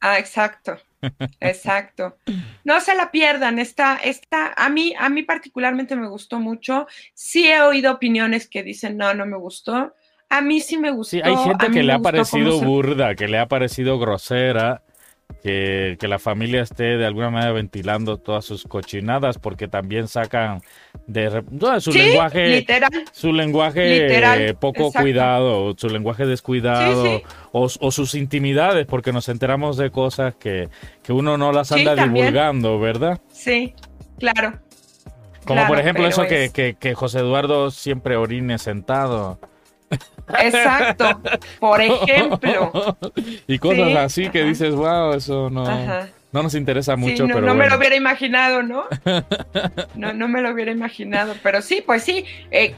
Ah, 0.00 0.18
exacto. 0.18 0.76
Exacto. 1.40 2.16
No 2.64 2.80
se 2.80 2.94
la 2.94 3.10
pierdan. 3.10 3.58
Esta, 3.58 3.96
esta, 3.96 4.54
a 4.56 4.68
mí, 4.68 4.94
a 4.98 5.08
mí 5.08 5.22
particularmente 5.22 5.96
me 5.96 6.08
gustó 6.08 6.40
mucho. 6.40 6.86
Sí 7.12 7.48
he 7.48 7.60
oído 7.60 7.92
opiniones 7.92 8.48
que 8.48 8.62
dicen 8.62 8.96
no, 8.96 9.12
no 9.14 9.26
me 9.26 9.36
gustó. 9.36 9.94
A 10.28 10.40
mí 10.40 10.60
sí 10.60 10.78
me 10.78 10.90
gustó. 10.90 11.10
Sí, 11.10 11.22
hay 11.22 11.36
gente 11.36 11.70
que 11.70 11.82
le 11.82 11.92
ha 11.92 11.98
parecido 11.98 12.60
burda, 12.60 13.14
que 13.14 13.28
le 13.28 13.38
ha 13.38 13.46
parecido 13.46 13.98
grosera 13.98 14.82
que, 15.44 15.98
la 16.08 16.18
familia 16.18 16.62
esté 16.62 16.96
de 16.96 17.04
alguna 17.04 17.30
manera 17.30 17.52
ventilando 17.52 18.16
todas 18.16 18.44
sus 18.44 18.64
cochinadas 18.64 19.38
porque 19.38 19.68
también 19.68 20.08
sacan 20.08 20.62
de 21.06 21.42
su 21.80 21.92
lenguaje 21.92 22.66
su 23.12 23.32
lenguaje 23.32 24.54
poco 24.54 24.90
cuidado 24.90 25.74
su 25.76 25.88
lenguaje 25.88 26.24
descuidado 26.24 27.22
o, 27.52 27.68
sus 27.68 28.14
intimidades 28.14 28.86
porque 28.86 29.12
nos 29.12 29.28
enteramos 29.28 29.76
de 29.76 29.90
cosas 29.90 30.34
que, 30.34 30.68
uno 31.08 31.36
no 31.36 31.52
las 31.52 31.72
anda 31.72 31.94
divulgando 31.94 32.78
verdad 32.80 33.20
sí 33.30 33.74
claro. 34.18 34.58
Como 35.44 35.66
por 35.66 35.78
ejemplo 35.78 36.06
eso 36.06 36.22
que, 36.22 36.50
que, 36.54 36.74
que 36.80 36.94
José 36.94 37.18
Eduardo 37.18 37.70
siempre 37.70 38.16
orine 38.16 38.56
sentado 38.58 39.38
Exacto, 40.28 41.20
por 41.60 41.80
ejemplo. 41.80 42.96
y 43.46 43.58
cosas 43.58 43.96
así 43.96 44.28
que 44.30 44.44
dices, 44.44 44.74
wow, 44.74 45.14
eso 45.14 45.50
no, 45.50 45.64
no 46.32 46.42
nos 46.42 46.54
interesa 46.54 46.96
mucho. 46.96 47.26
no, 47.26 47.34
pero 47.34 47.46
no 47.46 47.54
me 47.54 47.68
lo 47.68 47.76
hubiera 47.76 47.96
imaginado, 47.96 48.62
¿no? 48.62 48.84
no, 49.94 50.12
no 50.12 50.28
me 50.28 50.40
lo 50.40 50.50
hubiera 50.50 50.72
imaginado, 50.72 51.34
pero 51.42 51.62
sí, 51.62 51.82
pues 51.84 52.02
sí, 52.02 52.24
eh, 52.50 52.74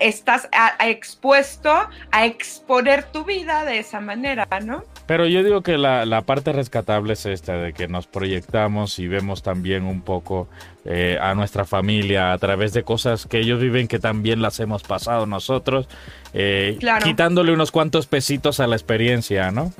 estás 0.00 0.48
expuesto 0.80 1.72
a 2.10 2.24
exponer 2.24 3.04
tu 3.04 3.24
vida 3.24 3.64
de 3.64 3.78
esa 3.78 4.00
manera, 4.00 4.46
¿no? 4.62 4.84
Pero 5.06 5.26
yo 5.26 5.42
digo 5.42 5.62
que 5.62 5.76
la, 5.76 6.06
la, 6.06 6.22
parte 6.22 6.52
rescatable 6.52 7.12
es 7.12 7.26
esta, 7.26 7.56
de 7.56 7.74
que 7.74 7.88
nos 7.88 8.06
proyectamos 8.06 8.98
y 8.98 9.06
vemos 9.06 9.42
también 9.42 9.84
un 9.84 10.00
poco 10.00 10.48
eh, 10.86 11.18
a 11.20 11.34
nuestra 11.34 11.66
familia 11.66 12.32
a 12.32 12.38
través 12.38 12.72
de 12.72 12.84
cosas 12.84 13.26
que 13.26 13.38
ellos 13.38 13.60
viven 13.60 13.86
que 13.86 13.98
también 13.98 14.40
las 14.40 14.60
hemos 14.60 14.82
pasado 14.82 15.26
nosotros, 15.26 15.88
eh, 16.32 16.78
quitándole 17.02 17.52
unos 17.52 17.70
cuantos 17.70 18.06
pesitos 18.06 18.60
a 18.60 18.66
la 18.66 18.76
experiencia, 18.76 19.50
¿no? 19.50 19.72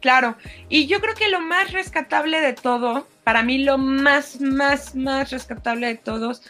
Claro, 0.00 0.36
y 0.68 0.86
yo 0.86 1.00
creo 1.00 1.14
que 1.14 1.28
lo 1.28 1.40
más 1.40 1.72
rescatable 1.72 2.40
de 2.40 2.52
todo, 2.52 3.06
para 3.24 3.42
mí 3.42 3.58
lo 3.58 3.78
más, 3.78 4.40
más, 4.40 4.94
más 4.94 5.30
rescatable 5.30 5.88
de 5.88 5.96
todos 5.96 6.42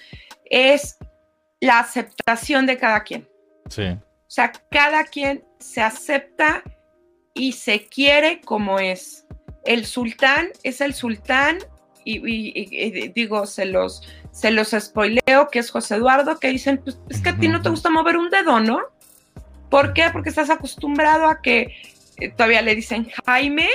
es 0.44 0.98
la 1.60 1.80
aceptación 1.80 2.66
de 2.66 2.76
cada 2.76 3.02
quien. 3.02 3.26
Sí. 3.68 3.84
O 3.86 4.32
sea, 4.32 4.52
cada 4.70 5.04
quien 5.04 5.42
se 5.58 5.80
acepta 5.82 6.62
y 7.34 7.52
se 7.52 7.86
quiere 7.86 8.40
como 8.40 8.78
es. 8.78 9.26
El 9.64 9.86
sultán 9.86 10.48
es 10.62 10.80
el 10.80 10.94
sultán 10.94 11.58
y, 12.04 13.10
digo, 13.10 13.46
se 13.46 13.66
los, 13.66 14.02
se 14.32 14.50
los 14.50 14.70
spoileo, 14.70 15.48
que 15.50 15.58
es 15.58 15.70
José 15.70 15.96
Eduardo, 15.96 16.38
que 16.38 16.48
dicen, 16.48 16.78
pues 16.82 16.98
es 17.08 17.20
que 17.20 17.28
a 17.30 17.36
ti 17.36 17.48
no 17.48 17.62
te 17.62 17.68
gusta 17.68 17.90
mover 17.90 18.16
un 18.16 18.30
dedo, 18.30 18.60
¿no? 18.60 18.80
¿Por 19.68 19.92
qué? 19.92 20.08
Porque 20.12 20.30
estás 20.30 20.50
acostumbrado 20.50 21.26
a 21.26 21.40
que 21.42 21.76
eh, 22.18 22.30
todavía 22.30 22.62
le 22.62 22.74
dicen 22.74 23.08
Jaime, 23.26 23.68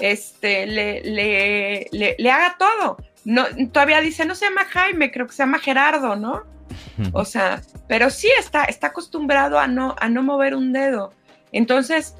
este, 0.00 0.66
le, 0.66 1.02
le, 1.02 2.16
le, 2.18 2.30
haga 2.30 2.56
todo. 2.58 2.96
No, 3.24 3.44
todavía 3.72 4.00
dice, 4.00 4.24
no 4.24 4.34
se 4.34 4.46
llama 4.46 4.64
Jaime, 4.64 5.10
creo 5.10 5.26
que 5.26 5.32
se 5.32 5.42
llama 5.42 5.58
Gerardo, 5.58 6.16
¿no? 6.16 6.44
O 7.12 7.24
sea, 7.24 7.62
pero 7.86 8.10
sí 8.10 8.28
está, 8.38 8.64
está 8.64 8.88
acostumbrado 8.88 9.58
a 9.58 9.68
no, 9.68 9.94
a 10.00 10.08
no 10.08 10.22
mover 10.22 10.54
un 10.54 10.72
dedo. 10.72 11.12
Entonces, 11.52 12.16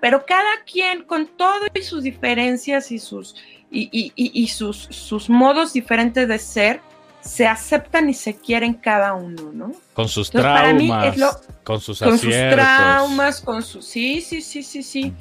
pero 0.00 0.24
cada 0.26 0.62
quien 0.70 1.04
con 1.04 1.26
todo 1.26 1.66
y 1.74 1.82
sus 1.82 2.02
diferencias 2.02 2.90
y 2.90 2.98
sus, 2.98 3.36
y, 3.70 4.48
sus, 4.48 4.76
sus 4.90 5.30
modos 5.30 5.72
diferentes 5.72 6.28
de 6.28 6.38
ser, 6.38 6.80
se 7.20 7.46
aceptan 7.46 8.08
y 8.08 8.14
se 8.14 8.34
quieren 8.34 8.74
cada 8.74 9.14
uno, 9.14 9.50
¿no? 9.52 9.72
Con 9.92 10.08
sus 10.08 10.30
traumas, 10.30 11.16
con 11.64 11.80
sus 11.80 11.98
Con 11.98 12.18
sus 12.18 12.30
traumas, 12.30 13.40
con 13.40 13.62
sus... 13.62 13.84
Sí, 13.84 14.20
sí, 14.20 14.40
sí, 14.40 14.62
sí, 14.62 14.82
sí. 14.82 15.12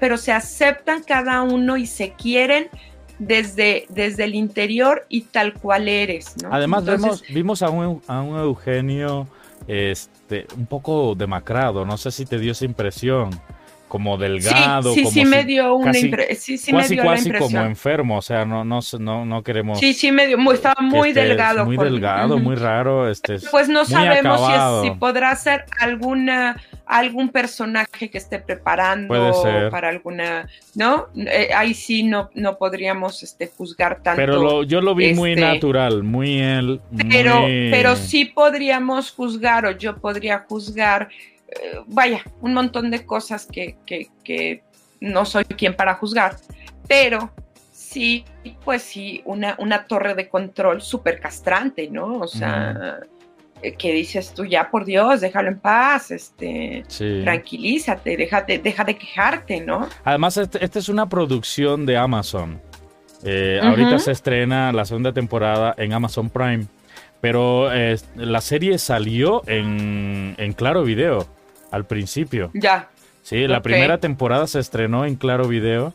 pero 0.00 0.16
se 0.16 0.32
aceptan 0.32 1.02
cada 1.02 1.42
uno 1.42 1.76
y 1.76 1.86
se 1.86 2.12
quieren 2.12 2.68
desde, 3.18 3.86
desde 3.88 4.24
el 4.24 4.34
interior 4.34 5.06
y 5.08 5.22
tal 5.22 5.54
cual 5.54 5.88
eres, 5.88 6.34
¿no? 6.42 6.48
Además, 6.52 6.84
vimos 7.28 7.62
a 7.62 7.70
un, 7.70 8.02
a 8.06 8.20
un 8.20 8.38
Eugenio 8.38 9.28
este, 9.68 10.15
un 10.56 10.66
poco 10.66 11.14
demacrado, 11.14 11.84
no 11.84 11.96
sé 11.96 12.10
si 12.10 12.26
te 12.26 12.38
dio 12.38 12.52
esa 12.52 12.64
impresión, 12.64 13.30
como 13.88 14.18
delgado, 14.18 14.92
sí, 14.92 15.04
sí, 15.04 15.10
sí 15.10 15.24
me 15.24 15.44
dio 15.44 15.74
una 15.74 15.92
sí, 15.92 16.58
sí 16.58 16.72
me 16.72 16.88
dio 16.88 17.04
casi 17.04 17.30
como 17.30 17.60
enfermo, 17.60 18.18
o 18.18 18.22
sea, 18.22 18.44
no, 18.44 18.64
no, 18.64 18.80
no, 18.98 19.24
no 19.24 19.42
queremos. 19.42 19.78
Sí, 19.78 19.94
sí 19.94 20.10
me 20.10 20.26
dio, 20.26 20.36
estaba 20.52 20.80
muy 20.80 21.12
delgado. 21.12 21.64
Muy 21.64 21.76
delgado, 21.76 22.38
muy 22.38 22.56
raro, 22.56 23.08
este. 23.08 23.38
Pues 23.50 23.68
no 23.68 23.84
sabemos 23.84 24.40
si, 24.82 24.90
podrá 24.92 25.34
ser 25.36 25.64
alguna 25.78 26.56
algún 26.86 27.30
personaje 27.30 28.08
que 28.08 28.18
esté 28.18 28.38
preparando 28.38 29.12
para 29.70 29.88
alguna, 29.88 30.48
¿no? 30.74 31.08
Eh, 31.16 31.50
ahí 31.54 31.74
sí 31.74 32.04
no, 32.04 32.30
no 32.34 32.56
podríamos 32.56 33.22
este, 33.24 33.48
juzgar 33.48 34.02
tanto. 34.02 34.20
Pero 34.20 34.62
yo 34.62 34.80
lo 34.80 34.94
vi 34.94 35.12
muy 35.12 35.32
este, 35.32 35.42
natural, 35.42 36.04
muy 36.04 36.38
él. 36.38 36.80
Pero, 37.10 37.44
pero 37.70 37.96
sí 37.96 38.26
podríamos 38.26 39.10
juzgar, 39.10 39.66
o 39.66 39.72
yo 39.72 39.96
podría 39.96 40.44
juzgar, 40.48 41.08
vaya, 41.86 42.22
un 42.40 42.54
montón 42.54 42.90
de 42.90 43.04
cosas 43.04 43.46
que, 43.46 43.76
que, 43.86 44.62
no 45.00 45.26
soy 45.26 45.44
quien 45.44 45.76
para 45.76 45.94
juzgar, 45.94 46.36
pero 46.88 47.30
sí, 47.70 48.24
pues 48.64 48.82
sí, 48.82 49.20
una, 49.24 49.54
una 49.58 49.86
torre 49.86 50.14
de 50.14 50.28
control 50.28 50.80
súper 50.80 51.20
castrante, 51.20 51.88
¿no? 51.88 52.18
O 52.20 52.26
sea. 52.26 53.00
Eh, 53.62 53.74
que 53.74 53.90
dices 53.90 54.34
tú 54.34 54.44
ya 54.44 54.70
por 54.70 54.84
Dios, 54.84 55.22
déjalo 55.22 55.48
en 55.48 55.58
paz, 55.58 56.10
este, 56.10 56.84
tranquilízate, 57.24 58.14
déjate, 58.14 58.58
deja 58.58 58.84
de 58.84 58.98
quejarte, 58.98 59.62
¿no? 59.62 59.88
Además, 60.04 60.36
este, 60.36 60.62
esta 60.62 60.78
es 60.78 60.90
una 60.90 61.08
producción 61.08 61.86
de 61.86 61.96
Amazon. 61.96 62.60
Eh, 63.24 63.58
ahorita 63.62 63.98
se 63.98 64.12
estrena 64.12 64.72
la 64.72 64.84
segunda 64.84 65.12
temporada 65.12 65.74
en 65.78 65.94
Amazon 65.94 66.28
Prime, 66.28 66.66
pero 67.20 67.72
eh, 67.72 67.96
la 68.14 68.42
serie 68.42 68.78
salió 68.78 69.42
en, 69.46 70.34
en, 70.36 70.52
Claro 70.52 70.84
Video 70.84 71.26
al 71.70 71.86
principio. 71.86 72.50
Ya. 72.54 72.90
Sí, 73.22 73.46
la 73.48 73.60
primera 73.60 73.98
temporada 73.98 74.46
se 74.46 74.60
estrenó 74.60 75.04
en 75.04 75.16
Claro 75.16 75.48
Video 75.48 75.94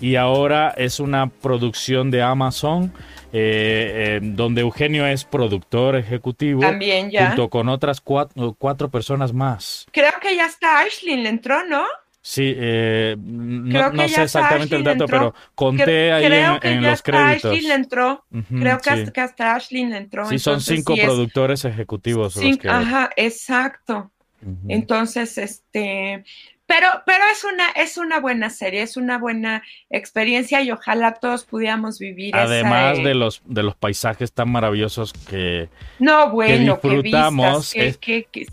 y 0.00 0.16
ahora 0.16 0.74
es 0.76 1.00
una 1.00 1.28
producción 1.28 2.10
de 2.10 2.22
Amazon 2.22 2.92
eh, 3.32 4.18
eh, 4.18 4.20
donde 4.22 4.60
Eugenio 4.60 5.06
es 5.06 5.24
productor 5.24 5.96
ejecutivo 5.96 6.60
También 6.60 7.10
ya. 7.10 7.28
junto 7.28 7.48
con 7.48 7.68
otras 7.68 8.00
cuatro, 8.00 8.90
personas 8.90 9.32
más. 9.32 9.86
Creo 9.90 10.12
que 10.20 10.36
ya 10.36 10.46
está 10.46 10.80
Ashley, 10.80 11.16
le 11.16 11.28
entró, 11.28 11.66
¿no? 11.66 11.84
Sí, 12.22 12.54
eh, 12.56 13.16
no, 13.18 14.08
sé 14.08 14.24
exactamente 14.24 14.76
el 14.76 14.84
dato, 14.84 15.06
pero 15.06 15.34
conté 15.54 16.12
ahí 16.12 16.24
en, 16.62 16.82
los 16.82 17.00
créditos. 17.02 17.52
Ashley 17.52 17.60
le 17.60 17.74
entró. 17.74 18.24
creo 18.48 18.78
que, 18.80 19.20
hasta, 19.20 19.54
Ashley 19.54 19.86
le 19.86 19.96
entró. 19.96 20.28
Sí, 20.28 20.38
son 20.38 20.60
cinco 20.60 20.94
productores 20.96 21.64
ejecutivos. 21.64 22.38
Ajá, 22.68 23.10
exacto. 23.16 24.10
Entonces, 24.68 25.38
este, 25.38 26.24
pero, 26.66 26.88
pero 27.06 27.22
es 27.32 27.44
una, 27.44 27.70
es 27.76 27.96
una 27.96 28.18
buena 28.18 28.50
serie, 28.50 28.82
es 28.82 28.96
una 28.96 29.18
buena 29.18 29.62
experiencia 29.88 30.62
y 30.62 30.72
ojalá 30.72 31.14
todos 31.14 31.44
pudiéramos 31.44 32.00
vivir. 32.00 32.34
Además 32.34 32.98
de 32.98 33.14
los 33.14 33.42
de 33.44 33.62
los 33.62 33.76
paisajes 33.76 34.32
tan 34.32 34.50
maravillosos 34.50 35.12
que, 35.12 35.68
no, 36.00 36.30
bueno, 36.30 36.74
disfrutamos, 36.74 37.72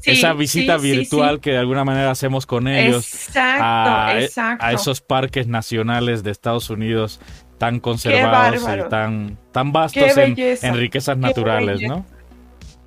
esa 0.04 0.34
visita 0.34 0.78
virtual 0.78 1.40
que 1.40 1.52
de 1.52 1.58
alguna 1.58 1.84
manera 1.84 2.12
hacemos 2.12 2.46
con 2.46 2.68
ellos 2.68 3.12
exacto, 3.12 3.64
a, 3.64 4.22
exacto. 4.22 4.64
a 4.64 4.74
esos 4.74 5.02
parques 5.02 5.48
nacionales 5.48 6.22
de 6.22 6.30
Estados 6.30 6.70
Unidos 6.70 7.20
tan 7.58 7.80
conservados 7.80 8.62
y 8.62 8.90
tan, 8.90 9.40
tan 9.52 9.72
vastos 9.72 10.18
en, 10.18 10.36
en, 10.38 10.78
riquezas 10.78 11.18
naturales, 11.18 11.82
¿no? 11.82 12.06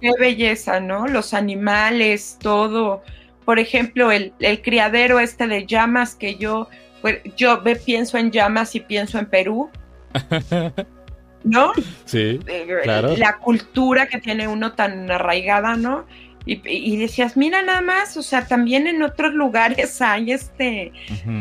Qué 0.00 0.10
belleza, 0.18 0.80
¿no? 0.80 1.06
Los 1.06 1.34
animales, 1.34 2.38
todo 2.40 3.02
por 3.46 3.60
ejemplo, 3.60 4.10
el, 4.10 4.32
criadero 4.62 5.20
este 5.20 5.46
de 5.46 5.66
llamas 5.66 6.16
que 6.16 6.34
yo, 6.34 6.68
pues, 7.00 7.20
yo 7.36 7.62
pienso 7.86 8.18
en 8.18 8.32
llamas 8.32 8.74
y 8.74 8.80
pienso 8.80 9.18
en 9.20 9.26
Perú. 9.26 9.70
¿No? 11.44 11.72
Sí. 12.04 12.40
Eh, 12.48 12.80
claro. 12.82 13.16
La 13.16 13.38
cultura 13.38 14.08
que 14.08 14.18
tiene 14.18 14.48
uno 14.48 14.72
tan 14.72 15.08
arraigada, 15.08 15.76
¿no? 15.76 16.06
Y, 16.48 16.96
decías, 16.96 17.36
mira 17.36 17.60
nada 17.62 17.80
más, 17.80 18.16
o 18.16 18.22
sea, 18.22 18.46
también 18.46 18.86
en 18.86 19.02
otros 19.02 19.34
lugares 19.34 20.00
hay 20.00 20.30
este, 20.30 20.92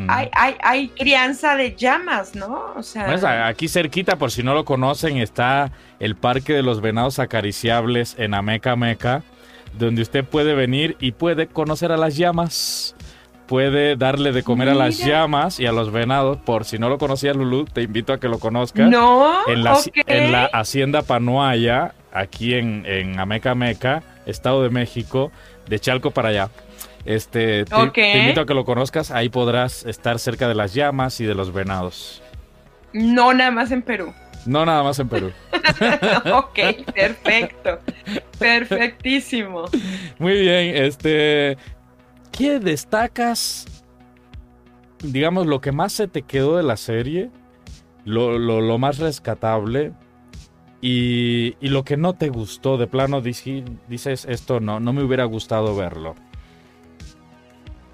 hay, 0.08 0.30
hay, 0.34 0.56
hay, 0.64 0.88
crianza 0.90 1.56
de 1.56 1.76
llamas, 1.76 2.36
¿no? 2.36 2.74
O 2.76 2.82
sea. 2.82 3.06
Pues 3.06 3.24
aquí 3.24 3.68
cerquita, 3.68 4.18
por 4.18 4.32
si 4.32 4.42
no 4.42 4.56
lo 4.56 4.66
conocen, 4.66 5.18
está 5.18 5.72
el 6.00 6.16
Parque 6.16 6.54
de 6.54 6.64
los 6.64 6.82
Venados 6.82 7.20
Acariciables 7.20 8.16
en 8.18 8.34
Ameca 8.34 8.76
Meca 8.76 9.24
donde 9.78 10.02
usted 10.02 10.24
puede 10.24 10.54
venir 10.54 10.96
y 11.00 11.12
puede 11.12 11.48
conocer 11.48 11.92
a 11.92 11.98
las 11.98 12.16
llamas. 12.16 12.96
Puede 13.48 13.96
darle 13.96 14.32
de 14.32 14.42
comer 14.42 14.70
a 14.70 14.74
las 14.74 14.98
llamas 14.98 15.60
y 15.60 15.68
a 15.68 15.72
los 15.72 15.92
venados. 15.92 16.38
Por 16.38 16.66
si 16.66 16.80
no 16.80 16.90
lo 16.90 16.98
conocías, 16.98 17.36
Lulu, 17.36 17.66
te 17.66 17.84
invito 17.84 18.12
a 18.12 18.20
que 18.20 18.28
lo 18.28 18.40
conozcas. 18.40 18.90
No. 18.90 19.48
En 19.48 19.64
la, 19.64 19.78
en 20.08 20.32
la 20.32 20.46
Hacienda 20.46 21.04
Panuaya, 21.04 21.94
aquí 22.12 22.56
en, 22.56 22.86
en 22.88 23.20
Ameca 23.20 23.54
Meca, 23.54 24.02
Estado 24.26 24.64
de 24.64 24.70
México, 24.70 25.32
de 25.68 25.80
Chalco 25.80 26.12
para 26.12 26.30
allá. 26.30 26.50
Este, 27.06 27.66
te, 27.66 28.20
invito 28.20 28.42
a 28.42 28.46
que 28.46 28.54
lo 28.54 28.66
conozcas. 28.66 29.12
Ahí 29.12 29.30
podrás 29.30 29.86
estar 29.86 30.20
cerca 30.20 30.48
de 30.48 30.56
las 30.56 30.74
llamas 30.74 31.20
y 31.22 31.26
de 31.26 31.36
los 31.36 31.54
venados. 31.54 32.22
No, 32.94 33.34
nada 33.34 33.52
más 33.52 33.72
en 33.72 33.82
Perú. 33.82 34.14
No 34.46 34.66
nada 34.66 34.84
más 34.84 35.00
en 35.00 35.10
Perú. 35.10 35.32
ok, 36.34 36.60
perfecto. 36.94 37.80
Perfectísimo. 38.38 39.66
Muy 40.20 40.40
bien, 40.40 40.76
este. 40.84 41.58
¿Qué 42.32 42.60
destacas? 42.60 43.66
Digamos, 45.00 45.48
lo 45.48 45.62
que 45.62 45.72
más 45.72 45.94
se 45.94 46.08
te 46.08 46.22
quedó 46.22 46.58
de 46.58 46.64
la 46.64 46.78
serie, 46.78 47.30
lo, 48.04 48.78
más 48.78 48.98
rescatable 49.00 49.94
y, 50.88 51.56
lo 51.62 51.84
que 51.84 51.98
no 51.98 52.14
te 52.14 52.30
gustó. 52.30 52.78
De 52.78 52.86
plano 52.86 53.20
dices, 53.20 54.26
esto 54.30 54.60
no, 54.60 54.80
no 54.80 54.94
me 54.94 55.04
hubiera 55.04 55.24
gustado 55.24 55.76
verlo. 55.76 56.14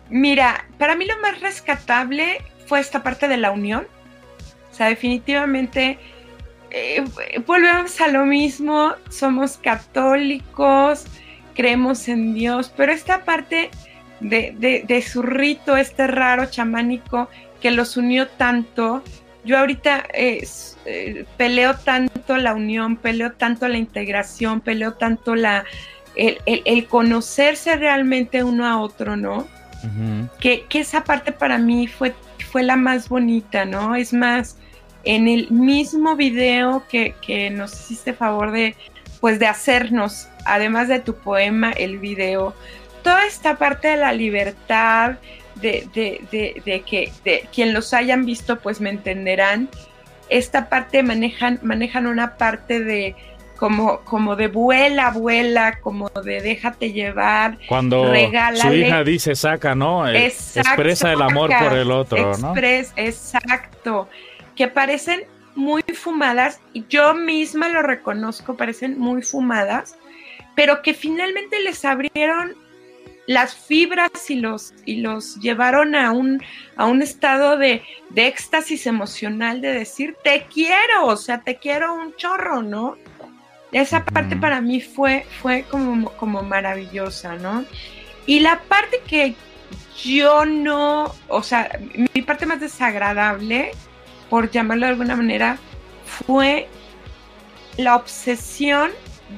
Mira, 0.10 0.66
para 0.78 0.96
mí 0.98 1.06
lo 1.06 1.18
más 1.22 1.40
rescatable 1.40 2.40
fue 2.68 2.82
esta 2.82 3.02
parte 3.02 3.30
de 3.30 3.38
la 3.38 3.52
unión. 3.52 3.88
O 4.70 4.74
sea, 4.74 4.88
definitivamente 4.88 6.00
eh, 6.70 7.02
volvemos 7.48 8.02
a 8.02 8.10
lo 8.10 8.26
mismo, 8.26 8.94
somos 9.10 9.56
católicos, 9.56 11.06
creemos 11.56 12.10
en 12.10 12.34
Dios, 12.34 12.74
pero 12.76 12.92
esta 12.92 13.24
parte 13.24 13.72
de, 14.20 15.06
su 15.08 15.22
rito, 15.22 15.78
este 15.78 16.08
raro 16.08 16.46
chamánico 16.48 17.30
que 17.62 17.72
los 17.72 17.96
unió 17.96 18.28
tanto, 18.28 19.02
yo 19.44 19.58
ahorita 19.58 20.06
eh, 20.14 20.46
peleo 21.38 21.76
tanto 21.76 22.38
la 22.38 22.54
unión, 22.54 22.98
peleo 22.98 23.34
tanto 23.34 23.68
la 23.68 23.78
integración, 23.78 24.62
peleo 24.62 24.94
tanto 24.94 25.36
la, 25.36 25.66
el, 26.16 26.88
conocerse 26.88 27.76
realmente 27.76 28.44
uno 28.44 28.68
a 28.68 28.80
otro, 28.80 29.16
¿no? 29.16 29.48
que, 30.40 30.66
que, 30.70 30.80
esa 30.80 31.04
parte 31.04 31.32
para 31.32 31.58
mí 31.58 31.88
fue, 31.88 32.14
fue 32.52 32.62
la 32.62 32.76
más 32.76 33.10
bonita, 33.10 33.66
¿no? 33.66 33.96
Es 33.96 34.14
más, 34.14 34.58
en 35.04 35.28
el 35.28 35.50
mismo 35.52 36.16
video 36.16 36.84
que, 36.90 37.50
nos 37.52 37.74
hiciste 37.74 38.14
favor 38.14 38.52
de, 38.52 38.76
pues 39.20 39.40
de 39.40 39.48
hacernos, 39.48 40.28
además 40.46 40.88
de 40.88 41.00
tu 41.00 41.16
poema, 41.16 41.72
el 41.72 41.98
video, 41.98 42.54
toda 43.04 43.26
esta 43.26 43.58
parte 43.58 43.90
de 43.90 43.98
la 43.98 44.14
libertad, 44.14 45.18
de, 45.62 45.88
de, 45.94 46.84
que 46.86 47.12
de, 47.24 47.48
quien 47.54 47.74
los 47.74 47.94
hayan 47.94 48.26
visto, 48.26 48.60
pues 48.60 48.82
me 48.82 48.90
entenderán. 48.90 49.70
Esta 50.30 50.70
parte 50.70 51.04
manejan, 51.04 51.60
manejan 51.62 52.08
una 52.08 52.38
parte 52.38 52.80
de 52.80 53.16
como, 53.58 54.00
como 54.02 54.36
de 54.36 54.48
vuela, 54.48 55.12
vuela, 55.12 55.80
como 55.82 56.10
de 56.10 56.42
déjate 56.42 56.94
llevar. 56.94 57.58
Cuando 57.68 58.12
su 58.56 58.74
hija 58.74 59.04
dice 59.04 59.36
saca, 59.36 59.76
¿no? 59.76 60.08
Expresa 60.08 61.12
el 61.12 61.22
amor 61.22 61.52
por 61.60 61.74
el 61.74 61.92
otro, 61.92 62.38
¿no? 62.38 62.54
Exacto 62.56 64.08
que 64.56 64.68
parecen 64.68 65.24
muy 65.56 65.82
fumadas, 65.82 66.60
y 66.74 66.86
yo 66.88 67.14
misma 67.14 67.68
lo 67.70 67.82
reconozco, 67.82 68.56
parecen 68.56 69.00
muy 69.00 69.22
fumadas, 69.22 69.98
pero 70.56 70.82
que 70.82 70.94
finalmente 70.94 71.60
les 71.62 71.84
abrieron 71.84 72.56
las 73.28 73.56
fibras 73.56 74.12
y 74.30 74.36
los, 74.36 74.74
y 74.86 74.98
los 74.98 75.36
llevaron 75.38 75.96
a 75.96 76.12
un, 76.12 76.42
a 76.76 76.86
un 76.86 77.02
estado 77.02 77.58
de, 77.58 77.84
éxtasis 78.16 78.88
emocional 78.88 79.62
de 79.62 79.74
decir, 79.74 80.16
te 80.24 80.46
quiero, 80.52 81.06
o 81.06 81.16
sea, 81.16 81.42
te 81.42 81.58
quiero 81.58 81.94
un 81.94 82.16
chorro, 82.16 82.62
¿no? 82.62 82.98
Esa 83.72 84.04
parte 84.04 84.36
para 84.36 84.60
mí 84.60 84.82
fue, 84.82 85.26
fue 85.42 85.64
como, 85.70 86.12
como 86.14 86.44
maravillosa, 86.44 87.36
¿no? 87.36 87.64
Y 88.26 88.42
la 88.42 88.60
parte 88.60 89.02
que 89.08 89.36
yo 90.04 90.46
no, 90.46 91.14
o 91.30 91.44
sea, 91.44 91.80
mi 92.14 92.22
parte 92.22 92.46
más 92.46 92.60
desagradable 92.60 93.72
por 94.32 94.50
llamarlo 94.50 94.86
de 94.86 94.92
alguna 94.94 95.18
manera, 95.18 95.58
fue 96.06 96.70
la 97.76 97.98
obsesión 97.98 98.92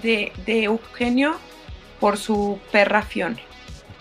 de, 0.03 0.31
Eugenio 0.45 1.35
por 1.99 2.17
su 2.17 2.59
perra 2.71 3.01
Fiona. 3.01 3.39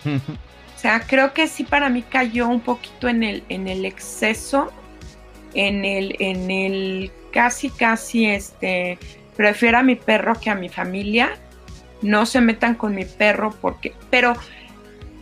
O 0.05 0.79
sea, 0.79 1.01
creo 1.01 1.33
que 1.33 1.47
sí 1.47 1.63
para 1.63 1.89
mí 1.89 2.03
cayó 2.03 2.47
un 2.47 2.61
poquito 2.61 3.07
en 3.07 3.23
el, 3.23 3.43
en 3.49 3.67
el 3.67 3.85
exceso, 3.85 4.71
en 5.53 5.85
el, 5.85 6.15
en 6.19 6.51
el 6.51 7.11
casi, 7.31 7.69
casi, 7.69 8.25
este, 8.25 8.97
prefiero 9.35 9.79
a 9.79 9.83
mi 9.83 9.95
perro 9.95 10.39
que 10.39 10.49
a 10.49 10.55
mi 10.55 10.69
familia. 10.69 11.37
No 12.01 12.25
se 12.25 12.41
metan 12.41 12.75
con 12.75 12.95
mi 12.95 13.05
perro 13.05 13.51
porque, 13.61 13.93
pero 14.09 14.33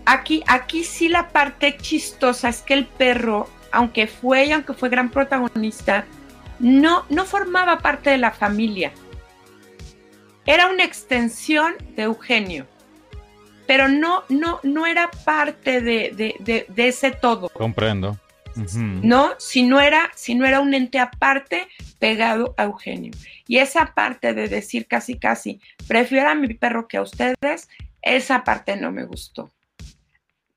aquí, 0.05 0.43
aquí 0.47 0.83
sí 0.83 1.09
la 1.09 1.29
parte 1.29 1.77
chistosa 1.77 2.49
es 2.49 2.61
que 2.61 2.73
el 2.73 2.87
perro 2.87 3.47
aunque 3.71 4.07
fue 4.07 4.45
y 4.45 4.51
aunque 4.51 4.73
fue 4.73 4.89
gran 4.89 5.09
protagonista, 5.09 6.05
no, 6.59 7.05
no 7.09 7.25
formaba 7.25 7.79
parte 7.79 8.09
de 8.09 8.17
la 8.17 8.31
familia. 8.31 8.91
Era 10.45 10.67
una 10.67 10.83
extensión 10.83 11.75
de 11.95 12.03
Eugenio, 12.03 12.67
pero 13.67 13.87
no, 13.87 14.23
no, 14.29 14.59
no 14.63 14.85
era 14.85 15.09
parte 15.25 15.81
de, 15.81 16.65
ese 16.75 17.11
todo. 17.11 17.49
Comprendo. 17.49 18.17
No, 18.75 19.31
si 19.37 19.63
no, 19.63 19.79
era, 19.79 20.11
si 20.15 20.35
no 20.35 20.45
era 20.45 20.59
un 20.59 20.73
ente 20.73 20.99
aparte 20.99 21.67
pegado 21.99 22.53
a 22.57 22.63
Eugenio. 22.63 23.13
Y 23.47 23.57
esa 23.57 23.93
parte 23.93 24.33
de 24.33 24.47
decir 24.47 24.87
casi 24.87 25.17
casi, 25.17 25.61
prefiero 25.87 26.29
a 26.29 26.35
mi 26.35 26.53
perro 26.53 26.87
que 26.87 26.97
a 26.97 27.01
ustedes, 27.01 27.69
esa 28.01 28.43
parte 28.43 28.75
no 28.75 28.91
me 28.91 29.05
gustó. 29.05 29.51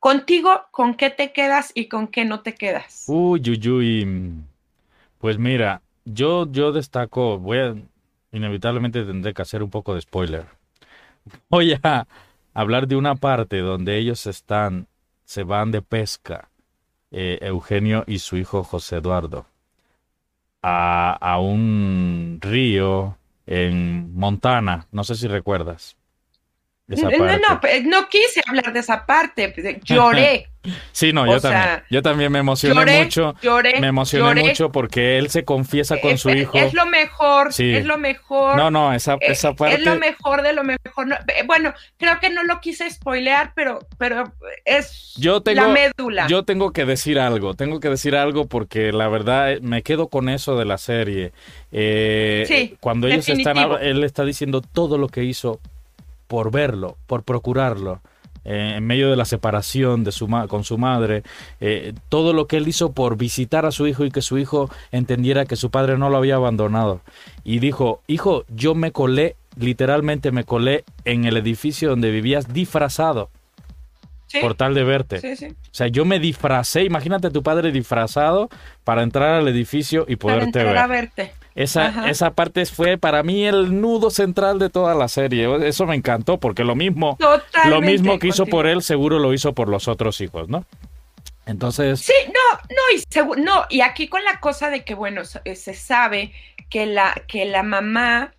Contigo, 0.00 0.62
¿con 0.70 0.94
qué 0.94 1.10
te 1.10 1.32
quedas 1.32 1.72
y 1.74 1.86
con 1.86 2.08
qué 2.08 2.24
no 2.24 2.40
te 2.40 2.54
quedas? 2.54 3.04
Uy, 3.06 3.40
uy, 3.48 3.68
uy. 3.68 4.34
Pues 5.18 5.38
mira, 5.38 5.80
yo, 6.04 6.50
yo 6.50 6.72
destaco, 6.72 7.38
voy 7.38 7.58
a, 7.58 7.74
inevitablemente 8.32 9.04
tendré 9.04 9.32
que 9.32 9.42
hacer 9.42 9.62
un 9.62 9.70
poco 9.70 9.94
de 9.94 10.02
spoiler. 10.02 10.44
Voy 11.48 11.72
a 11.82 12.06
hablar 12.54 12.86
de 12.88 12.96
una 12.96 13.16
parte 13.16 13.58
donde 13.58 13.98
ellos 13.98 14.26
están, 14.26 14.86
se 15.24 15.42
van 15.42 15.70
de 15.72 15.82
pesca, 15.82 16.48
eh, 17.10 17.38
Eugenio 17.42 18.04
y 18.06 18.20
su 18.20 18.36
hijo 18.36 18.64
José 18.64 18.96
Eduardo, 18.96 19.46
a, 20.62 21.12
a 21.20 21.38
un 21.38 22.38
río 22.40 23.18
en 23.46 24.14
Montana, 24.14 24.86
no 24.92 25.04
sé 25.04 25.16
si 25.16 25.28
recuerdas. 25.28 25.96
No, 26.86 27.10
no, 27.10 27.38
no, 27.38 27.60
no 27.84 28.08
quise 28.08 28.42
hablar 28.46 28.72
de 28.72 28.80
esa 28.80 29.04
parte, 29.04 29.54
lloré. 29.84 30.50
Sí, 30.92 31.12
no, 31.12 31.26
yo 31.26 31.40
también. 31.40 31.82
Yo 31.90 32.02
también 32.02 32.32
me 32.32 32.38
emocioné 32.38 33.04
mucho. 33.04 33.34
me 33.80 33.88
emocioné 33.88 34.42
mucho 34.42 34.72
porque 34.72 35.18
él 35.18 35.30
se 35.30 35.44
confiesa 35.44 36.00
con 36.00 36.18
su 36.18 36.30
hijo. 36.30 36.56
Es 36.56 36.72
lo 36.72 36.86
mejor, 36.86 37.48
es 37.56 37.84
lo 37.84 37.98
mejor. 37.98 38.56
No, 38.56 38.70
no, 38.70 38.92
esa, 38.92 39.14
eh, 39.20 39.36
parte. 39.56 39.74
Es 39.74 39.84
lo 39.84 39.96
mejor 39.96 40.42
de 40.42 40.52
lo 40.52 40.64
mejor. 40.64 41.06
Eh, 41.28 41.42
bueno, 41.46 41.74
creo 41.98 42.18
que 42.20 42.30
no 42.30 42.42
lo 42.44 42.60
quise 42.60 42.88
spoilear, 42.90 43.52
pero, 43.54 43.80
pero 43.98 44.24
es 44.64 45.14
yo 45.16 45.42
tengo, 45.42 45.62
la 45.62 45.68
médula. 45.68 46.26
Yo 46.28 46.44
tengo 46.44 46.72
que 46.72 46.84
decir 46.84 47.18
algo, 47.18 47.54
tengo 47.54 47.80
que 47.80 47.90
decir 47.90 48.16
algo 48.16 48.46
porque 48.46 48.92
la 48.92 49.08
verdad 49.08 49.52
eh, 49.52 49.58
me 49.60 49.82
quedo 49.82 50.08
con 50.08 50.28
eso 50.28 50.56
de 50.56 50.64
la 50.64 50.78
serie. 50.78 51.32
sí, 51.70 52.76
cuando 52.80 53.08
ellos 53.08 53.28
están, 53.28 53.58
él 53.80 54.04
está 54.04 54.24
diciendo 54.24 54.60
todo 54.60 54.98
lo 54.98 55.08
que 55.08 55.24
hizo 55.24 55.60
por 56.26 56.50
verlo, 56.50 56.96
por 57.06 57.22
procurarlo. 57.22 58.00
Eh, 58.44 58.74
en 58.76 58.86
medio 58.86 59.08
de 59.08 59.16
la 59.16 59.24
separación 59.24 60.04
de 60.04 60.12
su 60.12 60.28
con 60.48 60.64
su 60.64 60.76
madre, 60.76 61.22
eh, 61.60 61.94
todo 62.08 62.32
lo 62.32 62.46
que 62.46 62.58
él 62.58 62.68
hizo 62.68 62.92
por 62.92 63.16
visitar 63.16 63.64
a 63.64 63.70
su 63.70 63.86
hijo 63.86 64.04
y 64.04 64.10
que 64.10 64.20
su 64.20 64.38
hijo 64.38 64.70
entendiera 64.92 65.46
que 65.46 65.56
su 65.56 65.70
padre 65.70 65.96
no 65.96 66.10
lo 66.10 66.18
había 66.18 66.36
abandonado. 66.36 67.00
Y 67.42 67.58
dijo, 67.58 68.02
hijo, 68.06 68.44
yo 68.48 68.74
me 68.74 68.92
colé, 68.92 69.36
literalmente 69.56 70.30
me 70.30 70.44
colé 70.44 70.84
en 71.04 71.24
el 71.24 71.36
edificio 71.36 71.90
donde 71.90 72.10
vivías 72.10 72.52
disfrazado. 72.52 73.30
Por 74.40 74.56
tal 74.56 74.74
de 74.74 74.82
verte. 74.82 75.36
O 75.52 75.54
sea, 75.70 75.86
yo 75.86 76.04
me 76.04 76.18
disfracé, 76.18 76.82
imagínate 76.82 77.30
tu 77.30 77.44
padre 77.44 77.70
disfrazado 77.70 78.48
para 78.82 79.04
entrar 79.04 79.36
al 79.36 79.46
edificio 79.46 80.06
y 80.08 80.16
poderte 80.16 80.64
ver. 80.64 80.88
verte. 80.88 81.34
Esa, 81.54 82.10
esa 82.10 82.32
parte 82.32 82.66
fue 82.66 82.98
para 82.98 83.22
mí 83.22 83.44
el 83.44 83.80
nudo 83.80 84.10
central 84.10 84.58
de 84.58 84.70
toda 84.70 84.94
la 84.94 85.06
serie. 85.06 85.68
Eso 85.68 85.86
me 85.86 85.94
encantó 85.94 86.38
porque 86.38 86.64
lo 86.64 86.74
mismo, 86.74 87.16
lo 87.66 87.80
mismo 87.80 88.18
que 88.18 88.28
hizo 88.28 88.46
por 88.46 88.66
él, 88.66 88.82
seguro 88.82 89.20
lo 89.20 89.32
hizo 89.32 89.52
por 89.52 89.68
los 89.68 89.86
otros 89.86 90.20
hijos, 90.20 90.48
¿no? 90.48 90.64
Entonces. 91.46 92.00
Sí, 92.00 92.12
no, 92.26 92.58
no, 92.70 93.36
y 93.36 93.42
no, 93.42 93.64
y 93.68 93.82
aquí 93.82 94.08
con 94.08 94.24
la 94.24 94.40
cosa 94.40 94.70
de 94.70 94.84
que, 94.84 94.94
bueno, 94.94 95.22
se, 95.24 95.74
sabe 95.74 96.32
que 96.68 96.86
la, 96.86 97.14
que 97.28 97.44
la 97.44 97.62
mamá 97.62 98.34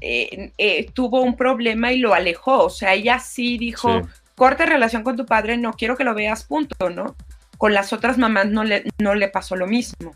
eh, 0.00 0.52
eh, 0.56 0.90
tuvo 0.92 1.20
un 1.20 1.36
problema 1.36 1.92
y 1.92 1.98
lo 1.98 2.14
alejó. 2.14 2.64
O 2.64 2.70
sea, 2.70 2.94
ella 2.94 3.18
sí 3.18 3.58
dijo, 3.58 4.08
corte 4.34 4.64
relación 4.64 5.02
con 5.02 5.16
tu 5.16 5.26
padre, 5.26 5.58
no 5.58 5.72
quiero 5.74 5.96
que 5.96 6.04
lo 6.04 6.14
veas, 6.14 6.44
punto, 6.44 6.88
¿no? 6.88 7.16
Con 7.58 7.74
las 7.74 7.92
otras 7.92 8.16
mamás 8.16 8.46
no 8.46 8.64
le, 8.64 8.84
no 8.98 9.14
le 9.14 9.28
pasó 9.28 9.56
lo 9.56 9.66
mismo. 9.66 10.14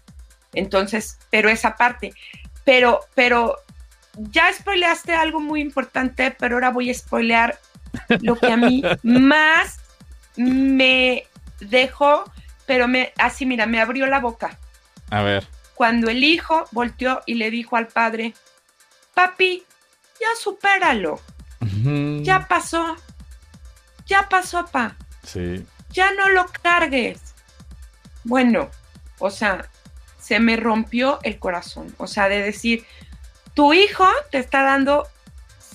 Entonces, 0.54 1.18
pero 1.30 1.48
esa 1.48 1.76
parte. 1.76 2.12
Pero, 2.64 3.00
pero 3.14 3.56
ya 4.16 4.52
spoileaste 4.52 5.14
algo 5.14 5.40
muy 5.40 5.60
importante, 5.60 6.30
pero 6.30 6.56
ahora 6.56 6.70
voy 6.70 6.90
a 6.90 6.94
spoilear 6.94 7.58
lo 8.20 8.36
que 8.36 8.52
a 8.52 8.56
mí 8.56 8.82
más 9.02 9.78
me 10.36 11.26
dejó, 11.60 12.24
pero 12.66 12.88
me, 12.88 13.12
así 13.18 13.46
mira, 13.46 13.66
me 13.66 13.80
abrió 13.80 14.06
la 14.06 14.20
boca. 14.20 14.58
A 15.10 15.22
ver. 15.22 15.46
Cuando 15.74 16.10
el 16.10 16.22
hijo 16.24 16.66
volteó 16.72 17.22
y 17.26 17.34
le 17.34 17.50
dijo 17.50 17.76
al 17.76 17.88
padre, 17.88 18.34
papi, 19.14 19.64
ya 20.20 20.28
supéralo. 20.38 21.20
Ya 22.22 22.46
pasó. 22.46 22.96
Ya 24.06 24.28
pasó, 24.28 24.66
pa. 24.66 24.96
Sí. 25.22 25.64
Ya 25.90 26.12
no 26.12 26.28
lo 26.28 26.46
cargues. 26.62 27.20
Bueno, 28.24 28.68
o 29.18 29.30
sea, 29.30 29.69
se 30.30 30.38
me 30.38 30.56
rompió 30.56 31.18
el 31.24 31.40
corazón. 31.40 31.92
O 31.98 32.06
sea, 32.06 32.28
de 32.28 32.40
decir, 32.40 32.84
tu 33.54 33.74
hijo 33.74 34.06
te 34.30 34.38
está 34.38 34.62
dando 34.62 35.08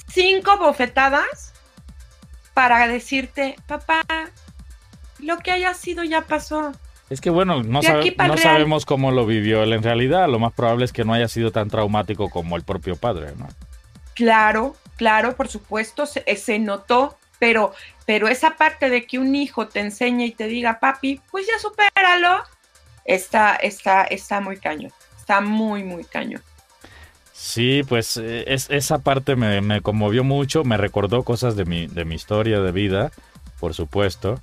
cinco 0.07 0.57
bofetadas 0.57 1.51
para 2.53 2.87
decirte, 2.87 3.57
papá, 3.67 4.01
lo 5.19 5.39
que 5.39 5.51
haya 5.51 5.73
sido 5.73 6.05
ya 6.05 6.21
pasó. 6.21 6.71
Es 7.09 7.19
que 7.19 7.29
bueno, 7.29 7.63
no, 7.63 7.81
no 7.81 8.37
sabemos 8.37 8.85
cómo 8.85 9.11
lo 9.11 9.25
vivió 9.25 9.61
él 9.61 9.73
en 9.73 9.83
realidad. 9.83 10.29
Lo 10.29 10.39
más 10.39 10.53
probable 10.53 10.85
es 10.85 10.93
que 10.93 11.03
no 11.03 11.13
haya 11.13 11.27
sido 11.27 11.51
tan 11.51 11.69
traumático 11.69 12.29
como 12.29 12.55
el 12.55 12.63
propio 12.63 12.95
padre, 12.95 13.33
¿no? 13.37 13.49
Claro, 14.13 14.77
claro, 14.95 15.35
por 15.35 15.49
supuesto, 15.49 16.05
se, 16.05 16.23
se 16.37 16.59
notó, 16.59 17.17
pero, 17.39 17.73
pero 18.05 18.29
esa 18.29 18.51
parte 18.55 18.89
de 18.89 19.05
que 19.05 19.19
un 19.19 19.35
hijo 19.35 19.67
te 19.67 19.81
enseña 19.81 20.23
y 20.23 20.31
te 20.31 20.47
diga, 20.47 20.79
papi, 20.79 21.19
pues 21.29 21.45
ya 21.45 21.59
supéralo, 21.59 22.41
está, 23.05 23.55
está, 23.55 24.03
está 24.03 24.41
muy 24.41 24.57
caño. 24.57 24.89
Está 25.17 25.41
muy, 25.41 25.83
muy 25.83 26.03
caño. 26.03 26.39
Sí, 27.33 27.83
pues 27.87 28.15
eh, 28.17 28.45
es, 28.47 28.69
esa 28.69 28.99
parte 28.99 29.35
me, 29.35 29.81
conmovió 29.81 30.23
mucho, 30.23 30.63
me 30.63 30.77
recordó 30.77 31.23
cosas 31.23 31.55
de 31.55 31.65
mi, 31.65 31.87
de 31.87 32.05
mi 32.05 32.15
historia 32.15 32.61
de 32.61 32.71
vida, 32.71 33.11
por 33.59 33.73
supuesto, 33.73 34.39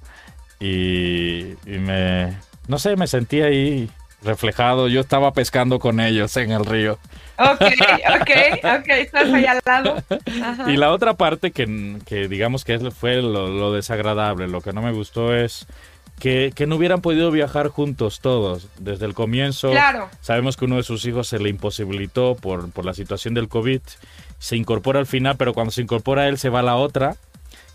y, 0.60 1.54
me, 1.64 2.36
no 2.68 2.78
sé, 2.78 2.96
me 2.96 3.06
sentí 3.06 3.40
ahí 3.40 3.90
reflejado, 4.22 4.88
yo 4.88 5.00
estaba 5.00 5.32
pescando 5.32 5.78
con 5.78 6.00
ellos 6.00 6.36
en 6.36 6.52
el 6.52 6.64
río. 6.66 6.98
Ok, 7.38 7.62
ok, 8.20 8.30
ok, 8.80 8.88
estás 8.88 9.32
ahí 9.32 9.46
al 9.46 9.60
lado. 9.64 9.96
Y 10.68 10.76
la 10.76 10.92
otra 10.92 11.14
parte 11.14 11.50
que, 11.50 11.66
digamos 12.28 12.64
que 12.64 12.78
fue 12.90 13.22
lo, 13.22 13.48
lo 13.48 13.72
desagradable, 13.72 14.48
lo 14.48 14.60
que 14.60 14.72
no 14.72 14.82
me 14.82 14.92
gustó 14.92 15.34
es 15.34 15.66
que, 16.22 16.66
no 16.68 16.76
hubieran 16.76 17.00
podido 17.00 17.32
viajar 17.32 17.66
juntos 17.66 18.20
todos 18.20 18.68
desde 18.78 19.06
el 19.06 19.12
comienzo. 19.14 19.72
Claro. 19.72 20.08
Sabemos 20.20 20.56
que 20.56 20.66
uno 20.66 20.76
de 20.76 20.84
sus 20.84 21.04
hijos 21.04 21.26
se 21.26 21.40
le 21.40 21.48
imposibilitó 21.48 22.36
por, 22.36 22.70
por 22.70 22.84
la 22.84 22.94
situación 22.94 23.34
del 23.34 23.48
COVID. 23.48 23.80
Se 24.38 24.56
incorpora 24.56 25.00
al 25.00 25.06
final, 25.06 25.34
pero 25.36 25.52
cuando 25.52 25.72
se 25.72 25.82
incorpora 25.82 26.28
él 26.28 26.38
se 26.38 26.48
va 26.48 26.60
a 26.60 26.62
la 26.62 26.76
otra. 26.76 27.16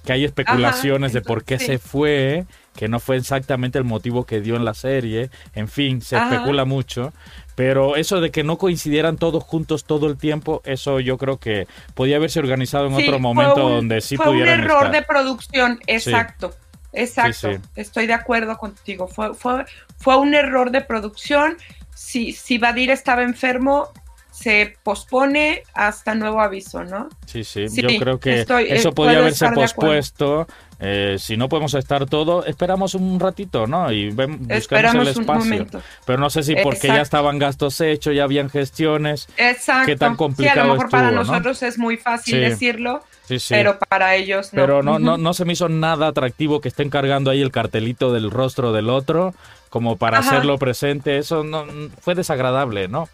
Que 0.05 0.13
hay 0.13 0.23
especulaciones 0.23 1.11
de 1.11 1.19
por 1.19 1.43
qué 1.43 1.59
se 1.59 1.79
fue, 1.79 2.45
que 2.77 2.87
no 2.87 3.01
fue 3.01 3.17
exactamente 3.17 3.77
el 3.77 3.83
motivo 3.83 4.23
que 4.23 4.39
dio 4.39 4.55
en 4.55 4.63
la 4.63 4.73
serie. 4.73 5.29
En 5.53 5.67
fin, 5.67 6.01
se 6.01 6.15
especula 6.15 6.63
mucho. 6.63 7.11
Pero 7.55 7.97
eso 7.97 8.21
de 8.21 8.31
que 8.31 8.45
no 8.45 8.57
coincidieran 8.57 9.17
todos 9.17 9.43
juntos 9.43 9.83
todo 9.83 10.07
el 10.07 10.15
tiempo, 10.15 10.61
eso 10.63 11.01
yo 11.01 11.17
creo 11.17 11.37
que 11.37 11.67
podía 11.95 12.15
haberse 12.15 12.39
organizado 12.39 12.87
en 12.87 12.93
otro 12.93 13.19
momento 13.19 13.67
donde 13.67 13.99
sí 13.99 14.15
pudieran. 14.15 14.37
Fue 14.37 14.53
un 14.53 14.63
error 14.63 14.91
de 14.91 15.01
producción, 15.01 15.79
exacto. 15.87 16.53
Exacto, 16.93 17.49
estoy 17.75 18.07
de 18.07 18.13
acuerdo 18.13 18.57
contigo. 18.57 19.07
Fue, 19.07 19.33
fue, 19.33 19.65
fue 19.97 20.17
un 20.17 20.33
error 20.33 20.71
de 20.71 20.81
producción. 20.81 21.57
Si, 21.93 22.31
si 22.31 22.57
Badir 22.57 22.91
estaba 22.91 23.23
enfermo, 23.23 23.91
se 24.37 24.75
pospone 24.83 25.63
hasta 25.73 26.13
nuevo 26.13 26.39
aviso, 26.39 26.83
¿no? 26.83 27.09
Sí, 27.25 27.43
sí, 27.43 27.65
yo 27.73 27.87
creo 27.99 28.19
que 28.19 28.41
eso 28.41 28.59
eh, 28.59 28.91
podría 28.93 29.17
haberse 29.17 29.49
pospuesto. 29.49 30.47
Eh, 30.79 31.15
si 31.17 31.37
no 31.37 31.49
podemos 31.49 31.73
estar 31.73 32.05
todo, 32.05 32.45
esperamos 32.45 32.93
un 32.93 33.19
ratito, 33.19 33.65
¿no? 33.65 33.91
Y 33.91 34.11
buscamos 34.11 35.07
el 35.07 35.07
espacio. 35.07 35.67
Pero 36.05 36.19
no 36.19 36.29
sé 36.29 36.43
si 36.43 36.55
porque 36.61 36.87
ya 36.87 37.01
estaban 37.01 37.39
gastos 37.39 37.81
hechos, 37.81 38.13
ya 38.13 38.25
habían 38.25 38.51
gestiones. 38.51 39.27
Exacto. 39.37 39.87
Qué 39.87 39.95
tan 39.95 40.15
complicado 40.15 40.53
sí, 40.53 40.59
a 40.59 40.65
lo 40.65 40.73
mejor 40.73 40.89
para 40.91 41.09
nosotros 41.09 41.63
es 41.63 41.79
muy 41.79 41.97
fácil 41.97 42.39
decirlo. 42.39 43.03
Pero 43.49 43.77
para 43.79 44.15
ellos 44.15 44.53
no. 44.53 44.61
Pero 44.61 44.83
no, 44.83 44.99
no, 44.99 45.17
no 45.17 45.33
se 45.33 45.45
me 45.45 45.53
hizo 45.53 45.69
nada 45.69 46.07
atractivo 46.07 46.61
que 46.61 46.69
estén 46.69 46.89
cargando 46.89 47.31
ahí 47.31 47.41
el 47.41 47.51
cartelito 47.51 48.13
del 48.13 48.31
rostro 48.31 48.71
del 48.71 48.89
otro, 48.89 49.33
como 49.69 49.97
para 49.97 50.19
hacerlo 50.19 50.57
presente. 50.57 51.17
Eso 51.17 51.43
no 51.43 51.65
fue 52.01 52.15
desagradable, 52.15 52.87
¿no? 52.87 53.07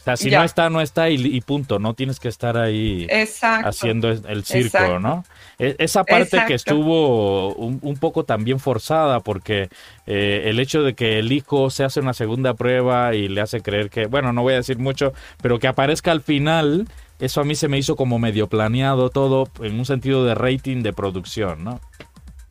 O 0.00 0.02
sea, 0.02 0.16
si 0.16 0.30
no 0.30 0.42
está, 0.42 0.70
no 0.70 0.80
está 0.80 1.10
y, 1.10 1.40
punto. 1.42 1.78
No 1.78 1.92
tienes 1.92 2.18
que 2.18 2.28
estar 2.28 2.56
ahí 2.56 3.06
haciendo 3.42 4.08
el 4.08 4.44
circo, 4.44 4.98
¿no? 4.98 5.24
E, 5.58 5.76
esa 5.78 6.04
parte 6.04 6.42
que 6.46 6.54
estuvo 6.54 7.54
un, 7.54 7.96
poco 7.98 8.24
también 8.24 8.60
forzada 8.60 9.20
porque 9.20 9.68
eh, 10.06 10.44
el 10.46 10.58
hecho 10.58 10.82
de 10.82 10.94
que 10.94 11.18
el 11.18 11.32
hijo 11.32 11.68
se 11.68 11.84
hace 11.84 12.00
una 12.00 12.14
segunda 12.14 12.54
prueba 12.54 13.14
y 13.14 13.28
le 13.28 13.42
hace 13.42 13.60
creer 13.60 13.90
que, 13.90 14.06
bueno, 14.06 14.32
no 14.32 14.40
voy 14.40 14.54
a 14.54 14.56
decir 14.56 14.78
mucho, 14.78 15.12
pero 15.42 15.58
que 15.58 15.68
aparezca 15.68 16.12
al 16.12 16.22
final, 16.22 16.88
eso 17.20 17.40
a 17.40 17.44
mí 17.44 17.54
se 17.54 17.68
me 17.68 17.78
hizo 17.78 17.96
como 17.96 18.18
medio 18.18 18.48
planeado 18.48 19.10
todo 19.10 19.48
en 19.62 19.78
un 19.78 19.84
sentido 19.84 20.24
de 20.24 20.34
rating 20.34 20.82
de 20.82 20.92
producción, 20.92 21.64
¿no? 21.64 21.80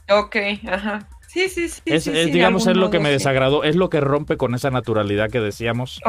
Ok, 0.09 0.35
ajá. 0.67 1.07
Sí, 1.27 1.47
sí, 1.49 1.69
sí. 1.69 1.81
Es, 1.85 2.05
digamos, 2.05 2.65
es 2.65 2.75
lo 2.75 2.89
que 2.89 2.99
me 2.99 3.11
desagradó, 3.11 3.63
es 3.63 3.75
lo 3.75 3.89
que 3.89 4.01
rompe 4.01 4.35
con 4.35 4.55
esa 4.55 4.71
naturalidad 4.71 5.29
que 5.29 5.39
decíamos, 5.39 6.01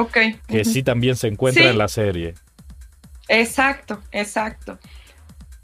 que 0.48 0.64
sí 0.64 0.82
también 0.82 1.16
se 1.16 1.28
encuentra 1.28 1.68
en 1.68 1.76
la 1.76 1.88
serie. 1.88 2.34
Exacto, 3.28 4.00
exacto. 4.12 4.78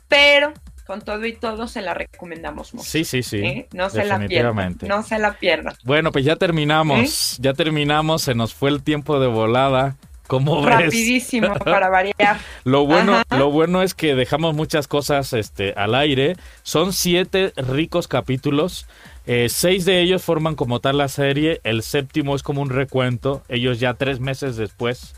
Pero 0.09 0.53
con 0.87 1.01
todo 1.01 1.27
y 1.27 1.33
todo 1.33 1.67
se 1.67 1.83
la 1.83 1.95
recomendamos 1.95 2.73
mucho. 2.73 2.89
Sí, 2.89 3.05
sí, 3.05 3.23
sí. 3.23 3.39
¿Eh? 3.39 3.69
No 3.73 3.91
se 3.91 4.05
la 4.05 4.21
pierdan. 4.21 4.79
No 4.83 5.03
se 5.03 5.19
la 5.19 5.33
pierda. 5.33 5.75
Bueno, 5.85 6.13
pues 6.13 6.25
ya 6.25 6.37
terminamos. 6.37 7.33
¿Eh? 7.33 7.37
Ya 7.41 7.55
terminamos. 7.55 8.23
Se 8.23 8.35
nos 8.37 8.55
fue 8.55 8.71
el 8.71 8.85
tiempo 8.85 9.19
de 9.19 9.27
volada. 9.27 9.97
¿Cómo 10.27 10.65
Rapidísimo 10.65 11.55
para 11.65 11.89
variar. 11.89 12.39
lo 12.65 12.87
bueno, 12.87 13.23
lo 13.31 13.51
bueno 13.51 13.83
es 13.83 13.95
que 13.95 14.15
dejamos 14.15 14.55
muchas 14.55 14.89
cosas 14.89 15.33
este, 15.33 15.73
al 15.77 15.95
aire. 15.95 16.37
Son 16.63 16.93
siete 16.93 17.53
ricos 17.57 18.09
capítulos. 18.09 18.87
Eh, 19.27 19.49
seis 19.49 19.85
de 19.85 20.01
ellos 20.01 20.23
forman 20.23 20.55
como 20.55 20.81
tal 20.81 20.99
la 20.99 21.09
serie, 21.09 21.61
el 21.65 21.83
séptimo 21.83 22.37
es 22.37 22.45
como 22.45 22.63
un 22.63 22.71
recuento, 22.71 23.43
ellos 23.49 23.81
ya 23.81 23.95
tres 23.95 24.21
meses 24.21 24.57
después 24.57 25.15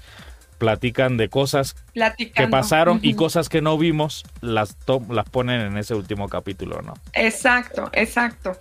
platican 0.57 1.19
de 1.19 1.29
cosas 1.29 1.77
que 2.35 2.49
pasaron 2.49 3.01
y 3.03 3.15
cosas 3.15 3.51
que 3.51 3.61
no 3.61 3.77
vimos, 3.77 4.25
las, 4.41 4.77
las 5.11 5.29
ponen 5.29 5.61
en 5.61 5.77
ese 5.77 5.95
último 5.95 6.29
capítulo, 6.29 6.81
¿no? 6.83 6.95
Exacto, 7.13 7.91
exacto. 7.93 8.57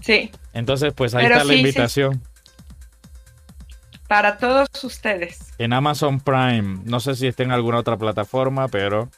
Sí. 0.00 0.30
Entonces, 0.52 0.92
pues 0.94 1.14
ahí 1.14 1.26
está 1.26 1.44
la 1.44 1.54
invitación. 1.54 2.22
Para 4.10 4.38
todos 4.38 4.68
ustedes. 4.82 5.38
En 5.56 5.72
Amazon 5.72 6.18
Prime. 6.18 6.80
No 6.84 6.98
sé 6.98 7.14
si 7.14 7.28
está 7.28 7.44
en 7.44 7.52
alguna 7.52 7.78
otra 7.78 7.96
plataforma, 7.96 8.66
pero 8.66 9.08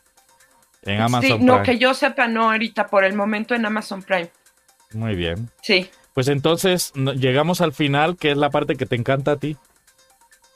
en 0.82 1.00
Amazon 1.00 1.38
sí, 1.38 1.44
No, 1.46 1.62
que 1.62 1.78
yo 1.78 1.94
sepa, 1.94 2.28
no, 2.28 2.50
ahorita 2.50 2.88
por 2.88 3.02
el 3.02 3.14
momento 3.14 3.54
en 3.54 3.64
Amazon 3.64 4.02
Prime. 4.02 4.28
Muy 4.92 5.14
bien. 5.14 5.48
Sí. 5.62 5.88
Pues 6.12 6.28
entonces 6.28 6.92
llegamos 6.94 7.62
al 7.62 7.72
final, 7.72 8.18
que 8.18 8.32
es 8.32 8.36
la 8.36 8.50
parte 8.50 8.76
que 8.76 8.84
te 8.84 8.94
encanta 8.94 9.32
a 9.32 9.36
ti. 9.36 9.56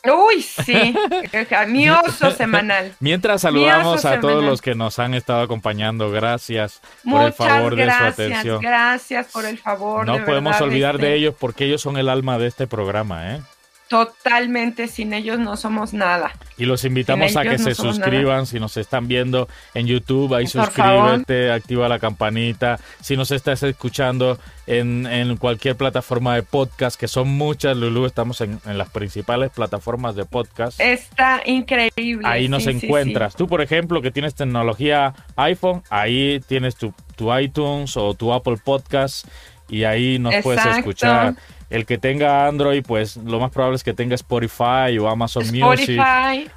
Uy, 0.05 0.43
sí, 0.43 0.95
mi 1.69 1.89
oso 1.89 2.31
semanal. 2.31 2.93
Mientras 3.01 3.41
saludamos 3.41 4.05
a 4.05 4.21
todos 4.21 4.45
los 4.45 4.61
que 4.61 4.75
nos 4.75 4.99
han 4.99 5.15
estado 5.15 5.41
acompañando, 5.41 6.11
gracias 6.11 6.83
por 7.11 7.23
el 7.23 7.33
favor 7.33 7.75
de 7.75 7.91
su 7.91 8.05
atención. 8.05 8.61
Gracias 8.61 9.29
por 9.33 9.47
el 9.47 9.57
favor. 9.57 10.05
No 10.05 10.23
podemos 10.27 10.61
olvidar 10.61 10.99
de 10.99 11.15
ellos 11.15 11.35
porque 11.41 11.65
ellos 11.65 11.81
son 11.81 11.97
el 11.97 12.11
alma 12.11 12.39
de 12.39 12.49
este 12.49 12.67
programa, 12.67 13.35
¿eh? 13.35 13.41
Totalmente, 13.89 14.89
sin 14.89 15.13
ellos 15.13 15.39
no 15.39 15.57
somos 15.57 15.93
nada. 15.93 16.33
Y 16.59 16.65
los 16.65 16.85
invitamos 16.85 17.37
a 17.37 17.43
que 17.43 17.57
se 17.57 17.75
suscriban 17.75 18.47
si 18.47 18.59
nos 18.59 18.77
están 18.77 19.07
viendo 19.07 19.49
en 19.75 19.87
YouTube, 19.87 20.35
ahí 20.35 20.49
suscríbete, 20.49 21.53
activa 21.53 21.89
la 21.89 22.01
campanita. 22.01 22.81
Si 23.01 23.17
nos 23.17 23.31
estás 23.31 23.63
escuchando 23.63 24.41
en, 24.67 25.37
cualquier 25.37 25.77
plataforma 25.77 26.35
de 26.35 26.43
podcast, 26.43 26.99
que 26.99 27.07
son 27.07 27.29
muchas, 27.29 27.77
Lulu, 27.77 28.07
estamos 28.07 28.41
en, 28.41 28.59
las 28.65 28.91
principales 28.91 29.51
plataformas 29.51 30.17
de 30.17 30.25
podcast. 30.25 30.81
Está 30.81 31.43
increíble. 31.47 32.27
Ahí 32.27 32.49
nos 32.49 32.67
encuentras. 32.67 33.37
Tú, 33.37 33.47
por 33.47 33.61
ejemplo, 33.61 34.03
que 34.03 34.11
tienes 34.11 34.35
tecnología 34.35 35.15
iPhone, 35.37 35.83
ahí 35.91 36.41
tienes 36.49 36.75
tu, 36.75 36.93
tu 37.15 37.33
iTunes 37.37 37.97
o 37.97 38.15
tu 38.15 38.33
Apple 38.33 38.57
Podcast 38.65 39.29
y 39.69 39.85
ahí 39.85 40.19
nos 40.19 40.35
puedes 40.43 40.65
escuchar. 40.65 41.35
El 41.69 41.85
que 41.85 41.99
tenga 41.99 42.47
Android, 42.47 42.85
pues 42.87 43.17
lo 43.17 43.41
más 43.41 43.51
probable 43.51 43.77
es 43.77 43.83
que 43.83 43.93
tenga 43.93 44.15
Spotify 44.15 44.97
o 45.01 45.09
Amazon 45.09 45.45
Music. 45.53 46.01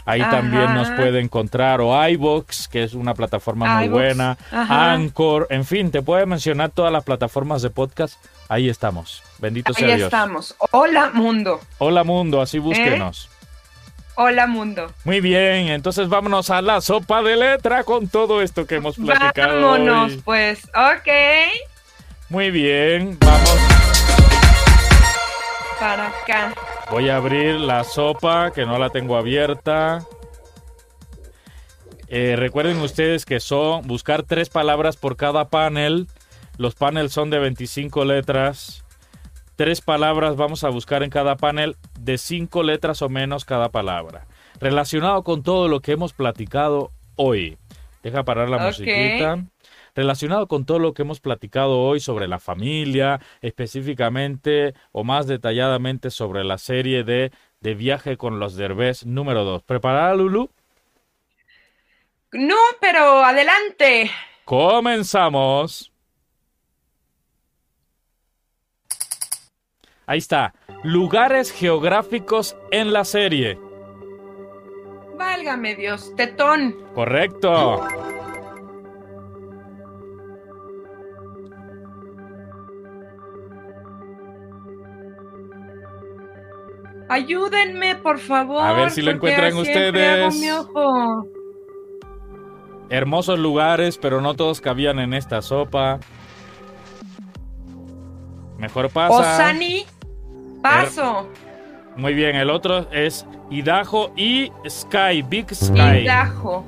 Ahí 0.06 0.22
también 0.22 0.74
nos 0.76 0.90
puede 0.92 1.20
encontrar. 1.20 1.82
O 1.82 2.08
iBox, 2.10 2.68
que 2.68 2.84
es 2.84 2.94
una 2.94 3.14
plataforma 3.14 3.80
muy 3.80 3.90
buena. 3.90 4.38
Anchor, 4.52 5.48
en 5.50 5.66
fin, 5.66 5.90
te 5.92 6.02
puede 6.02 6.26
mencionar 6.26 6.70
todas 6.70 6.92
las 6.92 7.04
plataformas 7.04 7.62
de 7.62 7.70
podcast. 7.72 8.24
Ahí 8.48 8.70
estamos. 8.70 9.24
Bendito 9.40 9.74
sea 9.74 9.88
Dios. 9.88 9.98
Ahí 9.98 10.04
estamos. 10.04 10.56
Hola 10.72 11.12
mundo. 11.14 11.60
Hola 11.80 12.04
mundo, 12.04 12.42
así 12.42 12.60
búsquenos. 12.60 13.30
¿Eh? 13.32 13.40
Hola 14.22 14.48
mundo. 14.48 14.92
Muy 15.06 15.22
bien, 15.22 15.70
entonces 15.70 16.10
vámonos 16.10 16.50
a 16.50 16.62
la 16.62 16.82
sopa 16.82 17.22
de 17.24 17.38
letra 17.38 17.84
con 17.84 18.10
todo 18.10 18.42
esto 18.42 18.68
que 18.68 18.76
hemos 18.76 18.98
platicado. 18.98 19.62
Vámonos, 19.62 20.18
pues, 20.26 20.66
ok. 20.76 21.08
Muy 22.28 22.52
bien, 22.52 23.18
vamos 23.20 23.69
para 25.80 26.08
acá. 26.08 26.54
Voy 26.92 27.10
a 27.10 27.18
abrir 27.18 27.56
la 27.56 27.84
sopa 27.84 28.52
que 28.52 28.66
no 28.66 28.78
la 28.78 28.90
tengo 28.90 29.16
abierta. 29.16 30.06
Eh, 32.08 32.36
recuerden 32.36 32.80
ustedes 32.80 33.26
que 33.26 33.40
son 33.40 33.88
buscar 33.88 34.24
tres 34.24 34.50
palabras 34.50 34.98
por 34.98 35.16
cada 35.16 35.50
panel. 35.50 36.08
Los 36.58 36.76
paneles 36.76 37.12
son 37.14 37.30
de 37.30 37.40
25 37.40 38.04
letras. 38.06 38.84
Tres 39.56 39.82
palabras 39.82 40.36
vamos 40.36 40.64
a 40.64 40.70
buscar 40.70 41.04
en 41.04 41.10
cada 41.10 41.38
panel 41.38 41.76
de 42.00 42.18
cinco 42.18 42.64
letras 42.64 43.02
o 43.02 43.10
menos 43.10 43.46
cada 43.46 43.70
palabra. 43.70 44.26
Relacionado 44.60 45.24
con 45.24 45.44
todo 45.44 45.68
lo 45.68 45.82
que 45.82 45.92
hemos 45.92 46.14
platicado 46.14 46.92
hoy. 47.16 47.58
Deja 48.02 48.24
parar 48.24 48.50
la 48.50 48.58
musiquita 48.58 49.44
relacionado 49.96 50.48
con 50.48 50.66
todo 50.66 50.80
lo 50.80 50.94
que 50.94 51.04
hemos 51.04 51.20
platicado 51.20 51.80
hoy 51.80 52.00
sobre 52.00 52.28
la 52.28 52.40
familia, 52.40 53.20
específicamente 53.42 54.74
o 54.92 55.04
más 55.04 55.28
detalladamente 55.28 56.12
sobre 56.12 56.44
la 56.44 56.58
serie 56.58 57.04
de, 57.04 57.32
de 57.62 57.76
Viaje 57.76 58.18
con 58.18 58.40
los 58.40 58.56
Derbés 58.56 59.06
número 59.06 59.44
2. 59.44 59.64
¿Preparada, 59.64 60.16
Lulu? 60.16 60.50
No, 62.32 62.58
pero 62.80 63.24
adelante. 63.24 64.12
Comenzamos. 64.46 65.92
Ahí 70.06 70.18
está. 70.18 70.54
Lugares 70.84 71.52
geográficos 71.52 72.56
en 72.72 72.94
la 72.94 73.04
serie. 73.06 73.60
Válgame 75.18 75.76
Dios, 75.76 76.16
tetón. 76.16 76.76
Correcto. 76.96 77.86
Ayúdenme, 87.10 87.96
por 87.96 88.20
favor. 88.20 88.64
A 88.64 88.74
ver 88.74 88.92
si 88.92 89.02
lo 89.02 89.12
encuentran 89.12 89.56
ustedes. 89.58 90.42
Hermosos 92.90 93.40
lugares, 93.40 93.98
pero 93.98 94.22
no 94.22 94.36
todos 94.36 94.62
cabían 94.62 95.00
en 95.00 95.14
esta 95.14 95.42
sopa. 95.42 96.00
Mejor 98.58 98.90
pasa. 98.90 99.36
Osani, 99.36 99.86
paso. 100.62 101.28
Muy 101.96 102.14
bien, 102.14 102.36
el 102.36 102.50
otro 102.50 102.90
es 102.92 103.26
Idaho 103.50 104.12
y 104.16 104.52
Sky, 104.68 105.22
Big 105.28 105.54
Sky. 105.54 106.04
Idaho. 106.04 106.66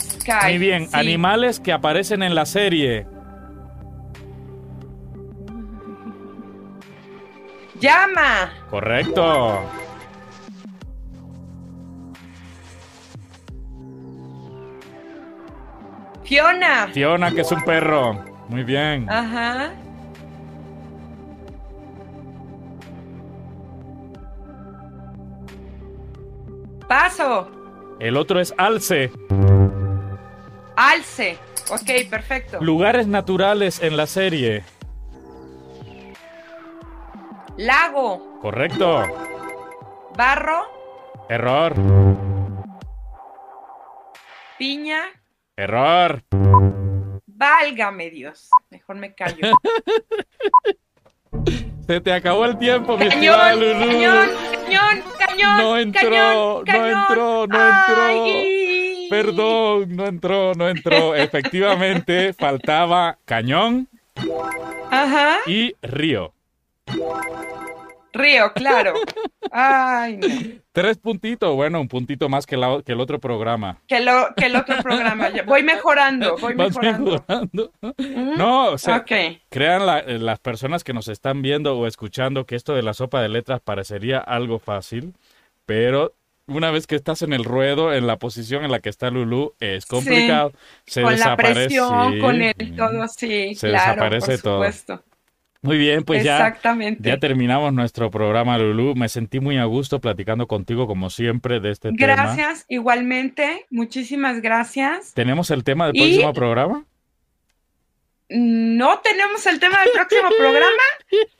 Sky. 0.00 0.32
Muy 0.44 0.58
bien, 0.58 0.88
animales 0.92 1.60
que 1.60 1.72
aparecen 1.72 2.22
en 2.22 2.34
la 2.34 2.46
serie. 2.46 3.06
Llama. 7.82 8.52
Correcto. 8.70 9.60
Fiona. 16.24 16.88
Fiona, 16.92 17.30
que 17.32 17.40
es 17.42 17.52
un 17.52 17.62
perro. 17.64 18.24
Muy 18.48 18.62
bien. 18.62 19.10
Ajá. 19.10 19.72
Paso. 26.88 27.50
El 27.98 28.16
otro 28.16 28.40
es 28.40 28.54
Alce. 28.56 29.10
Alce. 30.76 31.38
Ok, 31.70 32.08
perfecto. 32.10 32.58
Lugares 32.60 33.06
naturales 33.06 33.82
en 33.82 33.96
la 33.96 34.06
serie. 34.06 34.64
Lago. 37.62 38.40
Correcto. 38.40 39.04
Barro. 40.16 40.64
Error. 41.28 41.72
Piña. 44.58 45.02
Error. 45.56 46.24
Válgame 47.24 48.10
Dios. 48.10 48.50
Mejor 48.68 48.96
me 48.96 49.14
callo. 49.14 49.56
Se 51.86 52.00
te 52.00 52.12
acabó 52.12 52.46
el 52.46 52.58
tiempo, 52.58 52.98
mi 52.98 53.08
cañón, 53.08 53.60
Lulu. 53.60 53.78
Cañón, 53.78 54.28
cañón, 54.66 55.04
cañón. 55.18 55.58
No 55.58 55.78
entró, 55.78 56.64
no 56.64 56.86
entró, 56.86 57.46
no 57.46 57.68
entró. 57.68 58.24
Perdón, 59.08 59.94
no 59.96 60.06
entró, 60.06 60.52
no 60.56 60.68
entró. 60.68 61.14
Efectivamente, 61.22 62.32
faltaba 62.32 63.18
cañón 63.24 63.88
Ajá. 64.90 65.36
y 65.46 65.76
río. 65.80 66.34
Río, 68.12 68.52
claro. 68.52 68.94
Ay, 69.50 70.60
Tres 70.72 70.98
puntitos, 70.98 71.54
bueno, 71.54 71.80
un 71.80 71.88
puntito 71.88 72.28
más 72.28 72.46
que, 72.46 72.56
que 72.84 72.92
el 72.92 73.00
otro 73.00 73.18
programa. 73.18 73.78
Que, 73.86 74.00
lo, 74.00 74.28
que 74.36 74.46
el 74.46 74.56
otro 74.56 74.76
programa. 74.82 75.30
Voy 75.46 75.62
mejorando, 75.62 76.36
voy 76.38 76.54
mejorando. 76.54 77.24
No, 78.36 78.66
o 78.70 78.78
sea, 78.78 79.04
crean 79.48 79.86
las 80.24 80.38
personas 80.40 80.84
que 80.84 80.92
nos 80.92 81.08
están 81.08 81.42
viendo 81.42 81.76
o 81.76 81.86
escuchando 81.86 82.46
que 82.46 82.54
esto 82.54 82.74
de 82.74 82.82
la 82.82 82.94
sopa 82.94 83.22
de 83.22 83.28
letras 83.28 83.60
parecería 83.60 84.18
algo 84.18 84.58
fácil, 84.58 85.14
pero 85.66 86.14
una 86.46 86.70
vez 86.70 86.86
que 86.86 86.96
estás 86.96 87.22
en 87.22 87.32
el 87.32 87.44
ruedo, 87.44 87.94
en 87.94 88.06
la 88.06 88.18
posición 88.18 88.64
en 88.64 88.70
la 88.70 88.80
que 88.80 88.88
está 88.88 89.10
Lulu, 89.10 89.54
es 89.60 89.86
complicado. 89.86 90.52
Se 90.86 91.02
con 91.02 91.18
la 91.18 91.36
presión, 91.36 92.18
con 92.18 92.42
el 92.42 92.76
todo, 92.76 93.06
sí, 93.08 93.54
se 93.54 93.68
desaparece 93.68 94.38
todo. 94.38 94.64
Muy 95.62 95.78
bien, 95.78 96.02
pues 96.02 96.24
ya, 96.24 96.58
ya 96.98 97.18
terminamos 97.18 97.72
nuestro 97.72 98.10
programa, 98.10 98.58
Lulu. 98.58 98.96
Me 98.96 99.08
sentí 99.08 99.38
muy 99.38 99.58
a 99.58 99.64
gusto 99.64 100.00
platicando 100.00 100.48
contigo, 100.48 100.88
como 100.88 101.08
siempre, 101.08 101.60
de 101.60 101.70
este 101.70 101.92
tema. 101.92 102.14
Gracias, 102.14 102.64
igualmente. 102.68 103.66
Muchísimas 103.70 104.40
gracias. 104.40 105.14
¿Tenemos 105.14 105.52
el 105.52 105.62
tema 105.62 105.86
del 105.86 105.94
próximo 105.94 106.32
programa? 106.32 106.84
No 108.28 108.98
tenemos 109.00 109.46
el 109.46 109.60
tema 109.60 109.78
del 109.82 109.90
próximo 109.92 110.30
programa. 110.36 110.82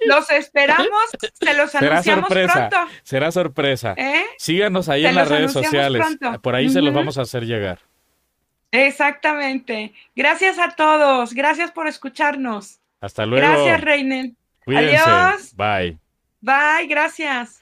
Los 0.07 0.31
esperamos. 0.31 1.03
Se 1.33 1.55
los 1.55 1.75
anunciamos 1.75 2.29
sorpresa, 2.29 2.69
pronto. 2.69 2.93
Será 3.03 3.33
sorpresa. 3.33 3.95
¿Eh? 3.97 4.25
Síganos 4.39 4.89
ahí 4.89 5.05
en 5.05 5.17
las 5.17 5.29
redes 5.29 5.53
sociales. 5.53 6.07
Por 6.43 6.55
ahí 6.55 6.69
se 6.69 6.81
los 6.81 6.95
vamos 6.95 7.19
a 7.19 7.23
hacer 7.23 7.45
llegar. 7.45 7.81
Exactamente. 8.71 9.93
Gracias 10.15 10.61
a 10.61 10.77
todos. 10.77 11.35
Gracias 11.35 11.73
por 11.73 11.89
escucharnos. 11.89 12.79
Hasta 13.03 13.27
luego. 13.27 13.47
Gracias, 13.47 13.81
Reinen. 13.81 14.37
Cuídense. 14.65 14.97
Adiós. 14.97 15.55
Bye. 15.57 15.99
Bye, 16.41 16.87
gracias. 16.89 17.62